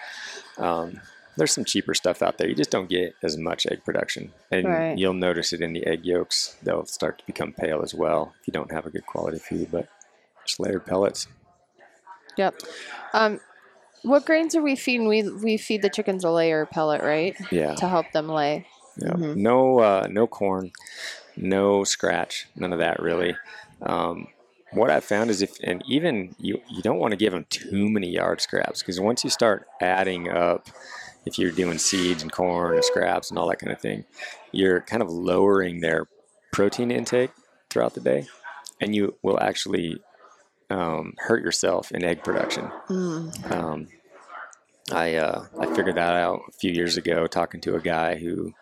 Um, 0.58 1.00
there's 1.36 1.52
some 1.52 1.66
cheaper 1.66 1.94
stuff 1.96 2.22
out 2.22 2.38
there. 2.38 2.48
You 2.48 2.54
just 2.56 2.70
don't 2.70 2.88
get 2.90 3.16
as 3.24 3.38
much 3.38 3.66
egg 3.66 3.84
production, 3.84 4.32
and 4.52 4.68
Right. 4.68 4.98
you'll 4.98 5.14
notice 5.16 5.52
it 5.54 5.62
in 5.62 5.74
the 5.74 5.86
egg 5.88 6.06
yolks. 6.06 6.56
They'll 6.62 6.86
start 6.86 7.18
to 7.20 7.26
become 7.26 7.54
pale 7.54 7.82
as 7.82 7.94
well 7.94 8.34
if 8.42 8.48
you 8.48 8.52
don't 8.54 8.72
have 8.72 8.86
a 8.86 8.90
good 8.92 9.06
quality 9.08 9.40
feed. 9.40 9.72
But 9.72 9.88
just 10.46 10.60
layered 10.60 10.86
pellets. 10.86 11.28
Yep. 12.38 12.56
Um, 13.14 13.40
what 14.04 14.26
grains 14.26 14.56
are 14.56 14.62
we 14.62 14.76
feeding? 14.76 15.08
We 15.08 15.24
we 15.30 15.58
feed 15.58 15.82
the 15.82 15.90
chickens 15.90 16.24
a 16.24 16.30
layer 16.30 16.66
pellet, 16.66 17.02
right, 17.02 17.36
Yeah. 17.52 17.74
to 17.76 17.88
help 17.88 18.12
them 18.12 18.28
lay. 18.30 18.68
Yeah. 18.98 19.14
Mhm. 19.14 19.38
No, 19.38 19.80
uh, 19.80 20.08
no 20.12 20.28
corn, 20.28 20.72
no 21.36 21.84
scratch, 21.84 22.48
none 22.56 22.74
of 22.74 22.80
that 22.80 23.00
really. 23.02 23.36
Um, 23.82 24.28
what 24.74 24.90
I 24.90 25.00
found 25.00 25.30
is 25.30 25.42
if, 25.42 25.58
and 25.64 25.84
even 25.88 26.36
you, 26.40 26.62
you 26.70 26.82
don't 26.82 27.00
want 27.00 27.12
to 27.12 27.18
give 27.18 27.34
them 27.34 27.46
too 27.50 27.90
many 27.90 28.10
yard 28.10 28.42
scraps 28.42 28.82
because 28.82 29.00
once 29.00 29.24
you 29.24 29.30
start 29.30 29.68
adding 29.82 30.30
up, 30.30 30.68
if 31.26 31.40
you're 31.40 31.52
doing 31.52 31.78
seeds 31.78 32.22
and 32.22 32.32
corn 32.32 32.76
and 32.76 32.84
scraps 32.84 33.30
and 33.30 33.40
all 33.40 33.48
that 33.48 33.60
kind 33.60 33.72
of 33.72 33.80
thing, 33.80 34.06
you're 34.52 34.82
kind 34.82 35.02
of 35.02 35.10
lowering 35.10 35.80
their 35.80 36.08
protein 36.52 36.92
intake 36.92 37.32
throughout 37.70 37.94
the 37.94 38.02
day, 38.02 38.28
and 38.82 38.96
you 38.96 39.16
will 39.22 39.40
actually 39.40 40.00
um, 40.70 41.14
hurt 41.18 41.44
yourself 41.44 41.92
in 41.92 42.04
egg 42.04 42.24
production. 42.24 42.70
Mm. 42.90 43.52
Um, 43.52 43.88
I 44.92 45.16
uh, 45.16 45.46
I 45.60 45.66
figured 45.68 45.96
that 45.96 46.14
out 46.14 46.42
a 46.50 46.52
few 46.52 46.72
years 46.72 46.98
ago 46.98 47.26
talking 47.28 47.62
to 47.62 47.76
a 47.76 47.80
guy 47.80 48.16
who 48.16 48.54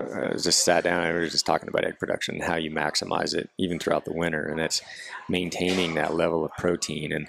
uh, 0.00 0.36
just 0.36 0.64
sat 0.64 0.84
down 0.84 1.04
and 1.04 1.14
we 1.14 1.20
were 1.20 1.28
just 1.28 1.46
talking 1.46 1.68
about 1.68 1.84
egg 1.84 1.98
production 1.98 2.34
and 2.36 2.44
how 2.44 2.56
you 2.56 2.70
maximize 2.70 3.34
it 3.34 3.48
even 3.58 3.78
throughout 3.78 4.04
the 4.04 4.12
winter, 4.12 4.44
and 4.44 4.60
it's 4.60 4.82
maintaining 5.28 5.94
that 5.94 6.14
level 6.14 6.44
of 6.44 6.50
protein. 6.58 7.12
And 7.12 7.28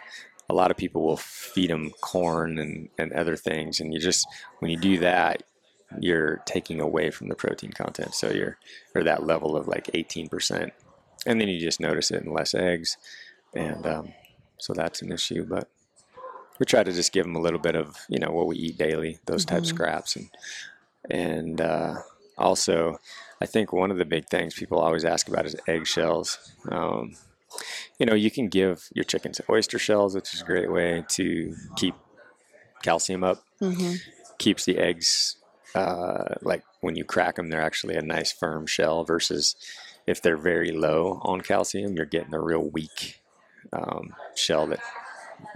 a 0.49 0.53
lot 0.53 0.72
of 0.72 0.78
people 0.78 1.03
will 1.03 1.18
feed 1.18 1.70
them 1.70 1.91
corn 2.01 2.57
and, 2.59 2.89
and 2.97 3.11
other 3.13 3.36
things, 3.36 3.80
and 3.80 3.93
you 3.93 3.99
just 3.99 4.28
when 4.59 4.72
you 4.72 4.78
do 4.78 4.97
that, 4.99 5.43
you're 5.99 6.38
taking 6.45 6.80
away 6.82 7.11
from 7.11 7.30
the 7.30 7.36
protein 7.36 7.72
content. 7.72 8.13
So 8.16 8.32
you're 8.32 8.57
or 8.95 9.03
that 9.03 9.26
level 9.26 9.55
of 9.55 9.68
like 9.68 9.86
18%, 9.93 10.72
and 11.26 11.41
then 11.41 11.47
you 11.47 11.59
just 11.59 11.80
notice 11.80 12.11
it 12.11 12.24
in 12.24 12.34
less 12.34 12.53
eggs, 12.53 12.97
and 13.53 13.86
um, 13.86 14.13
so 14.57 14.74
that's 14.74 15.01
an 15.01 15.11
issue, 15.11 15.45
but 15.47 15.68
we 16.59 16.66
try 16.66 16.84
to 16.84 16.91
just 16.93 17.11
give 17.11 17.26
them 17.26 17.36
a 17.36 17.41
little 17.41 17.59
bit 17.59 17.76
of 17.76 17.97
you 18.09 18.18
know 18.18 18.32
what 18.32 18.47
we 18.47 18.55
eat 18.55 18.78
daily 18.78 19.20
those 19.26 19.45
type 19.45 19.63
Mhm. 19.63 19.68
scraps 19.68 20.16
and 20.16 20.30
and 21.09 21.61
uh, 21.61 21.95
also 22.38 22.97
i 23.41 23.45
think 23.45 23.71
one 23.71 23.91
of 23.91 23.97
the 23.97 24.05
big 24.05 24.27
things 24.27 24.53
people 24.53 24.79
always 24.79 25.05
ask 25.05 25.27
about 25.27 25.45
is 25.45 25.55
eggshells. 25.67 26.53
Um, 26.69 27.15
you 27.99 28.05
know 28.05 28.15
you 28.15 28.31
can 28.31 28.47
give 28.47 28.89
your 28.93 29.05
chickens 29.05 29.39
oyster 29.49 29.79
shells 29.79 30.15
which 30.15 30.33
is 30.33 30.41
a 30.41 30.45
great 30.45 30.71
way 30.71 31.05
to 31.09 31.55
keep 31.75 31.95
calcium 32.83 33.23
up. 33.23 33.43
Hmm 33.59 33.95
keeps 34.38 34.65
the 34.65 34.77
eggs 34.77 35.38
uh, 35.75 36.36
like 36.41 36.61
when 36.81 36.97
you 36.97 37.05
crack 37.05 37.36
them 37.36 37.49
they're 37.49 37.61
actually 37.61 37.95
a 37.95 38.01
nice 38.01 38.33
firm 38.33 38.67
shell 38.67 39.05
versus 39.05 39.55
if 40.05 40.21
they're 40.21 40.36
very 40.36 40.71
low 40.71 41.21
on 41.23 41.39
calcium 41.39 41.95
you're 41.95 42.05
getting 42.05 42.33
a 42.33 42.39
real 42.41 42.69
weak 42.69 43.21
um, 43.71 44.13
shell 44.36 44.67
that 44.67 44.79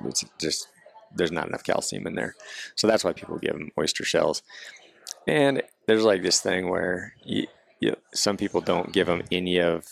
it's 0.05 0.23
just 0.39 0.67
there's 1.15 1.31
not 1.31 1.47
enough 1.47 1.63
calcium 1.63 2.05
in 2.07 2.15
there. 2.15 2.35
So 2.75 2.87
that's 2.87 3.03
why 3.03 3.13
people 3.13 3.37
give 3.37 3.53
them 3.53 3.71
oyster 3.77 4.03
shells 4.03 4.43
and 5.27 5.61
there's 5.87 6.03
like 6.03 6.21
this 6.21 6.41
thing 6.41 6.69
where 6.69 7.13
you, 7.23 7.47
you, 7.79 7.95
some 8.13 8.37
people 8.37 8.61
don't 8.61 8.91
give 8.93 9.07
them 9.07 9.23
any 9.31 9.59
of 9.59 9.85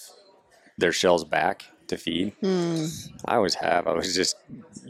their 0.78 0.92
shells 0.92 1.24
back 1.24 1.66
to 1.88 1.98
feed 1.98 2.34
Mm. 2.42 3.12
I 3.26 3.36
always 3.36 3.56
have. 3.56 3.88
I 3.88 3.92
always 3.92 4.14
just 4.16 4.36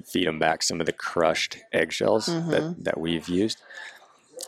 feed 0.06 0.28
them 0.28 0.40
back 0.40 0.64
some 0.64 0.80
of 0.80 0.86
the 0.88 0.94
crushed 0.94 1.58
eggshells 1.72 2.26
that, 2.26 2.76
that 2.84 3.00
we've 3.00 3.30
used. 3.30 3.62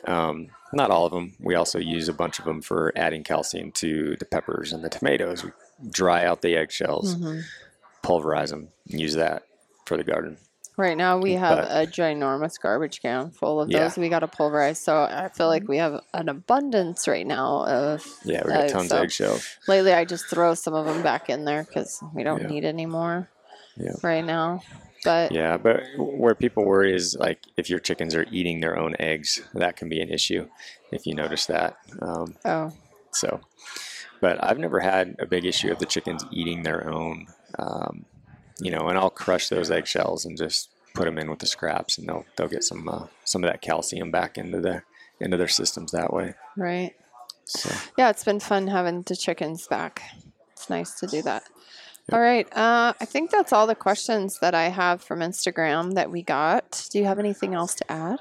Um, 0.06 0.48
not 0.74 0.90
all 0.92 1.06
of 1.06 1.12
them. 1.12 1.36
We 1.40 1.56
also 1.56 1.80
use 1.80 2.10
a 2.10 2.14
bunch 2.14 2.40
of 2.40 2.46
them 2.46 2.62
for 2.62 2.92
adding 2.96 3.24
calcium 3.24 3.72
to 3.74 4.16
the 4.18 4.26
peppers 4.26 4.74
and 4.74 4.84
the 4.84 4.90
tomatoes. 4.90 5.44
We 5.44 5.52
dry 5.90 6.26
out 6.26 6.42
the 6.42 6.56
eggshells, 6.56 7.14
hmm 7.16 7.42
pulverize 8.02 8.50
them, 8.50 8.70
and 8.90 9.02
use 9.02 9.16
that 9.16 9.44
for 9.86 9.98
the 9.98 10.06
garden. 10.06 10.38
Right 10.80 10.96
now 10.96 11.18
we 11.18 11.34
have 11.34 11.58
But- 11.58 11.72
a 11.72 11.86
ginormous 11.92 12.58
garbage 12.58 13.02
can 13.02 13.32
full 13.32 13.60
of 13.60 13.70
Yeah. 13.70 13.80
those. 13.80 13.98
We 13.98 14.08
got 14.08 14.20
to 14.20 14.30
pulverize, 14.30 14.80
so 14.80 14.96
I 15.04 15.28
feel 15.28 15.48
like 15.48 15.68
we 15.68 15.76
have 15.78 16.00
an 16.14 16.30
abundance 16.30 17.06
right 17.06 17.28
now 17.28 17.66
of. 17.66 18.06
Yeah, 18.24 18.44
we 18.46 18.52
got 18.54 18.64
Uh, 18.64 18.68
tons 18.70 18.90
so- 18.90 18.96
of 18.96 19.04
eggshells. 19.04 19.58
Lately, 19.68 19.92
I 19.92 20.06
just 20.06 20.28
throw 20.28 20.54
some 20.54 20.74
of 20.74 20.86
them 20.86 21.04
back 21.04 21.30
in 21.30 21.44
there 21.44 21.66
because 21.66 22.02
we 22.16 22.24
don't 22.24 22.44
Yeah. 22.44 22.48
need 22.48 22.64
any 22.64 22.86
more 22.86 23.28
Yeah. 23.76 23.92
right 24.02 24.24
now. 24.24 24.62
But 25.04 25.34
Yeah, 25.34 25.58
but 25.58 25.84
where 25.98 26.34
people 26.34 26.64
worry 26.64 26.96
is 26.96 27.14
like 27.20 27.40
if 27.58 27.70
your 27.70 27.80
chickens 27.80 28.16
are 28.16 28.26
eating 28.32 28.62
their 28.62 28.78
own 28.80 28.96
eggs, 29.00 29.42
that 29.54 29.76
can 29.76 29.90
be 29.90 30.00
an 30.00 30.10
issue 30.10 30.48
if 30.94 31.06
you 31.06 31.14
notice 31.14 31.46
that. 31.48 31.76
Um, 32.02 32.36
oh, 32.46 32.72
So, 33.12 33.42
but 34.22 34.42
I've 34.42 34.60
never 34.60 34.80
had 34.80 35.16
a 35.20 35.26
big 35.26 35.44
issue 35.44 35.72
of 35.74 35.80
the 35.80 35.86
chickens 35.88 36.24
eating 36.32 36.64
their 36.64 36.90
own, 36.90 37.28
um, 37.58 38.06
you 38.60 38.72
know, 38.72 38.88
and 38.88 38.98
I'll 38.98 39.10
crush 39.10 39.50
those 39.50 39.72
eggshells 39.72 40.26
and 40.26 40.38
just 40.38 40.70
put 40.94 41.06
them 41.06 41.18
in 41.18 41.30
with 41.30 41.40
the 41.40 41.48
scraps, 41.48 41.98
and 41.98 42.08
they'll 42.08 42.26
they'll 42.36 42.48
get 42.48 42.64
some 42.64 42.88
uh, 42.88 43.08
some 43.24 43.44
of 43.44 43.50
that 43.50 43.62
calcium 43.62 44.12
back 44.12 44.38
into 44.38 44.60
the 44.60 44.84
into 45.20 45.38
their 45.38 45.48
systems 45.48 45.92
that 45.92 46.14
way. 46.14 46.34
right. 46.56 46.94
So, 47.46 47.72
Yeah, 47.98 48.12
it's 48.12 48.24
been 48.24 48.40
fun 48.40 48.68
having 48.68 49.02
the 49.02 49.16
chickens 49.16 49.68
back. 49.68 50.04
It's 50.52 50.70
nice 50.70 51.00
to 51.00 51.08
do 51.08 51.24
that. 51.24 51.44
All 52.12 52.20
right. 52.20 52.46
Uh, 52.56 52.94
I 53.00 53.06
think 53.06 53.32
that's 53.32 53.52
all 53.52 53.66
the 53.66 53.76
questions 53.76 54.40
that 54.40 54.54
I 54.54 54.70
have 54.70 55.02
from 55.02 55.20
Instagram 55.20 55.94
that 55.96 56.12
we 56.12 56.22
got. 56.22 56.88
Do 56.92 57.00
you 57.00 57.06
have 57.06 57.18
anything 57.18 57.56
else 57.56 57.74
to 57.76 57.92
add? 57.92 58.20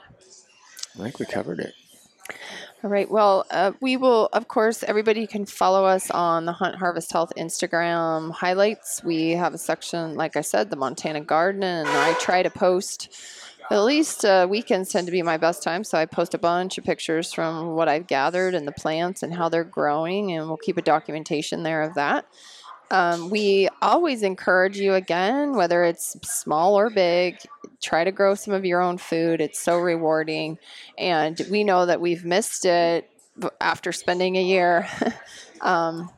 I 0.94 1.02
think 1.02 1.18
we 1.18 1.26
covered 1.26 1.60
it. 1.60 1.74
All 2.84 2.90
right. 2.90 3.10
Well, 3.10 3.44
uh, 3.50 3.72
we 3.80 3.96
will, 3.96 4.28
of 4.32 4.46
course, 4.46 4.84
everybody 4.84 5.26
can 5.26 5.46
follow 5.46 5.84
us 5.84 6.12
on 6.12 6.44
the 6.44 6.52
Hunt 6.52 6.76
Harvest 6.76 7.10
Health 7.10 7.32
Instagram 7.36 8.30
highlights. 8.30 9.02
We 9.02 9.30
have 9.30 9.52
a 9.52 9.58
section, 9.58 10.14
like 10.14 10.36
I 10.36 10.42
said, 10.42 10.70
the 10.70 10.76
Montana 10.76 11.20
Garden, 11.22 11.64
and 11.64 11.88
I 11.88 12.12
try 12.20 12.44
to 12.44 12.50
post. 12.50 13.12
At 13.68 13.80
least 13.80 14.24
uh, 14.24 14.46
weekends 14.48 14.90
tend 14.90 15.08
to 15.08 15.10
be 15.10 15.22
my 15.22 15.38
best 15.38 15.64
time, 15.64 15.82
so 15.82 15.98
I 15.98 16.06
post 16.06 16.34
a 16.34 16.38
bunch 16.38 16.78
of 16.78 16.84
pictures 16.84 17.32
from 17.32 17.74
what 17.74 17.88
I've 17.88 18.06
gathered 18.06 18.54
and 18.54 18.66
the 18.66 18.72
plants 18.72 19.24
and 19.24 19.34
how 19.34 19.48
they're 19.48 19.64
growing, 19.64 20.30
and 20.30 20.46
we'll 20.46 20.56
keep 20.56 20.76
a 20.76 20.82
documentation 20.82 21.64
there 21.64 21.82
of 21.82 21.94
that. 21.94 22.26
Um, 22.90 23.30
we 23.30 23.68
always 23.82 24.22
encourage 24.22 24.78
you 24.78 24.94
again, 24.94 25.54
whether 25.54 25.84
it's 25.84 26.16
small 26.22 26.78
or 26.78 26.88
big, 26.90 27.38
try 27.82 28.04
to 28.04 28.12
grow 28.12 28.34
some 28.34 28.54
of 28.54 28.64
your 28.64 28.80
own 28.80 28.98
food. 28.98 29.40
It's 29.40 29.60
so 29.60 29.78
rewarding. 29.78 30.58
And 30.96 31.40
we 31.50 31.64
know 31.64 31.86
that 31.86 32.00
we've 32.00 32.24
missed 32.24 32.64
it 32.64 33.10
after 33.60 33.92
spending 33.92 34.36
a 34.36 34.42
year 34.42 34.88
um, 35.60 36.10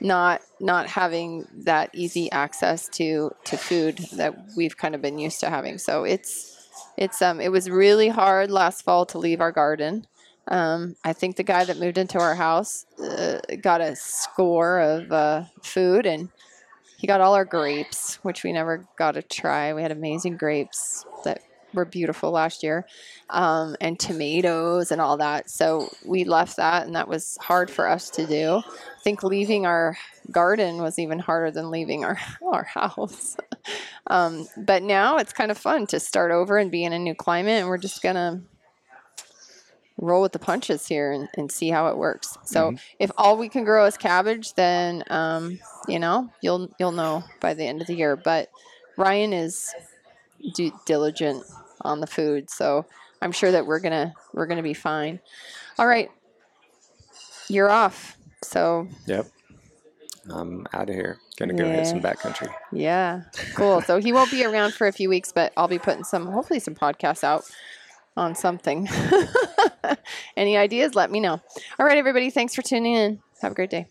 not 0.00 0.42
not 0.60 0.86
having 0.86 1.46
that 1.52 1.90
easy 1.92 2.30
access 2.30 2.88
to 2.88 3.34
to 3.44 3.56
food 3.56 3.98
that 4.12 4.36
we've 4.56 4.76
kind 4.76 4.94
of 4.94 5.02
been 5.02 5.18
used 5.18 5.40
to 5.40 5.50
having. 5.50 5.78
So 5.78 6.04
it's 6.04 6.68
it's 6.96 7.20
um 7.20 7.40
it 7.40 7.50
was 7.50 7.68
really 7.68 8.08
hard 8.08 8.50
last 8.50 8.82
fall 8.82 9.06
to 9.06 9.18
leave 9.18 9.40
our 9.40 9.52
garden 9.52 10.06
um, 10.48 10.96
I 11.04 11.12
think 11.12 11.36
the 11.36 11.42
guy 11.42 11.64
that 11.64 11.78
moved 11.78 11.98
into 11.98 12.18
our 12.18 12.34
house 12.34 12.86
uh, 13.02 13.38
got 13.60 13.80
a 13.80 13.94
score 13.96 14.80
of 14.80 15.12
uh, 15.12 15.44
food 15.62 16.06
and 16.06 16.30
he 16.98 17.06
got 17.06 17.20
all 17.20 17.34
our 17.34 17.44
grapes, 17.44 18.16
which 18.24 18.42
we 18.42 18.52
never 18.52 18.84
got 18.96 19.12
to 19.12 19.22
try. 19.22 19.72
We 19.72 19.82
had 19.82 19.92
amazing 19.92 20.36
grapes 20.36 21.06
that 21.24 21.42
were 21.72 21.84
beautiful 21.84 22.30
last 22.32 22.62
year, 22.62 22.86
um, 23.30 23.76
and 23.80 24.00
tomatoes 24.00 24.90
and 24.90 25.00
all 25.00 25.16
that. 25.18 25.48
So 25.48 25.92
we 26.04 26.24
left 26.24 26.56
that, 26.56 26.86
and 26.86 26.96
that 26.96 27.06
was 27.06 27.38
hard 27.40 27.70
for 27.70 27.86
us 27.86 28.10
to 28.10 28.26
do. 28.26 28.62
I 28.66 29.00
think 29.02 29.22
leaving 29.22 29.64
our 29.64 29.96
garden 30.32 30.78
was 30.78 30.98
even 30.98 31.20
harder 31.20 31.50
than 31.50 31.70
leaving 31.70 32.04
our 32.04 32.18
our 32.42 32.64
house. 32.64 33.36
um, 34.08 34.48
but 34.56 34.82
now 34.82 35.18
it's 35.18 35.32
kind 35.32 35.52
of 35.52 35.58
fun 35.58 35.86
to 35.88 36.00
start 36.00 36.32
over 36.32 36.58
and 36.58 36.70
be 36.70 36.82
in 36.84 36.92
a 36.92 36.98
new 36.98 37.14
climate, 37.14 37.60
and 37.60 37.68
we're 37.68 37.78
just 37.78 38.02
gonna 38.02 38.42
roll 40.00 40.22
with 40.22 40.32
the 40.32 40.38
punches 40.38 40.86
here 40.86 41.10
and, 41.12 41.28
and 41.36 41.50
see 41.50 41.68
how 41.70 41.88
it 41.88 41.96
works. 41.98 42.38
So 42.44 42.74
if 42.98 43.10
all 43.18 43.36
we 43.36 43.48
can 43.48 43.64
grow 43.64 43.84
is 43.86 43.96
cabbage, 43.96 44.54
then 44.54 45.02
um, 45.10 45.58
you 45.88 45.98
know 45.98 46.30
you'll 46.40 46.70
you'll 46.78 46.92
know 46.92 47.24
by 47.40 47.54
the 47.54 47.64
end 47.64 47.80
of 47.80 47.86
the 47.88 47.94
year. 47.94 48.16
But 48.16 48.48
Ryan 48.96 49.32
is 49.32 49.74
d- 50.54 50.72
diligent 50.86 51.44
on 51.82 52.00
the 52.00 52.06
food, 52.06 52.48
so 52.50 52.86
I'm 53.20 53.32
sure 53.32 53.50
that 53.52 53.66
we're 53.66 53.80
gonna 53.80 54.14
we're 54.32 54.46
gonna 54.46 54.62
be 54.62 54.74
fine. 54.74 55.20
All 55.78 55.86
right, 55.86 56.10
you're 57.48 57.70
off. 57.70 58.16
So 58.42 58.86
Yep. 59.06 59.26
I'm 60.30 60.66
out 60.72 60.88
of 60.90 60.94
here. 60.94 61.18
Gonna 61.38 61.54
go 61.54 61.68
hit 61.70 61.86
some 61.86 62.00
Yeah. 62.00 62.12
backcountry. 62.12 62.52
Yeah, 62.72 63.22
cool. 63.54 63.80
So 63.80 63.98
he 63.98 64.12
won't 64.12 64.30
be 64.30 64.44
around 64.44 64.74
for 64.74 64.86
a 64.86 64.92
few 64.92 65.08
weeks, 65.08 65.32
but 65.32 65.52
I'll 65.56 65.68
be 65.68 65.78
putting 65.78 66.04
some, 66.04 66.26
hopefully, 66.26 66.60
some 66.60 66.74
podcasts 66.74 67.24
out 67.24 67.44
on 68.16 68.34
something. 68.34 68.88
Any 70.36 70.56
ideas? 70.56 70.94
Let 70.94 71.10
me 71.10 71.20
know. 71.20 71.40
All 71.78 71.86
right, 71.86 71.98
everybody. 71.98 72.30
Thanks 72.30 72.54
for 72.54 72.62
tuning 72.62 72.94
in. 72.94 73.20
Have 73.42 73.52
a 73.52 73.54
great 73.54 73.70
day. 73.70 73.86